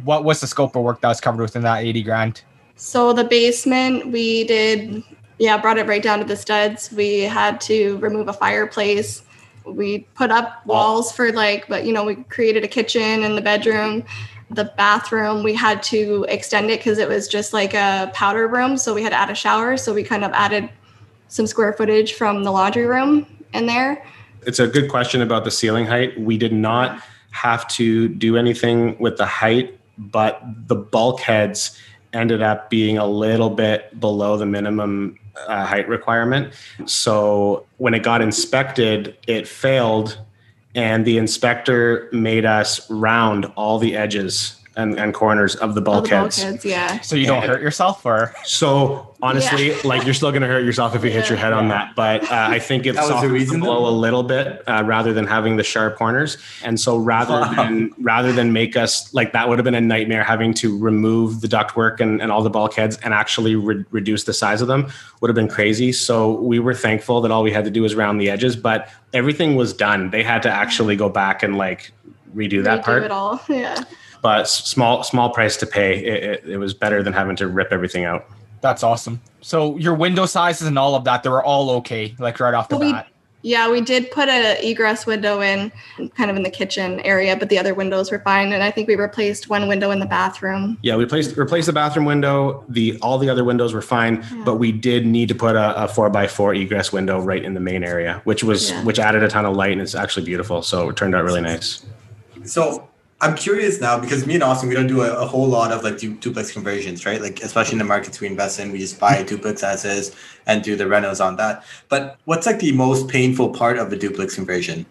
What 0.03 0.23
was 0.23 0.39
the 0.39 0.45
scope 0.45 0.75
of 0.75 0.83
work 0.83 1.01
that 1.01 1.07
was 1.07 1.19
covered 1.19 1.41
within 1.41 1.63
that 1.63 1.83
80 1.83 2.03
grand? 2.03 2.43
So 2.75 3.11
the 3.11 3.23
basement, 3.23 4.11
we 4.11 4.43
did, 4.43 5.03
yeah, 5.39 5.57
brought 5.57 5.79
it 5.79 5.87
right 5.87 6.03
down 6.03 6.19
to 6.19 6.25
the 6.25 6.35
studs. 6.35 6.91
We 6.91 7.21
had 7.21 7.59
to 7.61 7.97
remove 7.97 8.27
a 8.27 8.33
fireplace. 8.33 9.23
We 9.65 10.05
put 10.13 10.29
up 10.29 10.63
walls 10.67 11.11
for 11.11 11.31
like, 11.31 11.67
but 11.67 11.85
you 11.85 11.91
know, 11.91 12.03
we 12.03 12.17
created 12.17 12.63
a 12.63 12.67
kitchen 12.67 13.23
in 13.23 13.35
the 13.35 13.41
bedroom. 13.41 14.03
The 14.51 14.65
bathroom, 14.77 15.43
we 15.43 15.53
had 15.53 15.83
to 15.83 16.25
extend 16.27 16.71
it 16.71 16.79
because 16.79 16.97
it 16.97 17.07
was 17.07 17.27
just 17.27 17.53
like 17.53 17.73
a 17.73 18.11
powder 18.13 18.47
room. 18.47 18.77
So 18.77 18.93
we 18.93 19.03
had 19.03 19.09
to 19.09 19.15
add 19.15 19.29
a 19.29 19.35
shower. 19.35 19.77
So 19.77 19.93
we 19.93 20.03
kind 20.03 20.23
of 20.23 20.31
added 20.33 20.69
some 21.27 21.45
square 21.45 21.73
footage 21.73 22.13
from 22.13 22.43
the 22.43 22.51
laundry 22.51 22.85
room 22.85 23.27
in 23.53 23.67
there. 23.67 24.03
It's 24.47 24.59
a 24.59 24.67
good 24.67 24.89
question 24.89 25.21
about 25.21 25.43
the 25.43 25.51
ceiling 25.51 25.85
height. 25.85 26.19
We 26.19 26.37
did 26.37 26.53
not 26.53 27.03
have 27.31 27.67
to 27.69 28.07
do 28.07 28.37
anything 28.37 28.97
with 28.99 29.17
the 29.17 29.25
height, 29.25 29.77
but 29.97 30.41
the 30.67 30.75
bulkheads 30.75 31.77
ended 32.13 32.41
up 32.41 32.69
being 32.69 32.97
a 32.97 33.05
little 33.05 33.49
bit 33.49 33.99
below 33.99 34.37
the 34.37 34.45
minimum 34.45 35.19
uh, 35.47 35.65
height 35.65 35.87
requirement. 35.87 36.53
So 36.85 37.65
when 37.77 37.93
it 37.93 38.01
got 38.01 38.21
inspected, 38.21 39.15
it 39.27 39.47
failed, 39.47 40.19
and 40.75 41.05
the 41.05 41.17
inspector 41.17 42.09
made 42.11 42.45
us 42.45 42.89
round 42.89 43.45
all 43.55 43.79
the 43.79 43.95
edges 43.95 44.58
and, 44.79 44.97
and 44.99 45.13
corners 45.13 45.55
of 45.55 45.75
the 45.75 45.81
All 45.81 46.01
the 46.01 46.09
bulkheads. 46.09 46.37
bulkheads, 46.41 46.65
yeah. 46.65 46.99
So 47.01 47.15
you 47.15 47.25
don't 47.27 47.43
hurt 47.43 47.61
yourself 47.61 48.05
or 48.05 48.33
So 48.45 49.15
honestly, 49.21 49.75
like 49.81 50.05
you're 50.05 50.13
still 50.13 50.31
going 50.31 50.41
to 50.41 50.47
hurt 50.47 50.63
yourself 50.63 50.95
if 50.95 51.03
you 51.03 51.11
hit 51.11 51.27
your 51.29 51.37
head 51.37 51.51
on 51.53 51.67
that. 51.67 51.95
But 51.95 52.23
uh, 52.23 52.47
I 52.49 52.59
think 52.59 52.85
it's 52.85 52.97
That 52.97 53.11
was 53.13 53.21
the 53.21 53.45
the 53.53 53.57
blow 53.59 53.87
a 53.87 53.91
little 53.91 54.23
bit 54.23 54.63
uh, 54.67 54.83
rather 54.85 55.11
than 55.13 55.27
having 55.27 55.57
the 55.57 55.63
sharp 55.63 55.97
corners. 55.97 56.37
And 56.63 56.79
so 56.79 56.97
rather 56.97 57.39
Wow. 57.41 57.53
than 57.53 57.91
rather 57.99 58.31
than 58.31 58.53
make 58.53 58.75
us 58.77 59.13
like 59.13 59.33
that 59.33 59.47
would 59.49 59.59
have 59.59 59.65
been 59.65 59.75
a 59.75 59.81
nightmare 59.81 60.23
having 60.23 60.53
to 60.55 60.77
remove 60.77 61.41
the 61.41 61.47
ductwork 61.47 61.99
and, 61.99 62.21
and 62.21 62.31
all 62.31 62.41
the 62.41 62.49
bulkheads 62.49 62.97
and 63.03 63.13
actually 63.13 63.55
re- 63.55 63.85
reduce 63.91 64.23
the 64.23 64.33
size 64.33 64.61
of 64.61 64.67
them 64.67 64.89
would 65.21 65.29
have 65.29 65.35
been 65.35 65.47
crazy. 65.49 65.91
So 65.91 66.33
we 66.33 66.59
were 66.59 66.73
thankful 66.73 67.21
that 67.21 67.31
all 67.31 67.43
we 67.43 67.51
had 67.51 67.65
to 67.65 67.71
do 67.71 67.81
was 67.81 67.93
round 67.95 68.19
the 68.21 68.29
edges, 68.29 68.55
but 68.55 68.89
everything 69.13 69.55
was 69.55 69.73
done. 69.73 70.09
They 70.11 70.23
had 70.23 70.41
to 70.43 70.49
actually 70.49 70.95
go 70.95 71.09
back 71.09 71.43
and 71.43 71.57
like 71.57 71.91
redo 72.35 72.63
that 72.63 72.81
Redo 72.81 72.83
part 72.85 73.03
it 73.03 73.11
all, 73.11 73.39
yeah. 73.49 73.83
But 74.21 74.47
small 74.49 75.03
small 75.03 75.29
price 75.29 75.57
to 75.57 75.65
pay. 75.65 76.03
It, 76.03 76.23
it, 76.23 76.49
it 76.51 76.57
was 76.57 76.73
better 76.73 77.03
than 77.03 77.13
having 77.13 77.35
to 77.37 77.47
rip 77.47 77.71
everything 77.71 78.05
out. 78.05 78.25
that's 78.61 78.83
awesome. 78.83 79.21
So 79.41 79.77
your 79.77 79.95
window 79.95 80.25
sizes 80.25 80.67
and 80.67 80.77
all 80.77 80.95
of 80.95 81.05
that, 81.05 81.23
they 81.23 81.29
were 81.29 81.43
all 81.43 81.69
okay, 81.77 82.13
like 82.19 82.39
right 82.39 82.53
off 82.53 82.67
the 82.69 82.77
Well, 82.77 82.87
we- 82.87 82.93
bat. 82.93 83.07
Yeah, 83.41 83.71
we 83.71 83.79
did 83.79 84.11
put 84.11 84.27
a 84.27 84.59
egress 84.69 85.05
window 85.05 85.39
in, 85.39 85.71
kind 86.17 86.29
of 86.29 86.35
in 86.35 86.43
the 86.43 86.49
kitchen 86.49 86.99
area, 87.05 87.37
but 87.37 87.47
the 87.47 87.57
other 87.57 87.73
windows 87.73 88.11
were 88.11 88.19
fine. 88.19 88.51
And 88.51 88.61
I 88.61 88.69
think 88.69 88.89
we 88.89 88.95
replaced 88.97 89.49
one 89.49 89.69
window 89.69 89.91
in 89.91 89.99
the 90.01 90.05
bathroom. 90.05 90.77
Yeah, 90.81 90.97
we 90.97 91.05
replaced 91.05 91.37
replaced 91.37 91.67
the 91.67 91.71
bathroom 91.71 92.03
window. 92.03 92.65
The 92.67 92.97
all 93.01 93.17
the 93.17 93.29
other 93.29 93.45
windows 93.45 93.73
were 93.73 93.81
fine, 93.81 94.25
Yeah. 94.35 94.43
but 94.43 94.55
we 94.55 94.73
did 94.73 95.05
need 95.05 95.29
to 95.29 95.35
put 95.35 95.55
a, 95.55 95.83
a 95.85 95.87
four 95.87 96.09
by 96.09 96.27
four 96.27 96.53
egress 96.53 96.91
window 96.91 97.21
right 97.21 97.41
in 97.41 97.53
the 97.53 97.61
main 97.61 97.81
area, 97.81 98.19
which 98.25 98.43
was 98.43 98.71
Yeah. 98.71 98.83
which 98.83 98.99
added 98.99 99.23
a 99.23 99.29
ton 99.29 99.45
of 99.45 99.55
light 99.55 99.71
and 99.71 99.79
it's 99.79 99.95
actually 99.95 100.25
beautiful. 100.25 100.61
So 100.61 100.89
it 100.89 100.97
turned 100.97 101.15
out 101.15 101.23
really 101.23 101.39
nice. 101.39 101.85
So 102.43 102.89
I'm 103.21 103.35
curious 103.35 103.81
now 103.81 103.99
because 103.99 104.25
me 104.25 104.35
and 104.35 104.43
Austin, 104.43 104.69
we 104.69 104.75
don't 104.75 104.87
do 104.87 105.01
a, 105.01 105.13
a 105.13 105.25
whole 105.25 105.47
lot 105.47 105.73
of 105.73 105.83
like 105.83 105.97
du- 105.97 106.15
duplex 106.15 106.53
conversions, 106.53 107.05
right? 107.05 107.21
Like 107.21 107.41
especially 107.43 107.73
in 107.73 107.79
the 107.79 107.83
markets 107.85 108.21
we 108.21 108.27
invest 108.27 108.59
in, 108.59 108.71
we 108.71 108.79
just 108.79 108.97
buy 108.97 109.15
a 109.17 109.25
duplex 109.25 109.61
as 109.61 109.83
is 109.83 110.15
and 110.47 110.63
do 110.63 110.77
the 110.77 110.85
renos 110.85 111.23
on 111.23 111.35
that. 111.35 111.65
But 111.89 112.17
what's 112.25 112.45
like 112.45 112.59
the 112.59 112.71
most 112.71 113.09
painful 113.09 113.49
part 113.49 113.77
of 113.77 113.91
a 113.91 113.97
duplex 113.97 114.35
conversion? 114.35 114.85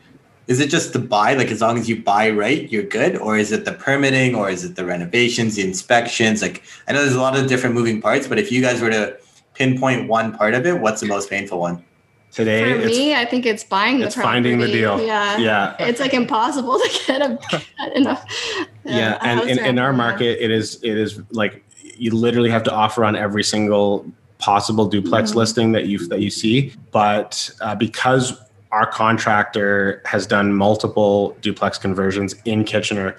Is 0.46 0.60
it 0.60 0.68
just 0.68 0.92
the 0.92 0.98
buy? 0.98 1.34
Like 1.34 1.50
as 1.50 1.62
long 1.62 1.78
as 1.78 1.88
you 1.88 2.02
buy 2.02 2.28
right, 2.30 2.70
you're 2.70 2.82
good, 2.82 3.16
or 3.16 3.38
is 3.38 3.50
it 3.50 3.64
the 3.64 3.72
permitting, 3.72 4.34
or 4.34 4.50
is 4.50 4.62
it 4.62 4.76
the 4.76 4.84
renovations, 4.84 5.56
the 5.56 5.62
inspections? 5.62 6.42
Like 6.42 6.62
I 6.86 6.92
know 6.92 7.00
there's 7.00 7.14
a 7.14 7.20
lot 7.20 7.36
of 7.36 7.46
different 7.46 7.74
moving 7.74 8.02
parts, 8.02 8.26
but 8.26 8.38
if 8.38 8.52
you 8.52 8.60
guys 8.60 8.82
were 8.82 8.90
to 8.90 9.18
pinpoint 9.54 10.06
one 10.06 10.36
part 10.36 10.52
of 10.52 10.66
it, 10.66 10.80
what's 10.80 11.00
the 11.00 11.06
most 11.06 11.30
painful 11.30 11.60
one? 11.60 11.82
Today, 12.38 12.80
For 12.80 12.86
me, 12.86 13.16
I 13.16 13.24
think 13.24 13.46
it's 13.46 13.64
buying 13.64 13.98
the 13.98 14.06
it's 14.06 14.14
finding 14.14 14.60
the 14.60 14.68
deal. 14.68 15.04
Yeah. 15.04 15.38
yeah, 15.38 15.74
It's 15.80 15.98
like 15.98 16.14
impossible 16.14 16.78
to 16.78 17.00
get 17.08 17.20
a, 17.20 17.96
enough. 17.96 18.24
yeah. 18.84 19.18
And 19.22 19.50
in, 19.50 19.58
in 19.58 19.78
our 19.80 19.92
market, 19.92 20.40
it 20.40 20.52
is 20.52 20.80
it 20.84 20.96
is 20.96 21.20
like 21.32 21.64
you 21.96 22.12
literally 22.12 22.48
have 22.50 22.62
to 22.62 22.72
offer 22.72 23.04
on 23.04 23.16
every 23.16 23.42
single 23.42 24.06
possible 24.38 24.86
duplex 24.86 25.32
Mhm. 25.32 25.34
listing 25.34 25.72
that 25.72 25.86
you 25.86 26.06
that 26.06 26.20
you 26.20 26.30
see. 26.30 26.72
But 26.92 27.50
uh, 27.60 27.74
because 27.74 28.34
our 28.70 28.86
contractor 28.86 30.00
has 30.04 30.24
done 30.24 30.54
multiple 30.54 31.36
duplex 31.40 31.76
conversions 31.76 32.36
in 32.44 32.62
Kitchener, 32.62 33.16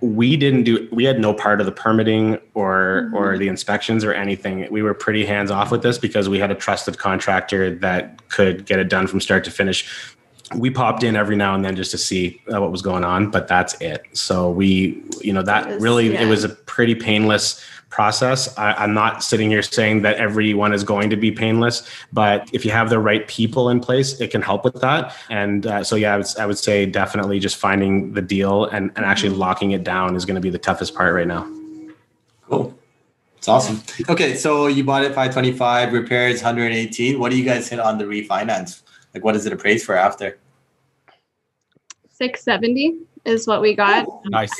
we 0.00 0.36
didn't 0.36 0.64
do 0.64 0.88
we 0.92 1.04
had 1.04 1.18
no 1.18 1.32
part 1.32 1.60
of 1.60 1.66
the 1.66 1.72
permitting 1.72 2.38
or 2.54 3.10
or 3.14 3.38
the 3.38 3.48
inspections 3.48 4.04
or 4.04 4.12
anything. 4.12 4.66
We 4.70 4.82
were 4.82 4.94
pretty 4.94 5.24
hands 5.24 5.50
off 5.50 5.70
with 5.70 5.82
this 5.82 5.98
because 5.98 6.28
we 6.28 6.38
had 6.38 6.50
a 6.50 6.54
trusted 6.54 6.98
contractor 6.98 7.74
that 7.76 8.28
could 8.28 8.66
get 8.66 8.78
it 8.78 8.88
done 8.88 9.06
from 9.06 9.20
start 9.20 9.44
to 9.44 9.50
finish 9.50 10.14
we 10.54 10.70
popped 10.70 11.02
in 11.02 11.16
every 11.16 11.36
now 11.36 11.54
and 11.54 11.64
then 11.64 11.74
just 11.74 11.90
to 11.90 11.98
see 11.98 12.40
uh, 12.52 12.60
what 12.60 12.70
was 12.70 12.82
going 12.82 13.04
on, 13.04 13.30
but 13.30 13.48
that's 13.48 13.74
it. 13.80 14.04
So 14.12 14.50
we, 14.50 15.02
you 15.20 15.32
know, 15.32 15.42
that 15.42 15.80
really 15.80 16.14
it 16.14 16.28
was 16.28 16.44
a 16.44 16.50
pretty 16.50 16.94
painless 16.94 17.60
process. 17.96 18.56
I, 18.58 18.74
I'm 18.74 18.92
not 18.92 19.24
sitting 19.24 19.48
here 19.48 19.62
saying 19.62 20.02
that 20.02 20.16
everyone 20.16 20.74
is 20.74 20.84
going 20.84 21.08
to 21.08 21.16
be 21.16 21.32
painless, 21.32 21.88
but 22.12 22.46
if 22.52 22.62
you 22.62 22.70
have 22.70 22.90
the 22.90 22.98
right 22.98 23.26
people 23.26 23.70
in 23.70 23.80
place, 23.80 24.20
it 24.20 24.30
can 24.30 24.42
help 24.42 24.64
with 24.64 24.82
that. 24.82 25.16
And 25.30 25.66
uh, 25.66 25.82
so, 25.82 25.96
yeah, 25.96 26.12
I 26.12 26.18
would, 26.18 26.26
I 26.38 26.44
would 26.44 26.58
say 26.58 26.84
definitely 26.84 27.38
just 27.40 27.56
finding 27.56 28.12
the 28.12 28.20
deal 28.20 28.66
and, 28.66 28.92
and 28.96 29.06
actually 29.06 29.30
locking 29.30 29.70
it 29.70 29.82
down 29.82 30.14
is 30.14 30.26
going 30.26 30.34
to 30.34 30.42
be 30.42 30.50
the 30.50 30.58
toughest 30.58 30.94
part 30.94 31.14
right 31.14 31.26
now. 31.26 31.50
Cool. 32.42 32.78
It's 33.38 33.48
awesome. 33.48 33.82
Okay, 34.10 34.34
so 34.34 34.66
you 34.66 34.84
bought 34.84 35.02
it 35.02 35.14
525, 35.14 35.94
repairs 35.94 36.42
118. 36.42 37.18
What 37.18 37.30
do 37.30 37.38
you 37.38 37.46
guys 37.46 37.66
hit 37.66 37.80
on 37.80 37.96
the 37.96 38.04
refinance? 38.04 38.82
Like 39.14 39.24
what 39.24 39.34
is 39.34 39.46
it 39.46 39.54
appraised 39.54 39.86
for 39.86 39.94
after? 39.94 40.36
670 42.10 42.98
is 43.24 43.46
what 43.46 43.62
we 43.62 43.74
got. 43.74 44.06
Nice. 44.26 44.54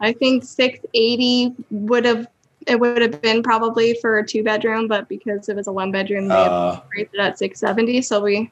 I 0.00 0.12
think 0.12 0.44
680 0.44 1.54
would 1.70 2.04
have 2.04 2.26
it 2.66 2.78
would 2.78 3.00
have 3.02 3.20
been 3.22 3.42
probably 3.42 3.94
for 4.00 4.18
a 4.18 4.26
two 4.26 4.42
bedroom, 4.42 4.86
but 4.88 5.08
because 5.08 5.48
it 5.48 5.56
was 5.56 5.66
a 5.66 5.72
one 5.72 5.90
bedroom, 5.92 6.28
they 6.28 6.34
Uh, 6.34 6.80
raised 6.96 7.14
it 7.14 7.20
at 7.20 7.38
670. 7.38 8.02
So 8.02 8.20
we, 8.22 8.50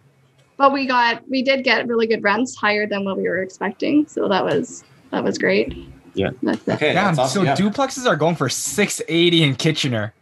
but 0.56 0.72
we 0.72 0.86
got 0.86 1.22
we 1.28 1.42
did 1.42 1.62
get 1.64 1.86
really 1.86 2.06
good 2.06 2.22
rents, 2.22 2.56
higher 2.56 2.86
than 2.86 3.04
what 3.04 3.16
we 3.16 3.24
were 3.24 3.42
expecting. 3.42 4.06
So 4.06 4.28
that 4.28 4.44
was 4.44 4.84
that 5.10 5.22
was 5.24 5.38
great. 5.38 5.74
Yeah. 6.14 6.30
That's 6.42 6.66
it. 6.66 6.72
okay, 6.74 6.92
Damn, 6.94 7.14
that's 7.14 7.18
awesome. 7.18 7.44
so 7.44 7.46
yeah. 7.46 7.54
duplexes 7.56 8.06
are 8.06 8.16
going 8.16 8.34
for 8.34 8.48
680 8.48 9.42
in 9.42 9.54
Kitchener. 9.56 10.12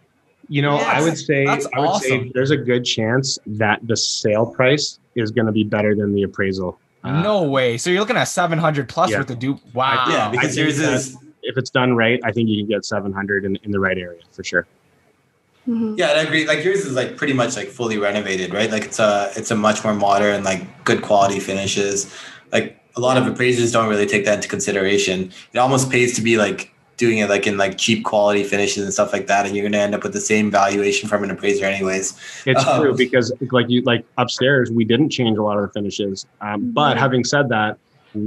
You 0.49 0.63
know, 0.63 0.77
I 0.77 1.03
would 1.03 1.17
say 1.19 1.45
That's 1.45 1.67
I 1.75 1.81
would 1.81 1.89
awesome. 1.89 2.09
say 2.09 2.31
there's 2.35 2.51
a 2.53 2.57
good 2.57 2.85
chance 2.85 3.39
that 3.47 3.81
the 3.87 3.97
sale 3.97 4.47
price 4.47 4.99
is 5.17 5.31
going 5.33 5.47
to 5.47 5.53
be 5.53 5.65
better 5.65 5.95
than 5.97 6.15
the 6.15 6.23
appraisal. 6.23 6.79
Uh, 7.03 7.21
no 7.23 7.43
way. 7.45 7.79
So 7.79 7.91
you're 7.91 7.99
looking 8.01 8.17
at 8.17 8.25
700 8.25 8.89
plus 8.89 9.11
Yeah. 9.11 9.19
with 9.19 9.29
the 9.29 9.35
dupe. 9.35 9.59
Wow. 9.75 10.05
yeah, 10.09 10.29
because 10.31 10.55
think 10.55 10.59
yours 10.67 10.79
that- 10.79 10.93
is 10.93 11.17
If 11.47 11.57
it's 11.57 11.71
done 11.71 11.95
right, 11.95 12.21
I 12.25 12.33
think 12.33 12.49
you 12.49 12.59
can 12.63 12.69
get 12.69 12.85
700 12.85 13.45
in, 13.45 13.57
in 13.63 13.71
the 13.71 13.81
right 13.81 13.97
area 13.97 14.21
for 14.33 14.43
sure. 14.45 14.67
Mhm. 15.69 15.99
Yeah, 15.99 16.11
and 16.11 16.21
I 16.21 16.23
agree. 16.23 16.47
Like 16.47 16.65
yours 16.65 16.85
is 16.85 16.95
like 16.95 17.17
pretty 17.17 17.33
much 17.33 17.57
like 17.57 17.69
fully 17.69 17.99
renovated, 17.99 18.53
right? 18.53 18.71
Like 18.71 18.85
it's 18.85 18.99
a 18.99 19.31
it's 19.37 19.51
a 19.51 19.57
much 19.57 19.83
more 19.83 19.95
modern, 19.95 20.45
like 20.45 20.85
good 20.85 21.03
quality 21.03 21.41
finishes. 21.41 22.13
Like 22.53 22.79
a 22.97 23.01
lot 23.01 23.17
of 23.17 23.27
appraisers 23.27 23.73
don't 23.73 23.89
really 23.89 24.07
take 24.07 24.25
that 24.27 24.37
into 24.37 24.49
consideration. 24.49 25.33
It 25.53 25.59
almost 25.59 25.91
pays 25.91 26.15
to 26.17 26.23
be 26.23 26.37
like 26.37 26.73
doing 26.97 27.19
it 27.19 27.29
like 27.29 27.47
in 27.47 27.59
like 27.59 27.77
cheap 27.77 28.05
quality 28.05 28.43
finishes 28.43 28.85
and 28.85 28.93
stuff 28.93 29.13
like 29.13 29.27
that, 29.27 29.45
and 29.47 29.57
you're 29.57 29.65
gonna 29.65 29.83
end 29.83 29.95
up 29.95 30.03
with 30.03 30.13
the 30.13 30.21
same 30.21 30.51
valuation 30.51 31.09
from 31.09 31.25
an 31.25 31.31
appraiser 31.31 31.65
anyways. 31.65 32.17
It's 32.47 32.67
Um, 32.67 32.81
true 32.83 32.95
because 32.97 33.33
like 33.51 33.67
you 33.69 33.83
like 33.83 34.05
upstairs, 34.19 34.71
we 34.71 34.85
didn't 34.85 35.11
change 35.11 35.37
a 35.37 35.43
lot 35.43 35.59
of 35.59 35.63
the 35.67 35.73
finishes. 35.73 36.27
Um, 36.41 36.71
but 36.73 36.97
Mhm. 36.97 37.01
having 37.01 37.25
said 37.25 37.49
that, 37.49 37.77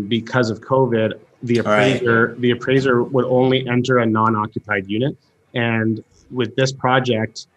because 0.08 0.50
of 0.50 0.60
COVID, 0.62 1.14
the 1.44 1.62
Right. 1.62 1.96
appraiser 1.96 2.36
the 2.40 2.52
appraiser 2.52 3.04
would 3.04 3.26
only 3.26 3.68
enter 3.68 4.00
a 4.00 4.06
non-occupied 4.06 4.88
unit, 4.88 5.16
and 5.54 6.04
with 6.32 6.56
this 6.56 6.72
project, 6.72 7.48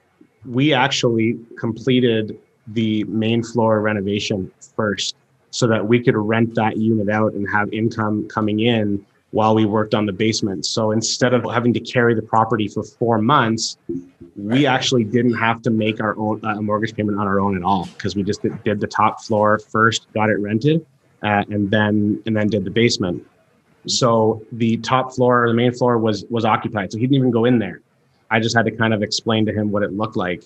we 0.48 0.72
actually 0.72 1.38
completed 1.58 2.38
the 2.68 3.04
main 3.04 3.42
floor 3.42 3.80
renovation 3.80 4.50
first, 4.76 5.16
so 5.50 5.66
that 5.66 5.86
we 5.86 6.00
could 6.00 6.16
rent 6.16 6.54
that 6.54 6.76
unit 6.76 7.08
out 7.08 7.32
and 7.34 7.48
have 7.50 7.72
income 7.72 8.26
coming 8.28 8.60
in 8.60 9.04
while 9.32 9.54
we 9.54 9.64
worked 9.64 9.94
on 9.94 10.06
the 10.06 10.12
basement. 10.12 10.64
So 10.66 10.90
instead 10.90 11.32
of 11.34 11.42
having 11.50 11.72
to 11.72 11.80
carry 11.80 12.14
the 12.14 12.22
property 12.22 12.68
for 12.68 12.82
four 12.82 13.18
months, 13.18 13.78
we 14.36 14.66
actually 14.66 15.04
didn't 15.04 15.34
have 15.34 15.62
to 15.62 15.70
make 15.70 16.00
our 16.00 16.16
own 16.18 16.40
uh, 16.44 16.60
mortgage 16.60 16.94
payment 16.94 17.18
on 17.18 17.26
our 17.26 17.40
own 17.40 17.56
at 17.56 17.62
all 17.62 17.88
because 17.96 18.14
we 18.14 18.22
just 18.22 18.42
did, 18.42 18.62
did 18.62 18.80
the 18.80 18.86
top 18.86 19.22
floor 19.22 19.58
first, 19.58 20.06
got 20.12 20.28
it 20.30 20.38
rented, 20.38 20.86
uh, 21.22 21.44
and 21.50 21.70
then 21.70 22.22
and 22.26 22.36
then 22.36 22.48
did 22.48 22.64
the 22.64 22.70
basement. 22.70 23.26
So 23.86 24.44
the 24.52 24.76
top 24.78 25.14
floor, 25.14 25.48
the 25.48 25.54
main 25.54 25.72
floor 25.72 25.98
was 25.98 26.24
was 26.30 26.44
occupied, 26.44 26.92
so 26.92 26.98
he 26.98 27.06
didn't 27.06 27.16
even 27.16 27.30
go 27.30 27.44
in 27.44 27.58
there. 27.58 27.80
I 28.30 28.40
just 28.40 28.56
had 28.56 28.64
to 28.64 28.70
kind 28.70 28.94
of 28.94 29.02
explain 29.02 29.44
to 29.46 29.52
him 29.52 29.70
what 29.70 29.82
it 29.82 29.92
looked 29.92 30.16
like. 30.16 30.42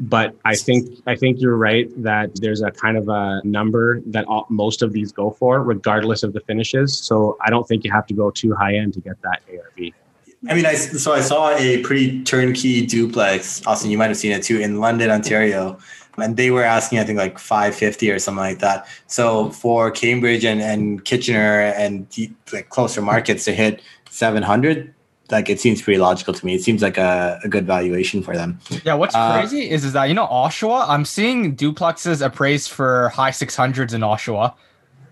But 0.00 0.34
I 0.44 0.56
think 0.56 0.88
I 1.06 1.16
think 1.16 1.40
you're 1.40 1.56
right 1.56 1.90
that 2.02 2.30
there's 2.36 2.62
a 2.62 2.70
kind 2.70 2.96
of 2.96 3.08
a 3.08 3.42
number 3.44 4.00
that 4.06 4.24
all, 4.24 4.46
most 4.48 4.80
of 4.80 4.92
these 4.92 5.12
go 5.12 5.30
for, 5.30 5.62
regardless 5.62 6.22
of 6.22 6.32
the 6.32 6.40
finishes. 6.40 6.96
So 6.98 7.36
I 7.44 7.50
don't 7.50 7.68
think 7.68 7.84
you 7.84 7.92
have 7.92 8.06
to 8.06 8.14
go 8.14 8.30
too 8.30 8.54
high 8.54 8.76
end 8.76 8.94
to 8.94 9.00
get 9.00 9.20
that 9.22 9.42
ARV. 9.50 9.92
I 10.48 10.54
mean, 10.54 10.64
I 10.64 10.74
so 10.74 11.12
I 11.12 11.20
saw 11.20 11.50
a 11.50 11.82
pretty 11.82 12.22
turnkey 12.24 12.86
duplex. 12.86 13.66
Austin, 13.66 13.90
you 13.90 13.98
might 13.98 14.08
have 14.08 14.16
seen 14.16 14.32
it 14.32 14.42
too 14.42 14.60
in 14.60 14.80
London, 14.80 15.10
Ontario, 15.10 15.78
and 16.18 16.36
they 16.36 16.50
were 16.50 16.64
asking, 16.64 16.98
I 16.98 17.04
think, 17.04 17.18
like 17.18 17.38
five 17.38 17.74
fifty 17.74 18.10
or 18.10 18.18
something 18.18 18.40
like 18.40 18.58
that. 18.60 18.86
So 19.06 19.50
for 19.50 19.90
Cambridge 19.90 20.44
and, 20.44 20.60
and 20.60 21.04
Kitchener 21.04 21.60
and 21.76 22.08
the, 22.10 22.30
like 22.52 22.68
closer 22.70 23.02
markets 23.02 23.44
to 23.44 23.52
hit 23.52 23.82
seven 24.10 24.42
hundred, 24.42 24.94
like 25.30 25.50
it 25.50 25.60
seems 25.60 25.82
pretty 25.82 25.98
logical 25.98 26.32
to 26.34 26.46
me. 26.46 26.54
It 26.54 26.62
seems 26.62 26.82
like 26.82 26.98
a, 26.98 27.38
a 27.44 27.48
good 27.48 27.66
valuation 27.66 28.22
for 28.22 28.34
them. 28.36 28.58
Yeah, 28.84 28.94
what's 28.94 29.14
Uh, 29.14 29.40
crazy 29.40 29.70
is 29.70 29.84
is 29.84 29.92
that 29.92 30.04
you 30.04 30.14
know 30.14 30.26
Oshawa, 30.26 30.86
I'm 30.88 31.04
seeing 31.04 31.56
duplexes 31.56 32.24
appraised 32.24 32.70
for 32.70 33.08
high 33.10 33.30
600s 33.32 33.92
in 33.92 34.00
Oshawa. 34.02 34.54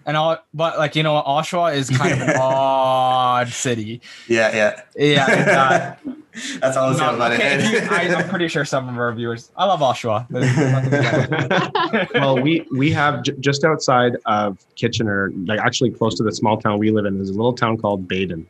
And 0.06 0.18
all, 0.18 0.36
but 0.52 0.76
like 0.78 0.96
you 0.96 1.02
know, 1.02 1.22
Oshawa 1.26 1.74
is 1.74 1.88
kind 1.88 2.12
of 2.12 2.28
an 2.28 2.36
odd 2.40 3.48
city. 3.48 4.02
Yeah, 4.28 4.54
yeah, 4.54 4.82
Yeah, 4.96 5.96
that's 6.60 6.76
all 6.76 6.88
I'll 6.88 6.94
say 6.94 7.00
not- 7.00 7.14
about 7.14 7.32
okay, 7.32 7.56
it. 7.76 7.90
I, 7.92 8.14
I'm 8.22 8.28
pretty 8.28 8.48
sure 8.48 8.64
some 8.64 8.88
of 8.88 8.96
our 8.98 9.12
viewers. 9.12 9.50
I 9.56 9.64
love 9.66 9.80
Oshawa. 9.80 10.26
There's 10.28 10.56
nothing 10.56 10.94
against 10.94 11.94
it. 11.94 12.14
well, 12.14 12.38
we 12.40 12.66
we 12.76 12.90
have 12.92 13.22
j- 13.22 13.34
just 13.40 13.64
outside 13.64 14.16
of 14.26 14.58
Kitchener, 14.76 15.30
like 15.46 15.60
actually 15.60 15.90
close 15.90 16.14
to 16.16 16.22
the 16.22 16.32
small 16.32 16.60
town 16.60 16.78
we 16.78 16.90
live 16.90 17.04
in. 17.06 17.16
There's 17.16 17.30
a 17.30 17.34
little 17.34 17.52
town 17.52 17.76
called 17.78 18.08
Baden, 18.08 18.46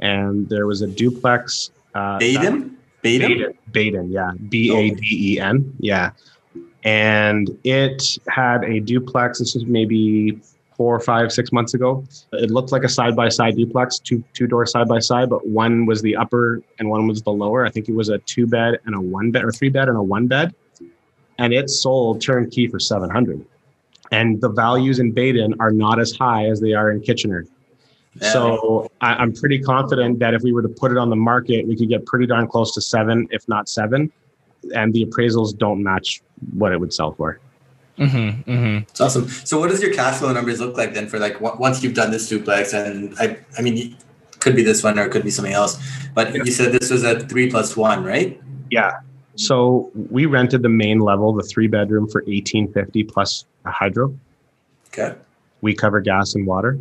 and 0.00 0.48
there 0.48 0.66
was 0.66 0.82
a 0.82 0.86
duplex. 0.86 1.70
Uh, 1.94 2.18
Baden, 2.18 2.76
Baden. 3.02 3.28
Baden, 3.28 3.58
Baden, 3.72 4.10
yeah, 4.10 4.32
B 4.48 4.74
A 4.74 4.90
D 4.94 5.34
E 5.34 5.40
N, 5.40 5.74
yeah, 5.78 6.12
and 6.84 7.50
it 7.64 8.18
had 8.28 8.64
a 8.64 8.80
duplex. 8.80 9.38
This 9.40 9.54
was 9.54 9.66
maybe 9.66 10.40
four, 10.80 10.98
five, 10.98 11.30
six 11.30 11.52
months 11.52 11.74
ago. 11.74 12.02
It 12.32 12.50
looked 12.50 12.72
like 12.72 12.84
a 12.84 12.88
side 12.88 13.14
by 13.14 13.28
side 13.28 13.54
duplex, 13.54 13.98
two 13.98 14.24
two 14.32 14.46
doors 14.46 14.70
side 14.70 14.88
by 14.88 14.98
side, 14.98 15.28
but 15.28 15.46
one 15.46 15.84
was 15.84 16.00
the 16.00 16.16
upper 16.16 16.62
and 16.78 16.88
one 16.88 17.06
was 17.06 17.20
the 17.20 17.32
lower. 17.32 17.66
I 17.66 17.70
think 17.70 17.90
it 17.90 17.94
was 17.94 18.08
a 18.08 18.16
two 18.20 18.46
bed 18.46 18.78
and 18.86 18.94
a 18.94 19.00
one 19.18 19.30
bed, 19.30 19.44
or 19.44 19.52
three 19.52 19.68
bed 19.68 19.88
and 19.88 19.98
a 19.98 20.02
one 20.02 20.26
bed, 20.26 20.54
and 21.36 21.52
it 21.52 21.68
sold 21.68 22.22
turnkey 22.22 22.66
for 22.66 22.80
seven 22.80 23.10
hundred. 23.10 23.44
And 24.10 24.40
the 24.40 24.48
values 24.48 25.00
in 25.00 25.12
Baden 25.12 25.54
are 25.60 25.70
not 25.70 26.00
as 26.00 26.12
high 26.12 26.46
as 26.46 26.62
they 26.62 26.72
are 26.72 26.90
in 26.90 27.02
Kitchener. 27.02 27.44
Yeah. 28.14 28.32
So 28.32 28.90
I, 29.02 29.16
I'm 29.16 29.34
pretty 29.34 29.58
confident 29.58 30.18
that 30.20 30.32
if 30.32 30.40
we 30.40 30.54
were 30.54 30.62
to 30.62 30.68
put 30.70 30.92
it 30.92 30.96
on 30.96 31.10
the 31.10 31.20
market, 31.30 31.68
we 31.68 31.76
could 31.76 31.90
get 31.90 32.06
pretty 32.06 32.24
darn 32.24 32.48
close 32.48 32.72
to 32.72 32.80
seven, 32.80 33.28
if 33.30 33.46
not 33.48 33.68
seven. 33.68 34.10
And 34.74 34.94
the 34.94 35.04
appraisals 35.04 35.54
don't 35.54 35.82
match 35.82 36.22
what 36.54 36.72
it 36.72 36.80
would 36.80 36.94
sell 36.94 37.12
for. 37.12 37.38
Mhm, 37.98 38.44
mhm. 38.46 38.82
It's 38.82 39.00
awesome. 39.00 39.28
So, 39.28 39.58
what 39.58 39.68
does 39.70 39.82
your 39.82 39.92
cash 39.92 40.18
flow 40.18 40.32
numbers 40.32 40.60
look 40.60 40.76
like 40.76 40.94
then 40.94 41.06
for 41.08 41.18
like 41.18 41.34
w- 41.34 41.56
once 41.58 41.82
you've 41.82 41.94
done 41.94 42.10
this 42.10 42.28
duplex? 42.28 42.72
And 42.72 43.14
I, 43.18 43.36
I 43.58 43.62
mean, 43.62 43.76
it 43.76 43.94
could 44.40 44.56
be 44.56 44.62
this 44.62 44.82
one 44.82 44.98
or 44.98 45.04
it 45.04 45.10
could 45.10 45.24
be 45.24 45.30
something 45.30 45.52
else. 45.52 45.78
But 46.14 46.34
you 46.34 46.50
said 46.52 46.72
this 46.72 46.90
was 46.90 47.04
a 47.04 47.20
three 47.20 47.50
plus 47.50 47.76
one, 47.76 48.02
right? 48.04 48.40
Yeah. 48.70 49.00
So 49.36 49.90
we 50.10 50.26
rented 50.26 50.62
the 50.62 50.68
main 50.68 51.00
level, 51.00 51.32
the 51.34 51.42
three 51.42 51.66
bedroom 51.66 52.08
for 52.08 52.20
1850 52.22 53.04
plus 53.04 53.44
a 53.64 53.70
hydro. 53.70 54.14
Okay. 54.88 55.14
We 55.60 55.74
cover 55.74 56.00
gas 56.00 56.34
and 56.34 56.46
water. 56.46 56.78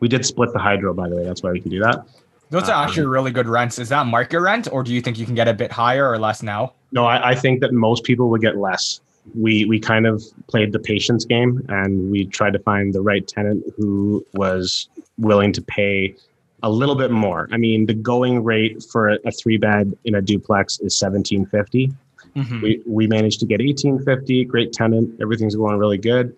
We 0.00 0.08
did 0.08 0.24
split 0.24 0.52
the 0.52 0.58
hydro, 0.58 0.94
by 0.94 1.08
the 1.08 1.16
way. 1.16 1.24
That's 1.24 1.42
why 1.42 1.50
we 1.52 1.60
can 1.60 1.70
do 1.70 1.80
that. 1.80 2.06
Those 2.48 2.68
are 2.68 2.84
actually 2.84 3.06
really 3.06 3.30
good 3.30 3.46
rents. 3.46 3.78
Is 3.78 3.90
that 3.90 4.06
market 4.06 4.40
rent, 4.40 4.66
or 4.72 4.82
do 4.82 4.92
you 4.92 5.00
think 5.00 5.18
you 5.18 5.26
can 5.26 5.34
get 5.36 5.46
a 5.46 5.54
bit 5.54 5.70
higher 5.70 6.10
or 6.10 6.18
less 6.18 6.42
now? 6.42 6.72
No, 6.90 7.04
I, 7.04 7.30
I 7.30 7.34
think 7.36 7.60
that 7.60 7.72
most 7.72 8.02
people 8.02 8.28
would 8.30 8.40
get 8.40 8.56
less. 8.56 9.00
We 9.34 9.64
we 9.64 9.78
kind 9.78 10.06
of 10.06 10.22
played 10.48 10.72
the 10.72 10.78
patience 10.78 11.24
game, 11.24 11.64
and 11.68 12.10
we 12.10 12.26
tried 12.26 12.52
to 12.54 12.58
find 12.58 12.94
the 12.94 13.00
right 13.00 13.26
tenant 13.26 13.64
who 13.76 14.24
was 14.34 14.88
willing 15.18 15.52
to 15.52 15.62
pay 15.62 16.14
a 16.62 16.70
little 16.70 16.94
bit 16.94 17.10
more. 17.10 17.48
I 17.52 17.56
mean, 17.56 17.86
the 17.86 17.94
going 17.94 18.42
rate 18.44 18.82
for 18.82 19.10
a, 19.10 19.18
a 19.24 19.30
three 19.30 19.56
bed 19.56 19.96
in 20.04 20.14
a 20.14 20.22
duplex 20.22 20.78
is 20.80 20.96
seventeen 20.96 21.46
fifty. 21.46 21.92
Mhm. 22.36 22.62
We 22.62 22.82
we 22.86 23.06
managed 23.06 23.40
to 23.40 23.46
get 23.46 23.60
eighteen 23.60 23.98
fifty. 24.04 24.44
Great 24.44 24.72
tenant. 24.72 25.20
Everything's 25.20 25.56
going 25.56 25.78
really 25.78 25.98
good. 25.98 26.36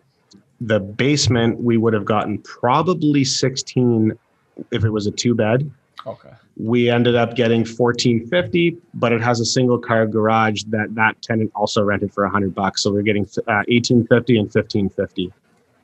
The 0.61 0.80
basement 0.80 1.61
we 1.61 1.76
would 1.76 1.93
have 1.93 2.05
gotten 2.05 2.39
probably 2.39 3.24
sixteen 3.24 4.12
if 4.70 4.85
it 4.85 4.91
was 4.91 5.07
a 5.07 5.11
two 5.11 5.35
bed 5.35 5.70
Okay. 6.07 6.31
we 6.57 6.91
ended 6.91 7.15
up 7.15 7.37
getting 7.37 7.61
1450 7.61 8.77
but 8.95 9.13
it 9.13 9.23
has 9.23 9.41
a 9.41 9.45
single 9.45 9.79
car 9.79 10.07
garage 10.07 10.65
that 10.65 10.95
that 10.95 11.21
tenant 11.23 11.51
also 11.55 11.83
rented 11.83 12.13
for 12.13 12.25
100 12.25 12.55
bucks. 12.55 12.83
So 12.83 12.93
we're 12.93 13.03
getting 13.03 13.25
uh, 13.25 13.63
1850 13.69 14.39
and 14.39 14.47
1550 14.47 15.33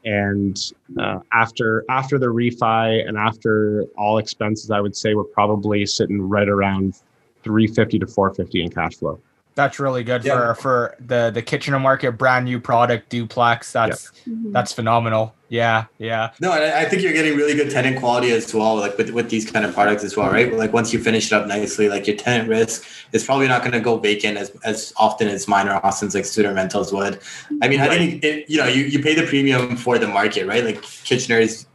and 0.05 0.73
uh, 0.99 1.19
after 1.33 1.85
after 1.89 2.19
the 2.19 2.27
refi 2.27 3.07
and 3.07 3.17
after 3.19 3.85
all 3.97 4.19
expenses 4.19 4.71
i 4.71 4.81
would 4.81 4.97
say 4.97 5.15
we're 5.15 5.25
probably 5.25 5.85
sitting 5.85 6.21
right 6.21 6.49
around 6.49 7.03
350 7.43 7.99
to 7.99 8.07
450 8.07 8.63
in 8.63 8.71
cash 8.71 8.95
flow 8.97 9.21
That's 9.59 9.81
really 9.81 10.05
good 10.05 10.25
Yeah. 10.25 10.55
for 10.55 10.55
for 10.55 10.95
the 11.05 11.33
the 11.35 11.43
Kitchener 11.43 11.81
market, 11.81 12.13
brand 12.13 12.45
new 12.45 12.61
product 12.61 13.09
duplex. 13.09 13.73
That's 13.73 14.13
Mhm. 14.25 14.53
that's 14.53 14.73
phenomenal. 14.73 15.35
Yeah, 15.49 15.87
yeah. 15.99 16.31
No, 16.41 16.53
and 16.53 16.63
I 16.63 16.83
I 16.83 16.85
think 16.85 17.03
you're 17.03 17.13
getting 17.13 17.35
really 17.37 17.55
good 17.55 17.69
tenant 17.69 17.99
quality 17.99 18.31
as 18.31 18.55
well, 18.55 18.77
like 18.77 18.97
with, 18.97 19.11
with 19.11 19.31
these 19.31 19.51
kind 19.51 19.65
of 19.67 19.75
products 19.75 20.05
as 20.05 20.17
well, 20.17 20.31
right? 20.31 20.55
Like 20.55 20.73
once 20.73 20.93
you 20.93 21.01
finish 21.03 21.27
it 21.27 21.33
up 21.33 21.49
nicely, 21.49 21.89
like 21.89 22.07
your 22.07 22.17
tenant 22.17 22.49
risk 22.49 22.85
is 23.13 23.25
probably 23.25 23.49
not 23.49 23.63
going 23.63 23.73
to 23.73 23.81
go 23.81 23.97
vacant 23.99 24.39
as, 24.39 24.51
as 24.65 24.93
often 24.97 25.27
as 25.27 25.49
minor 25.49 25.81
Austin's 25.83 26.15
like 26.15 26.25
student 26.25 26.55
rentals 26.55 26.93
would. 26.93 27.19
I 27.61 27.67
mean, 27.67 27.81
I 27.81 27.89
think 27.89 28.23
it, 28.23 28.49
you 28.49 28.59
know 28.59 28.69
you, 28.69 28.85
you 28.85 29.03
pay 29.03 29.15
the 29.17 29.27
premium 29.27 29.77
for 29.77 29.99
the 29.99 30.07
market, 30.07 30.47
right? 30.47 30.65
Like 30.65 30.81
Kitchener 31.03 31.41
is, 31.41 31.67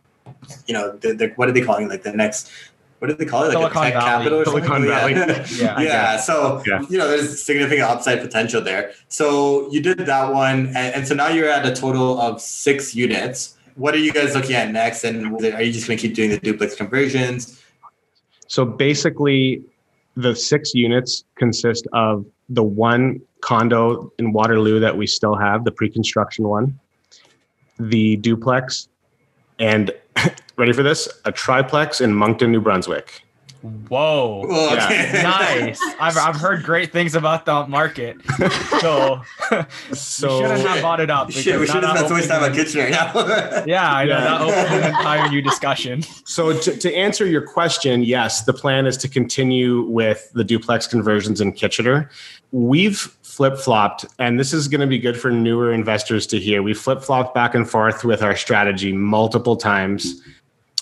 you 0.67 0.73
know, 0.73 0.95
the, 1.01 1.13
the, 1.13 1.27
what 1.35 1.49
are 1.49 1.51
they 1.51 1.61
calling 1.61 1.89
like 1.89 2.03
the 2.03 2.13
next? 2.13 2.49
What 3.03 3.09
do 3.09 3.15
they 3.17 3.25
call 3.25 3.43
it? 3.43 3.47
Like 3.53 3.73
Silicon 3.73 3.81
a 3.83 3.85
tech 3.91 3.93
Valley. 3.95 4.05
capital 4.05 4.39
or 4.39 4.45
Silicon 4.45 4.87
something? 4.87 4.89
Valley. 4.89 5.13
Yeah. 5.57 5.77
Yeah, 5.77 5.81
yeah. 5.81 6.17
So 6.21 6.63
Yeah. 6.65 6.85
you 6.89 6.97
know, 6.97 7.09
there's 7.09 7.43
significant 7.43 7.81
upside 7.81 8.21
potential 8.21 8.61
there. 8.61 8.93
So 9.09 9.69
you 9.73 9.81
did 9.81 9.97
that 9.97 10.31
one, 10.31 10.67
and, 10.67 10.95
and 10.95 11.05
so 11.05 11.13
now 11.13 11.27
you're 11.27 11.49
at 11.49 11.65
a 11.65 11.75
total 11.75 12.17
of 12.21 12.39
six 12.39 12.95
units. 12.95 13.57
what 13.75 13.93
are 13.93 13.97
you 13.97 14.13
guys 14.13 14.35
looking 14.35 14.55
at 14.55 14.71
next? 14.71 15.03
And 15.03 15.35
are 15.43 15.61
you 15.61 15.73
just 15.73 15.85
going 15.85 15.97
to 15.99 16.01
keep 16.07 16.15
doing 16.15 16.29
the 16.29 16.37
duplex 16.39 16.75
conversions? 16.75 17.61
So 18.47 18.63
basically, 18.63 19.65
the 20.15 20.33
six 20.33 20.73
units 20.73 21.25
consist 21.35 21.85
of 21.91 22.25
the 22.47 22.63
one 22.63 23.19
condo 23.41 24.13
in 24.17 24.31
Waterloo 24.31 24.79
that 24.79 24.95
we 24.95 25.07
still 25.07 25.35
have, 25.35 25.65
the 25.65 25.71
pre-construction 25.73 26.47
one, 26.47 26.79
the 27.81 28.15
duplex, 28.15 28.87
and 29.59 29.91
ready 30.57 30.73
for 30.73 30.83
this, 30.83 31.07
a 31.25 31.31
triplex 31.31 32.01
in 32.01 32.13
Moncton, 32.13 32.51
New 32.51 32.61
Brunswick. 32.61 33.21
Whoa. 33.87 34.45
Oh, 34.49 34.73
okay. 34.75 35.11
nice. 35.23 35.79
I've, 35.97 36.17
I've 36.17 36.35
heard 36.35 36.63
great 36.63 36.91
things 36.91 37.15
about 37.15 37.45
the 37.45 37.65
market. 37.67 38.17
So, 38.83 39.21
So- 39.93 40.41
we 40.41 40.47
shouldn't 40.47 40.67
have 40.67 40.81
bought 40.81 40.99
it 40.99 41.09
up. 41.09 41.31
Shit, 41.31 41.57
we 41.57 41.65
should 41.65 41.83
have 41.83 41.95
that 41.95 42.07
spent 42.07 42.09
so 42.09 42.15
much 42.15 42.27
time 42.27 42.43
on 42.43 42.53
Kitchener 42.53 42.89
now. 42.89 43.13
Yeah, 43.65 43.93
I 43.95 44.03
know. 44.03 44.09
Yeah. 44.11 44.19
That 44.19 44.41
opened 44.41 44.83
an 44.83 44.89
entire 44.89 45.29
new 45.29 45.41
discussion. 45.41 46.01
So 46.25 46.59
to, 46.59 46.77
to 46.77 46.93
answer 46.93 47.25
your 47.25 47.41
question, 47.47 48.03
yes, 48.03 48.43
the 48.43 48.51
plan 48.53 48.85
is 48.85 48.97
to 48.97 49.07
continue 49.07 49.83
with 49.83 50.29
the 50.33 50.43
duplex 50.43 50.85
conversions 50.85 51.39
in 51.39 51.53
Kitchener. 51.53 52.09
We've 52.51 53.15
flip 53.33 53.57
flopped, 53.57 54.05
and 54.19 54.39
this 54.39 54.53
is 54.53 54.67
going 54.67 54.81
to 54.81 54.87
be 54.87 54.99
good 54.99 55.19
for 55.19 55.31
newer 55.31 55.73
investors 55.73 56.27
to 56.27 56.39
hear. 56.39 56.61
We 56.61 56.75
flip 56.75 57.01
flopped 57.01 57.33
back 57.33 57.55
and 57.55 57.67
forth 57.67 58.03
with 58.03 58.21
our 58.21 58.35
strategy 58.35 58.93
multiple 58.93 59.57
times. 59.57 60.21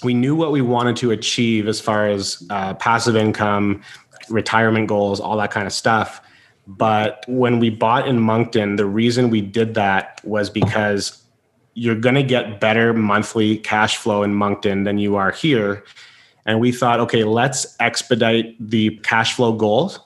We 0.04 0.14
knew 0.14 0.36
what 0.36 0.52
we 0.52 0.62
wanted 0.62 0.98
to 0.98 1.12
achieve 1.12 1.70
as 1.70 1.80
far 1.80 2.10
as 2.10 2.46
uh, 2.50 2.74
passive 2.74 3.16
income, 3.16 3.82
retirement 4.30 4.88
goals, 4.88 5.22
all 5.22 5.38
that 5.38 5.52
kind 5.52 5.66
of 5.66 5.72
stuff. 5.72 6.22
But 6.68 7.24
when 7.30 7.60
we 7.60 7.70
bought 7.70 8.06
in 8.06 8.20
Moncton, 8.20 8.76
the 8.76 8.86
reason 8.86 9.30
we 9.30 9.40
did 9.40 9.74
that 9.76 10.20
was 10.26 10.50
because 10.50 11.24
you're 11.74 11.96
going 11.96 12.16
to 12.16 12.24
get 12.24 12.60
better 12.60 12.94
monthly 12.94 13.60
cash 13.60 13.96
flow 13.96 14.24
in 14.24 14.36
Moncton 14.36 14.84
than 14.84 14.98
you 14.98 15.16
are 15.16 15.32
here. 15.32 15.86
And 16.46 16.60
we 16.60 16.74
thought, 16.74 17.00
okay, 17.00 17.24
let's 17.24 17.78
expedite 17.80 18.56
the 18.60 18.98
cash 19.04 19.36
flow 19.36 19.54
goals 19.54 20.00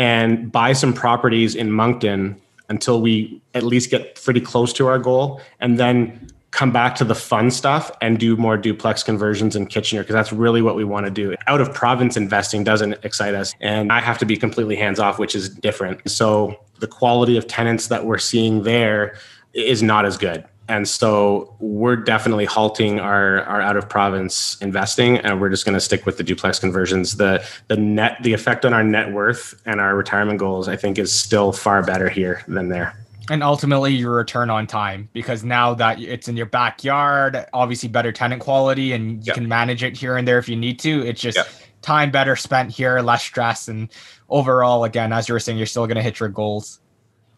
and 0.00 0.50
buy 0.50 0.72
some 0.72 0.94
properties 0.94 1.54
in 1.54 1.70
Moncton 1.70 2.40
until 2.70 3.02
we 3.02 3.38
at 3.52 3.62
least 3.62 3.90
get 3.90 4.14
pretty 4.14 4.40
close 4.40 4.72
to 4.72 4.86
our 4.86 4.98
goal 4.98 5.42
and 5.60 5.78
then 5.78 6.26
come 6.52 6.72
back 6.72 6.94
to 6.94 7.04
the 7.04 7.14
fun 7.14 7.50
stuff 7.50 7.92
and 8.00 8.18
do 8.18 8.34
more 8.34 8.56
duplex 8.56 9.02
conversions 9.02 9.54
in 9.54 9.66
Kitchener 9.66 10.00
because 10.02 10.14
that's 10.14 10.32
really 10.32 10.62
what 10.62 10.74
we 10.74 10.84
want 10.84 11.04
to 11.04 11.10
do. 11.10 11.34
Out 11.46 11.60
of 11.60 11.74
province 11.74 12.16
investing 12.16 12.64
doesn't 12.64 13.04
excite 13.04 13.34
us 13.34 13.54
and 13.60 13.92
I 13.92 14.00
have 14.00 14.16
to 14.18 14.24
be 14.24 14.38
completely 14.38 14.74
hands 14.74 14.98
off 14.98 15.18
which 15.18 15.34
is 15.34 15.50
different. 15.50 16.10
So 16.10 16.58
the 16.78 16.86
quality 16.86 17.36
of 17.36 17.46
tenants 17.46 17.88
that 17.88 18.06
we're 18.06 18.18
seeing 18.18 18.62
there 18.62 19.18
is 19.52 19.82
not 19.82 20.06
as 20.06 20.16
good. 20.16 20.46
And 20.70 20.88
so 20.88 21.52
we're 21.58 21.96
definitely 21.96 22.44
halting 22.44 23.00
our, 23.00 23.42
our 23.42 23.60
out 23.60 23.76
of 23.76 23.88
province 23.88 24.56
investing 24.60 25.18
and 25.18 25.40
we're 25.40 25.48
just 25.50 25.64
going 25.64 25.74
to 25.74 25.80
stick 25.80 26.06
with 26.06 26.16
the 26.16 26.22
duplex 26.22 26.60
conversions. 26.60 27.16
The 27.16 27.44
the 27.66 27.76
net 27.76 28.18
the 28.22 28.32
effect 28.32 28.64
on 28.64 28.72
our 28.72 28.84
net 28.84 29.12
worth 29.12 29.60
and 29.66 29.80
our 29.80 29.96
retirement 29.96 30.38
goals 30.38 30.68
I 30.68 30.76
think 30.76 30.96
is 30.96 31.12
still 31.12 31.50
far 31.52 31.82
better 31.82 32.08
here 32.08 32.44
than 32.46 32.68
there. 32.68 32.94
And 33.30 33.42
ultimately, 33.44 33.92
your 33.94 34.12
return 34.12 34.50
on 34.50 34.66
time 34.66 35.08
because 35.12 35.44
now 35.44 35.72
that 35.74 36.00
it's 36.00 36.26
in 36.26 36.36
your 36.36 36.46
backyard, 36.46 37.46
obviously 37.52 37.88
better 37.88 38.10
tenant 38.10 38.40
quality, 38.42 38.92
and 38.92 39.12
you 39.12 39.20
Yeah. 39.22 39.34
can 39.34 39.46
manage 39.48 39.84
it 39.84 39.96
here 39.96 40.16
and 40.16 40.26
there 40.26 40.38
if 40.38 40.48
you 40.48 40.56
need 40.56 40.80
to. 40.80 41.06
It's 41.06 41.20
just 41.20 41.36
Yeah. 41.36 41.44
time 41.80 42.10
better 42.10 42.34
spent 42.34 42.72
here, 42.72 42.98
less 43.00 43.22
stress, 43.22 43.68
and 43.68 43.88
overall, 44.28 44.82
again, 44.82 45.12
as 45.12 45.28
you 45.28 45.34
were 45.34 45.38
saying, 45.38 45.58
you're 45.58 45.66
still 45.68 45.86
going 45.86 45.96
to 45.96 46.02
hit 46.02 46.18
your 46.18 46.28
goals. 46.28 46.79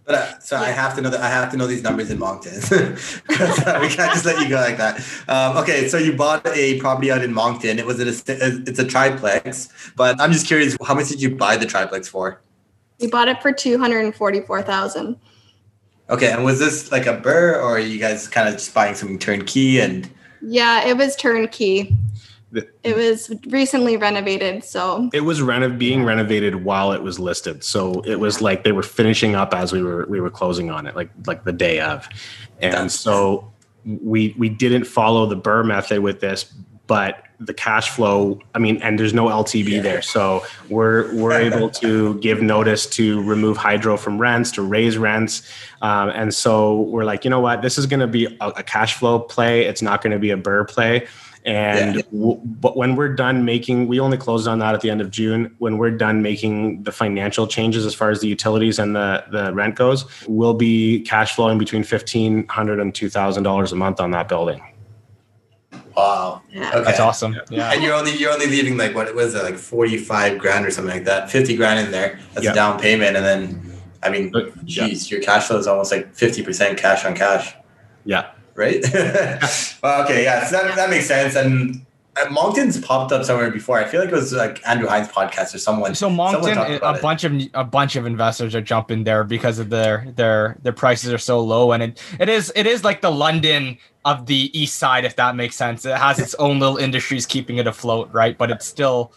But 0.04 0.14
uh, 0.16 0.38
so 0.40 0.56
I 0.56 0.70
have 0.70 0.96
to 0.96 1.00
know 1.00 1.10
that 1.10 1.20
I 1.20 1.28
have 1.28 1.50
to 1.52 1.56
know 1.56 1.66
these 1.66 1.82
numbers 1.82 2.10
in 2.10 2.18
Moncton. 2.18 2.54
uh, 2.72 3.78
we 3.80 3.88
can't 3.88 4.12
just 4.12 4.24
let 4.24 4.42
you 4.42 4.48
go 4.48 4.56
like 4.56 4.76
that. 4.78 4.98
Um, 5.28 5.56
okay, 5.58 5.88
so 5.88 5.96
you 5.96 6.12
bought 6.12 6.44
a 6.46 6.80
property 6.80 7.12
out 7.12 7.22
in 7.22 7.32
Moncton. 7.32 7.78
It 7.78 7.86
was 7.86 8.00
a, 8.00 8.08
it's 8.08 8.78
a 8.78 8.84
triplex, 8.84 9.68
but 9.96 10.20
I'm 10.20 10.32
just 10.32 10.46
curious, 10.46 10.76
how 10.84 10.94
much 10.94 11.08
did 11.08 11.22
you 11.22 11.36
buy 11.36 11.56
the 11.56 11.66
triplex 11.66 12.08
for? 12.08 12.40
We 13.00 13.06
bought 13.06 13.28
it 13.28 13.40
for 13.40 13.52
two 13.52 13.78
hundred 13.78 14.04
and 14.04 14.14
forty-four 14.14 14.62
thousand. 14.62 15.18
Okay, 16.10 16.30
and 16.30 16.44
was 16.44 16.58
this 16.58 16.90
like 16.90 17.06
a 17.06 17.16
BRRRR, 17.16 17.56
or 17.56 17.76
are 17.76 17.78
you 17.78 17.98
guys 17.98 18.28
kind 18.28 18.48
of 18.48 18.54
just 18.54 18.74
buying 18.74 18.94
something 18.94 19.18
turnkey? 19.18 19.80
And 19.80 20.10
Yeah, 20.40 20.84
it 20.84 20.96
was 20.96 21.16
turnkey. 21.16 21.96
It 22.82 22.96
was 22.96 23.30
recently 23.48 23.96
renovated, 23.96 24.62
so 24.64 25.08
It 25.12 25.20
was 25.22 25.40
renov 25.40 25.78
being 25.78 26.04
renovated 26.04 26.64
while 26.64 26.92
it 26.92 27.02
was 27.02 27.18
listed. 27.18 27.64
So 27.64 28.02
it 28.04 28.16
was 28.20 28.42
like 28.42 28.64
they 28.64 28.72
were 28.72 28.82
finishing 28.82 29.34
up 29.34 29.54
as 29.54 29.72
we 29.72 29.82
were 29.82 30.06
we 30.08 30.20
were 30.20 30.30
closing 30.30 30.70
on 30.70 30.86
it, 30.86 30.94
like 30.94 31.10
like 31.26 31.44
the 31.44 31.52
day 31.52 31.80
of. 31.80 32.08
And 32.60 32.72
That's- 32.74 32.94
so 33.00 33.50
we 33.84 34.34
we 34.38 34.48
didn't 34.48 34.84
follow 34.84 35.26
the 35.26 35.36
BRRRR 35.36 35.64
method 35.66 36.00
with 36.00 36.20
this, 36.20 36.44
but 36.86 37.22
the 37.40 37.54
cash 37.54 37.90
flow, 37.90 38.38
I 38.54 38.60
mean, 38.60 38.76
and 38.82 38.98
there's 39.00 39.14
no 39.14 39.26
LTV 39.26 39.68
Yeah. 39.76 39.82
there. 39.82 40.02
So 40.02 40.44
we're 40.68 41.12
we're 41.14 41.32
able 41.50 41.70
to 41.70 42.14
give 42.20 42.42
notice 42.42 42.86
to 42.90 43.22
remove 43.22 43.56
hydro 43.56 43.96
from 43.96 44.18
rents, 44.18 44.52
to 44.52 44.62
raise 44.62 44.98
rents. 44.98 45.42
Um, 45.80 46.10
and 46.10 46.32
so 46.34 46.82
we're 46.82 47.04
like, 47.04 47.24
you 47.24 47.30
know 47.30 47.40
what, 47.40 47.62
this 47.62 47.78
is 47.78 47.86
gonna 47.86 48.06
be 48.06 48.26
a, 48.40 48.48
a 48.48 48.62
cash 48.62 48.94
flow 48.94 49.18
play. 49.18 49.62
It's 49.64 49.82
not 49.82 50.02
gonna 50.02 50.18
be 50.20 50.30
a 50.30 50.36
BRRRR 50.36 50.68
play. 50.68 51.06
And 51.44 51.96
Yeah. 51.96 52.02
w- 52.12 52.40
but 52.44 52.76
when 52.76 52.94
we're 52.94 53.14
done 53.14 53.44
making, 53.44 53.88
we 53.88 53.98
only 53.98 54.16
closed 54.16 54.46
on 54.46 54.60
that 54.60 54.74
at 54.74 54.80
the 54.80 54.90
end 54.90 55.00
of 55.00 55.10
June. 55.10 55.54
When 55.58 55.76
we're 55.76 55.90
done 55.90 56.22
making 56.22 56.84
the 56.84 56.92
financial 56.92 57.46
changes 57.48 57.84
as 57.84 57.94
far 57.94 58.10
as 58.10 58.20
the 58.20 58.28
utilities 58.28 58.78
and 58.78 58.94
the 58.94 59.24
the 59.30 59.52
rent 59.52 59.74
goes, 59.74 60.04
we'll 60.28 60.54
be 60.54 61.00
cash 61.00 61.34
flowing 61.34 61.58
between 61.58 61.82
fifteen 61.82 62.46
hundred 62.48 62.78
and 62.80 62.94
two 62.94 63.08
thousand 63.10 63.42
dollars 63.42 63.72
a 63.72 63.76
month 63.76 64.00
on 64.00 64.12
that 64.12 64.28
building. 64.28 64.60
wow, 65.96 66.40
yeah. 66.50 66.70
okay. 66.70 66.84
That's 66.84 67.00
awesome. 67.00 67.36
Yeah. 67.50 67.72
And 67.72 67.82
you're 67.82 67.94
only 67.94 68.16
you're 68.16 68.32
only 68.32 68.46
leaving 68.46 68.76
like 68.76 68.94
what 68.94 69.14
was 69.14 69.34
it 69.34 69.42
like 69.42 69.56
45 69.56 70.38
grand 70.38 70.64
or 70.64 70.70
something 70.70 70.94
like 70.94 71.04
that, 71.04 71.30
50 71.30 71.56
grand 71.56 71.84
in 71.84 71.90
there. 71.92 72.18
That's 72.34 72.44
Yeah. 72.44 72.52
a 72.52 72.54
down 72.54 72.78
payment, 72.80 73.16
and 73.16 73.24
then 73.24 73.60
I 74.02 74.10
mean, 74.10 74.30
But- 74.30 74.64
geez, 74.64 75.10
your 75.10 75.20
cash 75.20 75.44
flow 75.48 75.58
is 75.58 75.66
almost 75.66 75.92
like 75.92 76.14
50 76.14 76.42
percent 76.42 76.78
cash 76.78 77.04
on 77.04 77.14
cash. 77.14 77.54
Yeah. 78.04 78.26
Right? 78.54 78.82
well, 79.82 80.04
okay, 80.04 80.24
yeah, 80.24 80.44
so 80.46 80.56
that, 80.56 80.76
that 80.76 80.90
makes 80.90 81.06
sense. 81.06 81.34
And 81.34 81.84
uh, 82.20 82.30
Moncton's 82.30 82.78
popped 82.78 83.10
up 83.12 83.24
somewhere 83.24 83.50
before. 83.50 83.78
I 83.78 83.84
feel 83.84 84.00
like 84.00 84.10
it 84.10 84.14
was 84.14 84.32
like 84.32 84.66
Andrew 84.68 84.86
Hines 84.86 85.08
podcast 85.08 85.54
or 85.54 85.58
someone. 85.58 85.94
So 85.94 86.10
Moncton, 86.10 86.54
talked 86.54 86.70
a 86.70 86.94
it. 86.94 87.02
bunch 87.02 87.24
of 87.24 87.32
a 87.54 87.64
bunch 87.64 87.96
of 87.96 88.04
investors 88.04 88.54
are 88.54 88.60
jumping 88.60 89.04
there 89.04 89.24
because 89.24 89.58
of 89.58 89.70
their 89.70 90.06
their 90.16 90.58
their 90.62 90.72
prices 90.72 91.12
are 91.12 91.18
so 91.18 91.40
low, 91.40 91.72
and 91.72 91.82
it 91.82 92.02
it 92.20 92.28
is 92.28 92.52
it 92.54 92.66
is 92.66 92.84
like 92.84 93.00
the 93.00 93.10
London 93.10 93.78
of 94.04 94.26
the 94.26 94.50
East 94.58 94.78
Side, 94.78 95.04
if 95.04 95.16
that 95.16 95.36
makes 95.36 95.56
sense. 95.56 95.86
It 95.86 95.96
has 95.96 96.18
its 96.18 96.34
own 96.34 96.58
little 96.58 96.76
industries 96.76 97.24
keeping 97.24 97.56
it 97.56 97.66
afloat, 97.66 98.10
right? 98.12 98.36
But 98.36 98.50
it's 98.50 98.66
still 98.66 99.12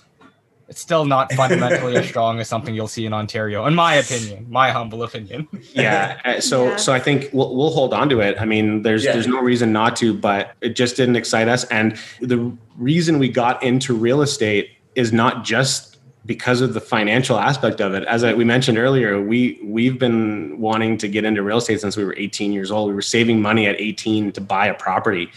it's 0.68 0.80
still 0.82 1.06
not 1.06 1.32
fundamentally 1.34 1.96
as 1.96 2.08
strong 2.08 2.40
as 2.40 2.48
something 2.50 2.74
you'll 2.74 2.88
see 2.88 3.06
in 3.06 3.14
Ontario, 3.14 3.66
in 3.68 3.76
my 3.76 3.96
opinion, 3.96 4.48
my 4.50 4.72
humble 4.72 5.04
opinion. 5.04 5.48
Yeah. 5.74 6.20
uh, 6.26 6.40
So 6.42 6.70
Yeah. 6.70 6.76
so 6.78 6.94
I 6.94 7.00
think 7.00 7.30
we'll 7.34 7.56
we'll 7.56 7.70
hold 7.72 7.94
on 7.94 8.10
to 8.10 8.20
it. 8.22 8.36
I 8.40 8.46
mean, 8.46 8.82
there's 8.82 9.04
Yeah. 9.04 9.14
there's 9.14 9.28
no 9.28 9.42
reason 9.42 9.72
not 9.72 9.96
to, 9.98 10.14
but 10.14 10.54
it 10.62 10.76
just 10.76 10.96
didn't 10.96 11.16
excite 11.18 11.48
us. 11.48 11.66
And 11.66 11.98
the 12.22 12.52
reason 12.78 13.20
we 13.20 13.30
got 13.30 13.62
into 13.62 13.94
real 13.94 14.22
estate 14.22 14.70
is 14.96 15.12
not 15.14 15.44
just 15.44 15.98
because 16.26 16.62
of 16.62 16.74
the 16.74 16.82
financial 16.82 17.38
aspect 17.38 17.80
of 17.82 17.94
it. 17.94 18.04
As 18.06 18.24
I, 18.24 18.34
we 18.34 18.44
mentioned 18.44 18.80
earlier, 18.80 19.22
we 19.22 19.60
we've 19.64 20.00
been 20.00 20.60
wanting 20.60 20.98
to 20.98 21.08
get 21.08 21.24
into 21.26 21.44
real 21.44 21.58
estate 21.58 21.82
since 21.82 21.96
we 21.98 22.04
were 22.04 22.16
18 22.18 22.52
years 22.52 22.72
old. 22.72 22.88
We 22.90 22.96
were 22.96 23.02
saving 23.04 23.40
money 23.42 23.68
at 23.68 23.76
18 23.80 24.32
to 24.32 24.42
buy 24.42 24.66
a 24.66 24.74
property, 24.74 25.30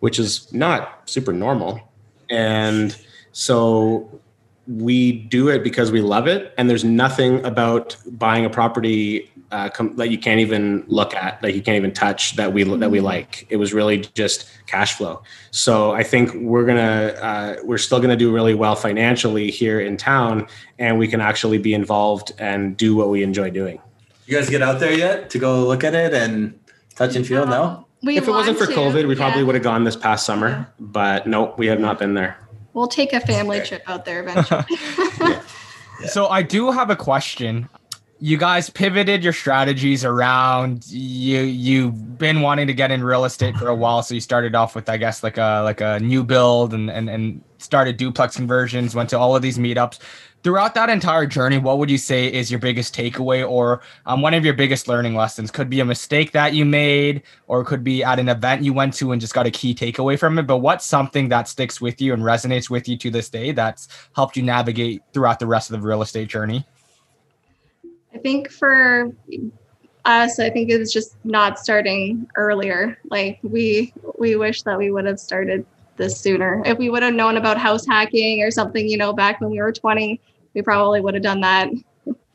which 0.00 0.18
is 0.18 0.52
not 0.52 1.08
super 1.08 1.32
normal. 1.32 1.80
And 2.30 2.96
so 3.30 4.20
we 4.78 5.12
do 5.12 5.48
it 5.48 5.62
because 5.62 5.90
we 5.90 6.00
love 6.00 6.26
it 6.26 6.54
and 6.56 6.68
there's 6.70 6.84
nothing 6.84 7.44
about 7.44 7.96
buying 8.06 8.44
a 8.44 8.50
property 8.50 9.28
uh, 9.50 9.68
com- 9.68 9.94
that 9.96 10.08
you 10.08 10.16
can't 10.18 10.40
even 10.40 10.82
look 10.86 11.14
at 11.14 11.40
that 11.42 11.54
you 11.54 11.60
can't 11.60 11.76
even 11.76 11.92
touch 11.92 12.36
that 12.36 12.52
we 12.54 12.64
that 12.64 12.90
we 12.90 13.00
like. 13.00 13.46
It 13.50 13.56
was 13.56 13.74
really 13.74 13.98
just 13.98 14.48
cash 14.66 14.94
flow. 14.94 15.22
So 15.50 15.92
i 15.92 16.02
think 16.02 16.32
we're 16.34 16.64
gonna 16.64 17.14
uh, 17.20 17.56
we're 17.64 17.78
still 17.78 18.00
gonna 18.00 18.16
do 18.16 18.32
really 18.32 18.54
well 18.54 18.74
financially 18.74 19.50
here 19.50 19.78
in 19.80 19.96
town 19.98 20.46
and 20.78 20.98
we 20.98 21.06
can 21.06 21.20
actually 21.20 21.58
be 21.58 21.74
involved 21.74 22.32
and 22.38 22.76
do 22.76 22.94
what 22.96 23.10
we 23.10 23.22
enjoy 23.22 23.50
doing. 23.50 23.78
You 24.26 24.36
guys 24.38 24.48
get 24.48 24.62
out 24.62 24.80
there 24.80 24.92
yet 24.92 25.28
to 25.30 25.38
go 25.38 25.66
look 25.66 25.84
at 25.84 25.94
it 25.94 26.14
and 26.14 26.58
touch 26.94 27.14
and 27.16 27.26
feel? 27.26 27.46
No. 27.46 27.86
We 28.02 28.16
if 28.16 28.26
it 28.26 28.30
wasn't 28.30 28.58
for 28.58 28.66
to, 28.66 28.72
covid 28.72 29.06
we 29.06 29.14
probably 29.14 29.44
would 29.44 29.54
have 29.54 29.62
gone 29.64 29.84
this 29.84 29.96
past 29.96 30.24
summer 30.26 30.48
Yeah. 30.48 30.64
but 30.80 31.26
nope 31.26 31.56
we 31.58 31.66
have 31.68 31.78
not 31.78 31.98
been 32.00 32.14
there 32.14 32.36
We'll 32.74 32.88
take 32.88 33.12
a 33.12 33.20
family 33.20 33.60
trip 33.60 33.82
out 33.86 34.04
there 34.04 34.20
eventually. 34.20 34.64
So 36.08 36.26
I 36.26 36.42
do 36.42 36.72
have 36.72 36.90
a 36.90 36.96
question. 36.96 37.68
you 38.18 38.36
guys 38.36 38.70
pivoted 38.70 39.24
your 39.24 39.32
strategies 39.32 40.04
around 40.04 40.86
you 40.88 41.40
you've 41.40 42.16
been 42.18 42.40
wanting 42.40 42.68
to 42.68 42.72
get 42.72 42.92
in 42.92 43.02
real 43.02 43.24
estate 43.24 43.56
for 43.56 43.66
a 43.66 43.74
while 43.74 44.00
so 44.00 44.14
you 44.14 44.20
started 44.20 44.54
off 44.54 44.76
with 44.76 44.88
i 44.88 44.96
guess 44.96 45.24
like 45.24 45.38
a 45.38 45.60
like 45.64 45.80
a 45.80 45.98
new 45.98 46.22
build 46.22 46.72
and 46.72 46.88
and, 46.88 47.10
and 47.10 47.42
started 47.58 47.96
duplex 47.96 48.36
conversions 48.36 48.94
went 48.94 49.10
to 49.10 49.18
all 49.18 49.34
of 49.34 49.42
these 49.42 49.58
meetups 49.58 49.98
throughout 50.42 50.74
that 50.74 50.90
entire 50.90 51.26
journey 51.26 51.58
what 51.58 51.78
would 51.78 51.90
you 51.90 51.98
say 51.98 52.26
is 52.26 52.50
your 52.50 52.60
biggest 52.60 52.94
takeaway 52.94 53.48
or 53.48 53.80
um, 54.06 54.22
one 54.22 54.34
of 54.34 54.44
your 54.44 54.54
biggest 54.54 54.88
learning 54.88 55.14
lessons 55.14 55.50
could 55.50 55.70
be 55.70 55.80
a 55.80 55.84
mistake 55.84 56.32
that 56.32 56.54
you 56.54 56.64
made 56.64 57.22
or 57.46 57.64
could 57.64 57.84
be 57.84 58.02
at 58.02 58.18
an 58.18 58.28
event 58.28 58.62
you 58.62 58.72
went 58.72 58.92
to 58.92 59.12
and 59.12 59.20
just 59.20 59.34
got 59.34 59.46
a 59.46 59.50
key 59.50 59.74
takeaway 59.74 60.18
from 60.18 60.38
it 60.38 60.46
but 60.46 60.58
what's 60.58 60.84
something 60.84 61.28
that 61.28 61.48
sticks 61.48 61.80
with 61.80 62.00
you 62.00 62.12
and 62.12 62.22
resonates 62.22 62.68
with 62.68 62.88
you 62.88 62.96
to 62.96 63.10
this 63.10 63.28
day 63.28 63.52
that's 63.52 63.88
helped 64.14 64.36
you 64.36 64.42
navigate 64.42 65.02
throughout 65.12 65.38
the 65.38 65.46
rest 65.46 65.70
of 65.70 65.80
the 65.80 65.86
real 65.86 66.02
estate 66.02 66.28
journey 66.28 66.66
I 68.14 68.18
think 68.18 68.50
for 68.50 69.10
us, 70.04 70.38
I 70.38 70.50
think 70.50 70.70
it 70.70 70.78
was 70.78 70.92
just 70.92 71.16
not 71.24 71.58
starting 71.58 72.28
earlier. 72.36 72.98
Like 73.10 73.38
we 73.42 73.92
we 74.18 74.36
wish 74.36 74.62
that 74.62 74.78
we 74.78 74.90
would 74.90 75.06
have 75.06 75.20
started 75.20 75.64
this 75.96 76.18
sooner. 76.18 76.62
If 76.64 76.78
we 76.78 76.90
would 76.90 77.02
have 77.02 77.14
known 77.14 77.36
about 77.36 77.58
house 77.58 77.86
hacking 77.86 78.42
or 78.42 78.50
something, 78.50 78.88
you 78.88 78.96
know, 78.96 79.12
back 79.12 79.40
when 79.40 79.50
we 79.50 79.60
were 79.60 79.72
20, 79.72 80.20
we 80.54 80.62
probably 80.62 81.00
would 81.00 81.14
have 81.14 81.22
done 81.22 81.40
that. 81.40 81.70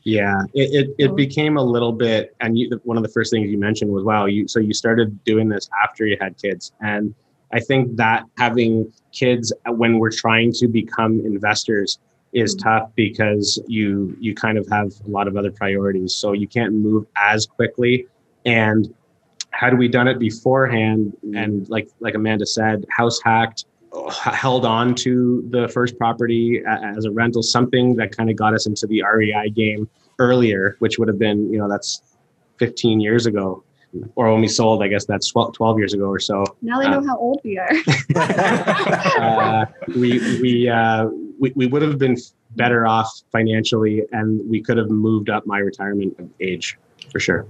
Yeah, 0.02 0.42
it, 0.54 0.88
it, 0.98 1.04
it 1.10 1.16
became 1.16 1.56
a 1.56 1.62
little 1.62 1.92
bit, 1.92 2.34
and 2.40 2.58
you, 2.58 2.80
one 2.84 2.96
of 2.96 3.02
the 3.02 3.08
first 3.10 3.30
things 3.30 3.50
you 3.50 3.58
mentioned 3.58 3.90
was, 3.90 4.04
wow, 4.04 4.26
you 4.26 4.48
so 4.48 4.58
you 4.60 4.72
started 4.72 5.22
doing 5.24 5.48
this 5.48 5.68
after 5.82 6.06
you 6.06 6.16
had 6.20 6.36
kids, 6.38 6.72
and 6.80 7.14
I 7.52 7.60
think 7.60 7.96
that 7.96 8.24
having 8.36 8.92
kids 9.12 9.52
when 9.66 9.98
we're 9.98 10.10
trying 10.10 10.52
to 10.52 10.68
become 10.68 11.20
investors 11.20 11.98
is 12.32 12.54
mm-hmm. 12.54 12.68
tough 12.68 12.90
because 12.94 13.60
you 13.66 14.16
you 14.20 14.34
kind 14.34 14.58
of 14.58 14.68
have 14.68 14.92
a 15.06 15.10
lot 15.10 15.28
of 15.28 15.36
other 15.36 15.50
priorities. 15.50 16.14
So 16.14 16.32
you 16.32 16.46
can't 16.46 16.74
move 16.74 17.06
as 17.16 17.46
quickly. 17.46 18.06
And 18.44 18.94
had 19.50 19.78
we 19.78 19.88
done 19.88 20.08
it 20.08 20.18
beforehand 20.18 21.16
and 21.34 21.68
like 21.68 21.88
like 22.00 22.14
amanda 22.14 22.46
said 22.46 22.84
house 22.90 23.18
hacked 23.24 23.64
held 24.10 24.64
on 24.64 24.94
to 24.94 25.46
the 25.50 25.68
first 25.68 25.98
property 25.98 26.62
as 26.66 27.04
a 27.04 27.10
rental 27.10 27.42
something 27.42 27.96
that 27.96 28.14
kind 28.16 28.30
of 28.30 28.36
got 28.36 28.54
us 28.54 28.66
into 28.66 28.86
the 28.86 29.02
rei 29.02 29.50
game 29.50 29.88
earlier 30.18 30.76
which 30.80 30.98
would 30.98 31.08
have 31.08 31.18
been 31.18 31.50
you 31.52 31.58
know 31.58 31.68
that's 31.68 32.02
15 32.58 33.00
years 33.00 33.26
ago 33.26 33.62
or 34.16 34.30
when 34.30 34.40
we 34.40 34.48
sold, 34.48 34.82
I 34.82 34.88
guess 34.88 35.06
that's 35.06 35.28
12, 35.28 35.54
12 35.54 35.78
years 35.78 35.94
ago 35.94 36.04
or 36.04 36.18
so. 36.18 36.44
Now 36.62 36.78
they 36.78 36.88
know 36.88 36.98
uh, 36.98 37.06
how 37.06 37.18
old 37.18 37.40
we 37.44 37.58
are. 37.58 37.70
uh, 38.16 39.66
we 39.96 40.18
we, 40.40 40.68
uh, 40.68 41.06
we 41.38 41.52
we 41.54 41.66
would 41.66 41.82
have 41.82 41.98
been 41.98 42.16
better 42.56 42.86
off 42.86 43.10
financially, 43.32 44.02
and 44.12 44.48
we 44.48 44.60
could 44.60 44.76
have 44.76 44.90
moved 44.90 45.30
up 45.30 45.46
my 45.46 45.58
retirement 45.58 46.14
age 46.40 46.78
for 47.10 47.20
sure. 47.20 47.46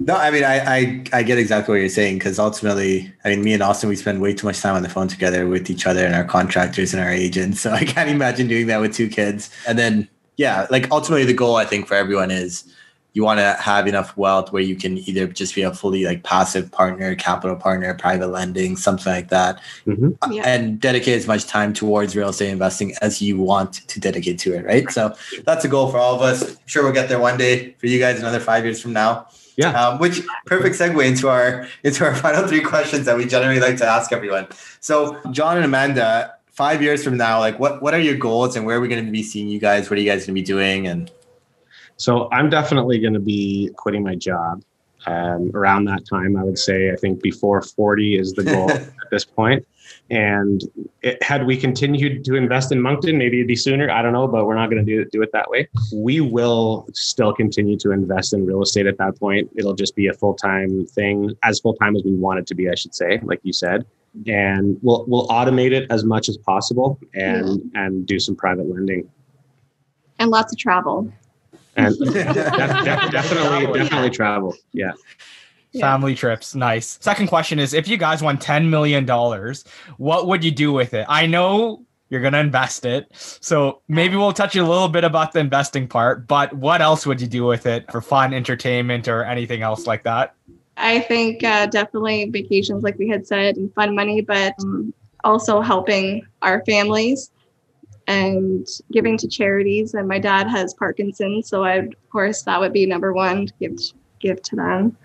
No, 0.00 0.16
I 0.16 0.30
mean, 0.30 0.42
I, 0.44 0.58
I, 0.58 1.04
I 1.12 1.22
get 1.22 1.38
exactly 1.38 1.72
what 1.72 1.80
you're 1.80 1.88
saying 1.88 2.18
because 2.18 2.38
ultimately, 2.38 3.12
I 3.24 3.28
mean, 3.28 3.42
me 3.42 3.52
and 3.54 3.62
Austin, 3.62 3.88
we 3.88 3.96
spend 3.96 4.20
way 4.20 4.34
too 4.34 4.46
much 4.46 4.60
time 4.60 4.74
on 4.74 4.82
the 4.82 4.88
phone 4.88 5.08
together 5.08 5.46
with 5.46 5.70
each 5.70 5.86
other 5.86 6.04
and 6.04 6.14
our 6.14 6.24
contractors 6.24 6.92
and 6.92 7.02
our 7.02 7.10
agents. 7.10 7.60
So 7.64 7.70
I 7.70 7.84
can't 7.84 8.10
imagine 8.10 8.48
doing 8.48 8.66
that 8.66 8.80
with 8.80 8.92
two 8.92 9.08
kids. 9.08 9.50
And 9.66 9.78
then, 9.78 10.08
yeah, 10.36 10.66
like 10.70 10.90
ultimately, 10.90 11.24
the 11.24 11.32
goal 11.32 11.56
I 11.56 11.64
think 11.64 11.86
for 11.86 11.94
everyone 11.94 12.30
is 12.30 12.64
you 13.14 13.22
want 13.22 13.38
to 13.38 13.54
have 13.54 13.86
enough 13.86 14.16
wealth 14.16 14.52
where 14.52 14.62
you 14.62 14.74
can 14.74 14.98
either 14.98 15.28
just 15.28 15.54
be 15.54 15.62
a 15.62 15.72
fully 15.72 16.04
like 16.04 16.24
passive 16.24 16.70
partner, 16.72 17.14
capital 17.14 17.56
partner, 17.56 17.94
private 17.94 18.26
lending, 18.26 18.76
something 18.76 19.12
like 19.12 19.28
that, 19.28 19.60
mm-hmm. 19.86 20.10
Uh, 20.20 20.28
yeah. 20.32 20.42
and 20.44 20.80
dedicate 20.80 21.16
as 21.16 21.26
much 21.26 21.46
time 21.46 21.72
towards 21.72 22.16
real 22.16 22.30
estate 22.30 22.50
investing 22.50 22.92
as 23.00 23.22
you 23.22 23.38
want 23.38 23.74
to 23.88 24.00
dedicate 24.00 24.38
to 24.40 24.52
it. 24.52 24.66
Right. 24.66 24.90
So 24.90 25.14
that's 25.46 25.64
a 25.64 25.68
goal 25.68 25.90
for 25.90 25.98
all 25.98 26.16
of 26.16 26.22
us. 26.22 26.42
I'm 26.42 26.56
sure 26.66 26.82
we'll 26.82 26.92
get 26.92 27.08
there 27.08 27.20
one 27.20 27.38
day 27.38 27.70
for 27.78 27.86
you 27.86 28.00
guys 28.00 28.18
another 28.18 28.40
five 28.40 28.64
years 28.64 28.82
from 28.82 28.92
now. 28.92 29.28
Yeah. 29.56 29.70
Um, 29.70 29.98
which 29.98 30.22
perfect 30.46 30.76
segue 30.76 31.04
into 31.04 31.28
our 31.28 31.68
into 31.82 32.04
our 32.04 32.14
final 32.24 32.46
three 32.46 32.60
questions 32.60 33.06
that 33.06 33.16
we 33.16 33.24
generally 33.24 33.60
like 33.60 33.76
to 33.78 33.86
ask 33.86 34.12
everyone. 34.12 34.48
So 34.80 35.20
John 35.30 35.56
and 35.56 35.64
Amanda, 35.64 36.34
five 36.46 36.82
years 36.82 37.04
from 37.04 37.16
now, 37.16 37.38
like 37.38 37.58
what 37.58 37.82
what 37.82 37.94
are 37.94 38.00
your 38.00 38.16
goals 38.16 38.56
and 38.56 38.66
where 38.66 38.78
are 38.78 38.80
we 38.80 38.88
going 38.88 39.04
to 39.04 39.12
be 39.12 39.22
seeing 39.22 39.48
you 39.48 39.60
guys? 39.60 39.90
What 39.90 39.98
are 39.98 40.02
you 40.02 40.10
guys 40.10 40.26
going 40.26 40.34
to 40.34 40.40
be 40.40 40.42
doing? 40.42 40.86
And 40.86 41.10
so 41.96 42.28
I'm 42.32 42.50
definitely 42.50 42.98
going 42.98 43.14
to 43.14 43.20
be 43.20 43.70
quitting 43.76 44.02
my 44.02 44.16
job 44.16 44.62
um, 45.06 45.50
around 45.54 45.84
that 45.84 46.06
time. 46.06 46.36
I 46.36 46.44
would 46.44 46.58
say 46.58 46.90
I 46.90 46.96
think 46.96 47.22
before 47.22 47.62
40 47.62 48.18
is 48.18 48.32
the 48.32 48.44
goal 48.44 48.70
at 48.70 48.90
this 49.10 49.24
point. 49.24 49.66
And 50.10 50.62
it, 51.02 51.22
had 51.22 51.46
we 51.46 51.56
continued 51.56 52.24
to 52.24 52.34
invest 52.34 52.72
in 52.72 52.80
Moncton, 52.80 53.16
maybe 53.18 53.38
it'd 53.38 53.48
be 53.48 53.56
sooner. 53.56 53.90
I 53.90 54.02
don't 54.02 54.12
know, 54.12 54.28
but 54.28 54.46
we're 54.46 54.54
not 54.54 54.70
going 54.70 54.84
to 54.84 54.92
do 54.92 55.02
it, 55.02 55.10
do 55.10 55.22
it 55.22 55.30
that 55.32 55.50
way. 55.50 55.68
We 55.92 56.20
will 56.20 56.86
still 56.92 57.32
continue 57.32 57.76
to 57.78 57.90
invest 57.90 58.32
in 58.32 58.44
real 58.44 58.62
estate 58.62 58.86
at 58.86 58.98
that 58.98 59.18
point. 59.18 59.50
It'll 59.56 59.74
just 59.74 59.96
be 59.96 60.08
a 60.08 60.12
full 60.12 60.34
time 60.34 60.86
thing, 60.86 61.30
as 61.42 61.60
full 61.60 61.74
time 61.74 61.96
as 61.96 62.02
we 62.04 62.14
want 62.14 62.38
it 62.38 62.46
to 62.48 62.54
be, 62.54 62.68
I 62.68 62.74
should 62.74 62.94
say, 62.94 63.20
like 63.22 63.40
you 63.42 63.52
said. 63.52 63.86
And 64.26 64.78
we'll 64.82 65.04
we'll 65.08 65.26
automate 65.26 65.72
it 65.72 65.90
as 65.90 66.04
much 66.04 66.28
as 66.28 66.36
possible 66.36 67.00
and 67.14 67.60
yeah. 67.74 67.84
and 67.84 68.06
do 68.06 68.20
some 68.20 68.36
private 68.36 68.68
lending. 68.68 69.10
And 70.20 70.30
lots 70.30 70.52
of 70.52 70.58
travel 70.58 71.12
and 71.76 71.98
definitely 72.14 73.78
definitely 73.78 74.10
travel 74.10 74.54
yeah 74.72 74.92
family 75.80 76.14
trips 76.14 76.54
nice 76.54 76.98
second 77.00 77.26
question 77.26 77.58
is 77.58 77.74
if 77.74 77.88
you 77.88 77.96
guys 77.96 78.22
won 78.22 78.38
10 78.38 78.70
million 78.70 79.04
dollars 79.04 79.64
what 79.96 80.26
would 80.26 80.44
you 80.44 80.50
do 80.50 80.72
with 80.72 80.94
it 80.94 81.06
i 81.08 81.26
know 81.26 81.84
you're 82.10 82.20
going 82.20 82.32
to 82.32 82.38
invest 82.38 82.84
it 82.84 83.08
so 83.12 83.80
maybe 83.88 84.16
we'll 84.16 84.32
touch 84.32 84.54
a 84.56 84.64
little 84.64 84.88
bit 84.88 85.04
about 85.04 85.32
the 85.32 85.40
investing 85.40 85.88
part 85.88 86.26
but 86.26 86.52
what 86.52 86.80
else 86.80 87.06
would 87.06 87.20
you 87.20 87.26
do 87.26 87.44
with 87.44 87.66
it 87.66 87.90
for 87.90 88.00
fun 88.00 88.32
entertainment 88.32 89.08
or 89.08 89.24
anything 89.24 89.62
else 89.62 89.86
like 89.86 90.02
that 90.02 90.34
i 90.76 91.00
think 91.00 91.42
uh, 91.44 91.66
definitely 91.66 92.28
vacations 92.30 92.82
like 92.82 92.98
we 92.98 93.08
had 93.08 93.26
said 93.26 93.56
and 93.56 93.72
fun 93.74 93.94
money 93.94 94.20
but 94.20 94.54
um, 94.62 94.92
also 95.24 95.60
helping 95.60 96.24
our 96.42 96.62
families 96.64 97.30
and 98.06 98.66
giving 98.92 99.16
to 99.18 99.28
charities. 99.28 99.94
And 99.94 100.08
my 100.08 100.18
dad 100.18 100.48
has 100.48 100.74
Parkinson's, 100.74 101.48
so 101.48 101.64
I, 101.64 101.74
of 101.76 102.10
course, 102.10 102.42
that 102.42 102.60
would 102.60 102.72
be 102.72 102.86
number 102.86 103.12
one 103.12 103.46
to 103.46 103.52
give 103.60 103.78
give 104.20 104.42
to 104.42 104.56
them. 104.56 104.96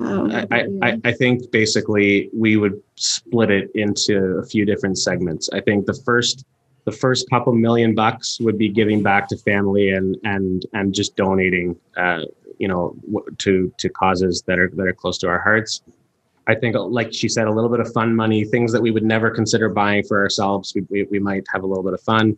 Um, 0.00 0.30
I, 0.50 0.66
I, 0.82 1.00
I 1.04 1.12
think 1.12 1.50
basically 1.52 2.28
we 2.32 2.56
would 2.56 2.82
split 2.96 3.50
it 3.50 3.70
into 3.74 4.38
a 4.42 4.46
few 4.46 4.64
different 4.64 4.98
segments. 4.98 5.48
I 5.52 5.60
think 5.60 5.86
the 5.86 5.94
first 5.94 6.44
the 6.84 6.92
first 6.92 7.30
couple 7.30 7.54
million 7.54 7.94
bucks 7.94 8.38
would 8.40 8.58
be 8.58 8.68
giving 8.68 9.02
back 9.02 9.28
to 9.28 9.36
family 9.38 9.90
and 9.90 10.16
and 10.24 10.66
and 10.72 10.94
just 10.94 11.16
donating, 11.16 11.76
uh, 11.96 12.22
you 12.58 12.68
know, 12.68 12.96
to 13.38 13.72
to 13.78 13.88
causes 13.88 14.42
that 14.46 14.58
are 14.58 14.70
that 14.74 14.86
are 14.86 14.92
close 14.92 15.18
to 15.18 15.28
our 15.28 15.40
hearts. 15.40 15.82
I 16.46 16.54
think, 16.54 16.76
like 16.76 17.12
she 17.12 17.28
said, 17.28 17.46
a 17.46 17.50
little 17.50 17.70
bit 17.70 17.80
of 17.80 17.90
fun 17.92 18.14
money, 18.14 18.44
things 18.44 18.70
that 18.72 18.82
we 18.82 18.90
would 18.90 19.04
never 19.04 19.30
consider 19.30 19.70
buying 19.70 20.04
for 20.04 20.20
ourselves. 20.20 20.74
We, 20.74 20.82
we, 20.90 21.04
we 21.04 21.18
might 21.18 21.46
have 21.50 21.62
a 21.62 21.66
little 21.66 21.82
bit 21.82 21.94
of 21.94 22.02
fun. 22.02 22.36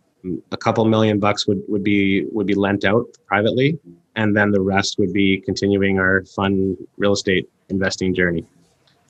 A 0.52 0.56
couple 0.56 0.84
million 0.84 1.18
bucks 1.18 1.48
would, 1.48 1.62
would 1.66 1.82
be 1.82 2.24
would 2.30 2.46
be 2.46 2.54
lent 2.54 2.84
out 2.84 3.06
privately, 3.26 3.78
and 4.16 4.36
then 4.36 4.50
the 4.50 4.60
rest 4.60 4.98
would 4.98 5.12
be 5.12 5.40
continuing 5.42 5.98
our 5.98 6.24
fun 6.24 6.76
real 6.96 7.12
estate 7.12 7.48
investing 7.68 8.14
journey. 8.14 8.44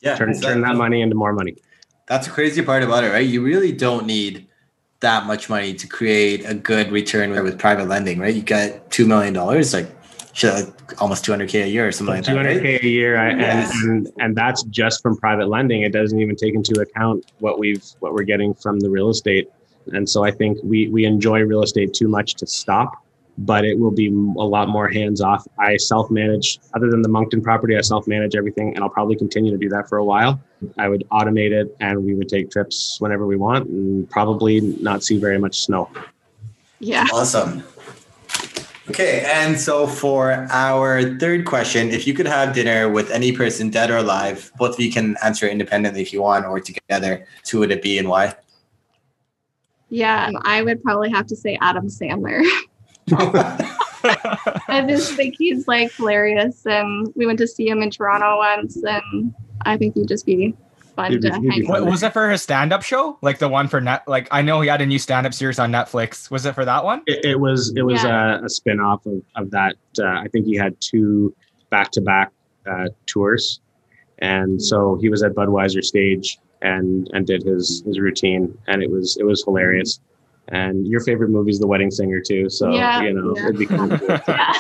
Yeah, 0.02 0.16
turn, 0.16 0.38
turn 0.38 0.60
that 0.60 0.76
money 0.76 1.00
into 1.00 1.14
more 1.14 1.32
money. 1.32 1.56
That's 2.06 2.26
the 2.26 2.32
crazy 2.32 2.62
part 2.62 2.82
about 2.82 3.04
it, 3.04 3.10
right? 3.10 3.26
You 3.26 3.42
really 3.42 3.72
don't 3.72 4.06
need 4.06 4.46
that 5.00 5.26
much 5.26 5.48
money 5.48 5.74
to 5.74 5.86
create 5.86 6.44
a 6.44 6.54
good 6.54 6.90
return 6.92 7.30
with 7.42 7.58
private 7.58 7.88
lending, 7.88 8.18
right? 8.18 8.34
You 8.34 8.42
get 8.42 8.90
two 8.90 9.06
million 9.06 9.32
dollars, 9.32 9.72
like 9.72 9.90
almost 10.98 11.24
200k 11.24 11.64
a 11.64 11.68
year 11.68 11.88
or 11.88 11.92
something 11.92 12.22
200K 12.22 12.36
like 12.36 12.62
that. 12.62 12.62
200k 12.62 12.82
a 12.82 12.88
year, 12.88 13.14
yes. 13.14 13.72
and, 13.82 13.90
and 13.90 14.12
and 14.18 14.36
that's 14.36 14.62
just 14.64 15.02
from 15.02 15.16
private 15.16 15.48
lending. 15.48 15.82
It 15.82 15.92
doesn't 15.92 16.20
even 16.20 16.36
take 16.36 16.54
into 16.54 16.80
account 16.80 17.32
what 17.38 17.58
we've 17.58 17.84
what 18.00 18.12
we're 18.12 18.24
getting 18.24 18.54
from 18.54 18.80
the 18.80 18.90
real 18.90 19.08
estate. 19.08 19.48
And 19.92 20.08
so 20.08 20.24
I 20.24 20.30
think 20.30 20.58
we 20.62 20.88
we 20.88 21.04
enjoy 21.04 21.40
real 21.42 21.62
estate 21.62 21.94
too 21.94 22.08
much 22.08 22.34
to 22.34 22.46
stop, 22.46 22.92
but 23.38 23.64
it 23.64 23.78
will 23.78 23.90
be 23.90 24.08
a 24.08 24.10
lot 24.10 24.68
more 24.68 24.88
hands 24.88 25.20
off. 25.20 25.46
I 25.58 25.76
self 25.76 26.10
manage, 26.10 26.58
other 26.74 26.90
than 26.90 27.02
the 27.02 27.08
Moncton 27.08 27.42
property, 27.42 27.76
I 27.76 27.80
self 27.80 28.06
manage 28.06 28.34
everything, 28.34 28.74
and 28.74 28.82
I'll 28.82 28.90
probably 28.90 29.16
continue 29.16 29.50
to 29.50 29.58
do 29.58 29.68
that 29.70 29.88
for 29.88 29.98
a 29.98 30.04
while. 30.04 30.40
I 30.78 30.88
would 30.88 31.04
automate 31.10 31.52
it, 31.52 31.76
and 31.80 32.04
we 32.04 32.14
would 32.14 32.28
take 32.28 32.50
trips 32.50 32.96
whenever 33.00 33.26
we 33.26 33.36
want, 33.36 33.68
and 33.68 34.08
probably 34.08 34.60
not 34.60 35.04
see 35.04 35.18
very 35.18 35.38
much 35.38 35.60
snow. 35.62 35.90
Yeah. 36.78 37.06
Awesome. 37.12 37.62
Okay, 38.88 39.24
and 39.26 39.58
so 39.58 39.86
for 39.86 40.46
our 40.50 41.18
third 41.18 41.44
question, 41.44 41.90
if 41.90 42.06
you 42.06 42.14
could 42.14 42.26
have 42.26 42.54
dinner 42.54 42.88
with 42.88 43.10
any 43.10 43.32
person, 43.32 43.68
dead 43.68 43.90
or 43.90 43.96
alive, 43.96 44.52
both 44.58 44.74
of 44.74 44.80
you 44.80 44.92
can 44.92 45.16
answer 45.24 45.48
independently 45.48 46.02
if 46.02 46.12
you 46.12 46.22
want 46.22 46.46
or 46.46 46.60
together, 46.60 47.26
who 47.50 47.58
would 47.58 47.72
it 47.72 47.82
be 47.82 47.98
and 47.98 48.08
why? 48.08 48.34
Yeah, 49.88 50.30
I 50.42 50.62
would 50.62 50.82
probably 50.84 51.10
have 51.10 51.26
to 51.26 51.36
say 51.36 51.58
Adam 51.60 51.88
Sandler. 51.88 52.44
I 53.12 54.84
just 54.88 55.14
think 55.14 55.36
he's 55.38 55.66
like 55.68 55.92
hilarious, 55.92 56.64
and 56.66 57.12
we 57.16 57.26
went 57.26 57.38
to 57.38 57.46
see 57.46 57.68
him 57.68 57.82
in 57.82 57.90
Toronto 57.90 58.36
once, 58.38 58.76
and 58.82 59.34
I 59.62 59.76
think 59.76 59.94
he'd 59.94 60.08
just 60.08 60.26
be 60.26 60.54
fun 60.94 61.12
He'd 61.12 61.22
to 61.22 61.40
be 61.40 61.48
hang 61.48 61.66
fun. 61.66 61.76
out. 61.76 61.82
Wa- 61.84 61.90
was 61.90 62.02
it 62.02 62.12
for 62.12 62.30
his 62.30 62.42
stand-up 62.42 62.82
show? 62.82 63.18
Like 63.22 63.38
the 63.38 63.48
one 63.48 63.68
for 63.68 63.80
net? 63.80 64.02
Like 64.06 64.28
I 64.30 64.42
know 64.42 64.60
he 64.60 64.68
had 64.68 64.80
a 64.80 64.86
new 64.86 64.98
stand-up 64.98 65.34
series 65.34 65.58
on 65.58 65.72
Netflix. 65.72 66.30
Was 66.30 66.46
it 66.46 66.54
for 66.54 66.64
that 66.64 66.84
one? 66.84 67.02
It, 67.06 67.24
it 67.24 67.40
was 67.40 67.72
it 67.76 67.82
was 67.82 68.02
Yeah. 68.02 68.40
a, 68.40 68.44
a 68.44 68.48
spin 68.48 68.80
off 68.80 69.04
of, 69.06 69.22
of 69.34 69.50
that. 69.50 69.76
Uh, 69.98 70.06
I 70.06 70.28
think 70.28 70.46
he 70.46 70.54
had 70.56 70.74
two 70.80 71.34
back 71.70 71.90
to 71.92 72.00
back 72.00 72.32
tours, 73.06 73.60
and 74.18 74.60
so 74.62 74.98
he 75.00 75.08
was 75.08 75.22
at 75.22 75.32
Budweiser 75.32 75.82
stage 75.84 76.38
and 76.62 77.08
and 77.12 77.26
did 77.26 77.42
his 77.42 77.82
his 77.86 77.98
routine, 78.00 78.56
and 78.66 78.82
it 78.82 78.90
was 78.90 79.16
it 79.18 79.24
was 79.24 79.42
hilarious. 79.44 80.00
And 80.48 80.86
your 80.86 81.00
favorite 81.00 81.30
movie 81.30 81.50
is 81.50 81.58
The 81.58 81.66
Wedding 81.66 81.90
Singer 81.90 82.20
too, 82.20 82.48
so 82.48 82.72
Yeah, 82.72 83.02
you 83.02 83.12
know 83.12 83.34
yeah. 83.36 83.44
it'd 83.44 83.58
be 83.58 83.66
kind 83.66 83.92
of 83.92 84.00
cool. 84.00 84.18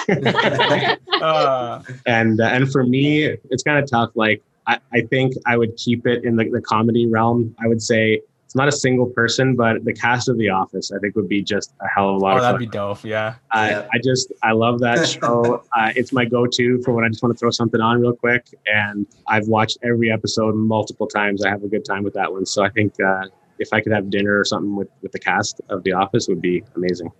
Yeah. 0.08 0.96
Uh, 1.22 1.82
and 2.04 2.40
uh, 2.40 2.44
and 2.44 2.70
for 2.70 2.84
me 2.84 3.24
it's 3.24 3.62
kind 3.62 3.82
of 3.82 3.90
tough 3.90 4.10
like 4.16 4.42
I, 4.66 4.78
I 4.92 5.00
think 5.00 5.32
i 5.46 5.56
would 5.56 5.74
keep 5.76 6.06
it 6.06 6.24
in 6.24 6.36
the, 6.36 6.44
the 6.50 6.60
comedy 6.60 7.06
realm 7.06 7.54
i 7.58 7.66
would 7.66 7.80
say 7.80 8.20
it's 8.44 8.54
not 8.54 8.68
a 8.68 8.72
single 8.72 9.06
person 9.06 9.56
but 9.56 9.82
the 9.86 9.94
cast 9.94 10.28
of 10.28 10.36
the 10.36 10.50
office 10.50 10.92
i 10.92 10.98
think 10.98 11.16
would 11.16 11.28
be 11.28 11.42
just 11.42 11.72
a 11.80 11.88
hell 11.88 12.10
of 12.10 12.16
a 12.16 12.18
lot 12.18 12.34
oh, 12.34 12.36
of 12.36 12.42
that'd 12.42 12.56
fun 12.56 12.60
be 12.60 12.66
dope. 12.66 13.02
Yeah. 13.02 13.36
I, 13.50 13.70
Yeah. 13.70 13.88
I 13.94 13.98
just 14.04 14.30
i 14.42 14.52
love 14.52 14.78
that 14.80 15.08
show 15.08 15.64
uh, 15.74 15.92
it's 15.96 16.12
my 16.12 16.26
go-to 16.26 16.82
for 16.82 16.92
when 16.92 17.04
i 17.04 17.08
just 17.08 17.22
want 17.22 17.34
to 17.34 17.38
throw 17.38 17.50
something 17.50 17.80
on 17.80 18.00
real 18.02 18.12
quick 18.14 18.46
and 18.66 19.06
i've 19.26 19.48
watched 19.48 19.78
every 19.82 20.12
episode 20.12 20.54
multiple 20.54 21.06
times 21.06 21.46
i 21.46 21.48
have 21.48 21.64
a 21.64 21.68
good 21.68 21.84
time 21.86 22.02
with 22.04 22.12
that 22.12 22.30
one 22.30 22.44
so 22.44 22.62
i 22.62 22.68
think 22.68 22.92
uh, 23.00 23.24
if 23.58 23.68
i 23.72 23.80
could 23.80 23.92
have 23.92 24.10
dinner 24.10 24.38
or 24.38 24.44
something 24.44 24.76
with, 24.76 24.88
with 25.02 25.12
the 25.12 25.18
cast 25.18 25.60
of 25.68 25.82
the 25.84 25.92
office 25.92 26.28
would 26.28 26.40
be 26.40 26.62
amazing 26.74 27.10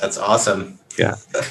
That's 0.00 0.18
awesome. 0.18 0.78
Yeah. 0.98 1.16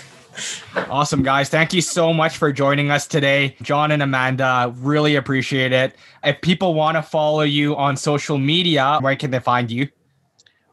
Awesome, 0.89 1.23
guys. 1.23 1.47
Thank 1.47 1.73
you 1.73 1.81
so 1.81 2.13
much 2.13 2.35
for 2.35 2.51
joining 2.51 2.91
us 2.91 3.07
today. 3.07 3.55
John 3.61 3.91
and 3.91 4.03
Amanda, 4.03 4.73
really 4.79 5.15
appreciate 5.15 5.71
it. 5.71 5.95
If 6.23 6.41
people 6.41 6.73
want 6.73 6.97
to 6.97 7.01
follow 7.01 7.43
you 7.43 7.75
on 7.77 7.95
social 7.95 8.37
media, 8.37 8.97
where 9.01 9.15
can 9.15 9.31
they 9.31 9.39
find 9.39 9.71
you? 9.71 9.87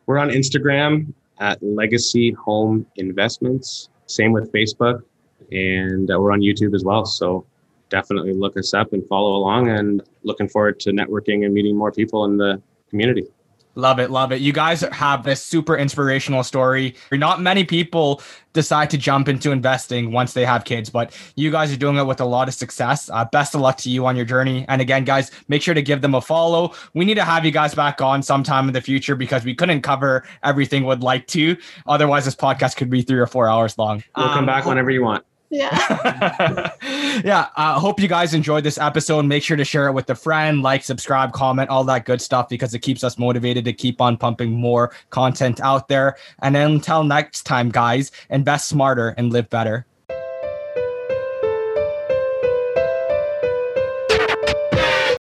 We're 0.06 0.18
on 0.18 0.30
Instagram 0.30 1.12
at 1.38 1.62
Legacy 1.62 2.32
Home 2.32 2.84
Investments. 2.96 3.88
Same 4.06 4.32
with 4.32 4.52
Facebook, 4.52 5.02
and 5.52 6.10
uh, 6.10 6.18
we're 6.18 6.32
on 6.32 6.40
YouTube 6.40 6.74
as 6.74 6.82
well. 6.82 7.06
So 7.06 7.46
definitely 7.88 8.32
look 8.32 8.56
us 8.56 8.74
up 8.74 8.92
and 8.92 9.06
follow 9.06 9.36
along. 9.36 9.68
And 9.68 10.02
looking 10.24 10.48
forward 10.48 10.80
to 10.80 10.90
networking 10.90 11.44
and 11.44 11.54
meeting 11.54 11.76
more 11.76 11.92
people 11.92 12.24
in 12.24 12.36
the 12.36 12.60
community. 12.92 13.24
Love 13.74 13.98
it, 13.98 14.10
love 14.10 14.32
it. 14.32 14.42
You 14.42 14.52
guys 14.52 14.82
have 14.82 15.24
this 15.24 15.42
super 15.42 15.78
inspirational 15.78 16.42
story. 16.44 16.94
Not 17.10 17.40
many 17.40 17.64
people 17.64 18.20
decide 18.52 18.90
to 18.90 18.98
jump 18.98 19.30
into 19.30 19.50
investing 19.50 20.12
once 20.12 20.34
they 20.34 20.44
have 20.44 20.64
kids, 20.66 20.90
but 20.90 21.16
you 21.36 21.50
guys 21.50 21.72
are 21.72 21.78
doing 21.78 21.96
it 21.96 22.04
with 22.04 22.20
a 22.20 22.24
lot 22.26 22.48
of 22.48 22.52
success. 22.54 23.08
Uh, 23.10 23.24
best 23.32 23.54
of 23.54 23.62
luck 23.62 23.78
to 23.78 23.88
you 23.88 24.04
on 24.04 24.14
your 24.14 24.26
journey. 24.26 24.66
And 24.68 24.82
again, 24.82 25.04
guys, 25.04 25.30
make 25.48 25.62
sure 25.62 25.72
to 25.72 25.80
give 25.80 26.02
them 26.02 26.14
a 26.14 26.20
follow. 26.20 26.74
We 26.92 27.06
need 27.06 27.14
to 27.14 27.24
have 27.24 27.46
you 27.46 27.50
guys 27.50 27.74
back 27.74 28.02
on 28.02 28.22
sometime 28.22 28.68
in 28.68 28.74
the 28.74 28.82
future 28.82 29.16
because 29.16 29.42
we 29.42 29.54
couldn't 29.54 29.80
cover 29.80 30.22
everything 30.42 30.84
we'd 30.84 31.00
like 31.00 31.26
to. 31.28 31.56
Otherwise, 31.86 32.26
this 32.26 32.36
podcast 32.36 32.76
could 32.76 32.90
be 32.90 33.00
three 33.00 33.20
or 33.20 33.26
four 33.26 33.48
hours 33.48 33.78
long. 33.78 34.04
We'll 34.18 34.28
come 34.28 34.40
Um, 34.40 34.46
back 34.46 34.66
whenever 34.66 34.90
you 34.90 35.02
want. 35.02 35.24
Yeah. 35.52 36.72
yeah, 37.24 37.48
I 37.56 37.78
hope 37.78 38.00
you 38.00 38.08
guys 38.08 38.32
enjoyed 38.32 38.64
this 38.64 38.78
episode. 38.78 39.26
Make 39.26 39.42
sure 39.42 39.56
to 39.56 39.64
share 39.64 39.86
it 39.86 39.92
with 39.92 40.08
a 40.08 40.14
friend, 40.14 40.62
like, 40.62 40.82
subscribe, 40.82 41.32
comment, 41.32 41.68
all 41.68 41.84
that 41.84 42.06
good 42.06 42.22
stuff 42.22 42.48
because 42.48 42.72
it 42.72 42.78
keeps 42.78 43.04
us 43.04 43.18
motivated 43.18 43.66
to 43.66 43.72
keep 43.74 44.00
on 44.00 44.16
pumping 44.16 44.52
more 44.52 44.92
content 45.10 45.60
out 45.60 45.88
there. 45.88 46.16
And 46.40 46.56
until 46.56 47.04
next 47.04 47.42
time, 47.42 47.68
guys, 47.68 48.10
invest 48.30 48.68
smarter 48.68 49.10
and 49.10 49.30
live 49.30 49.50
better. 49.50 49.86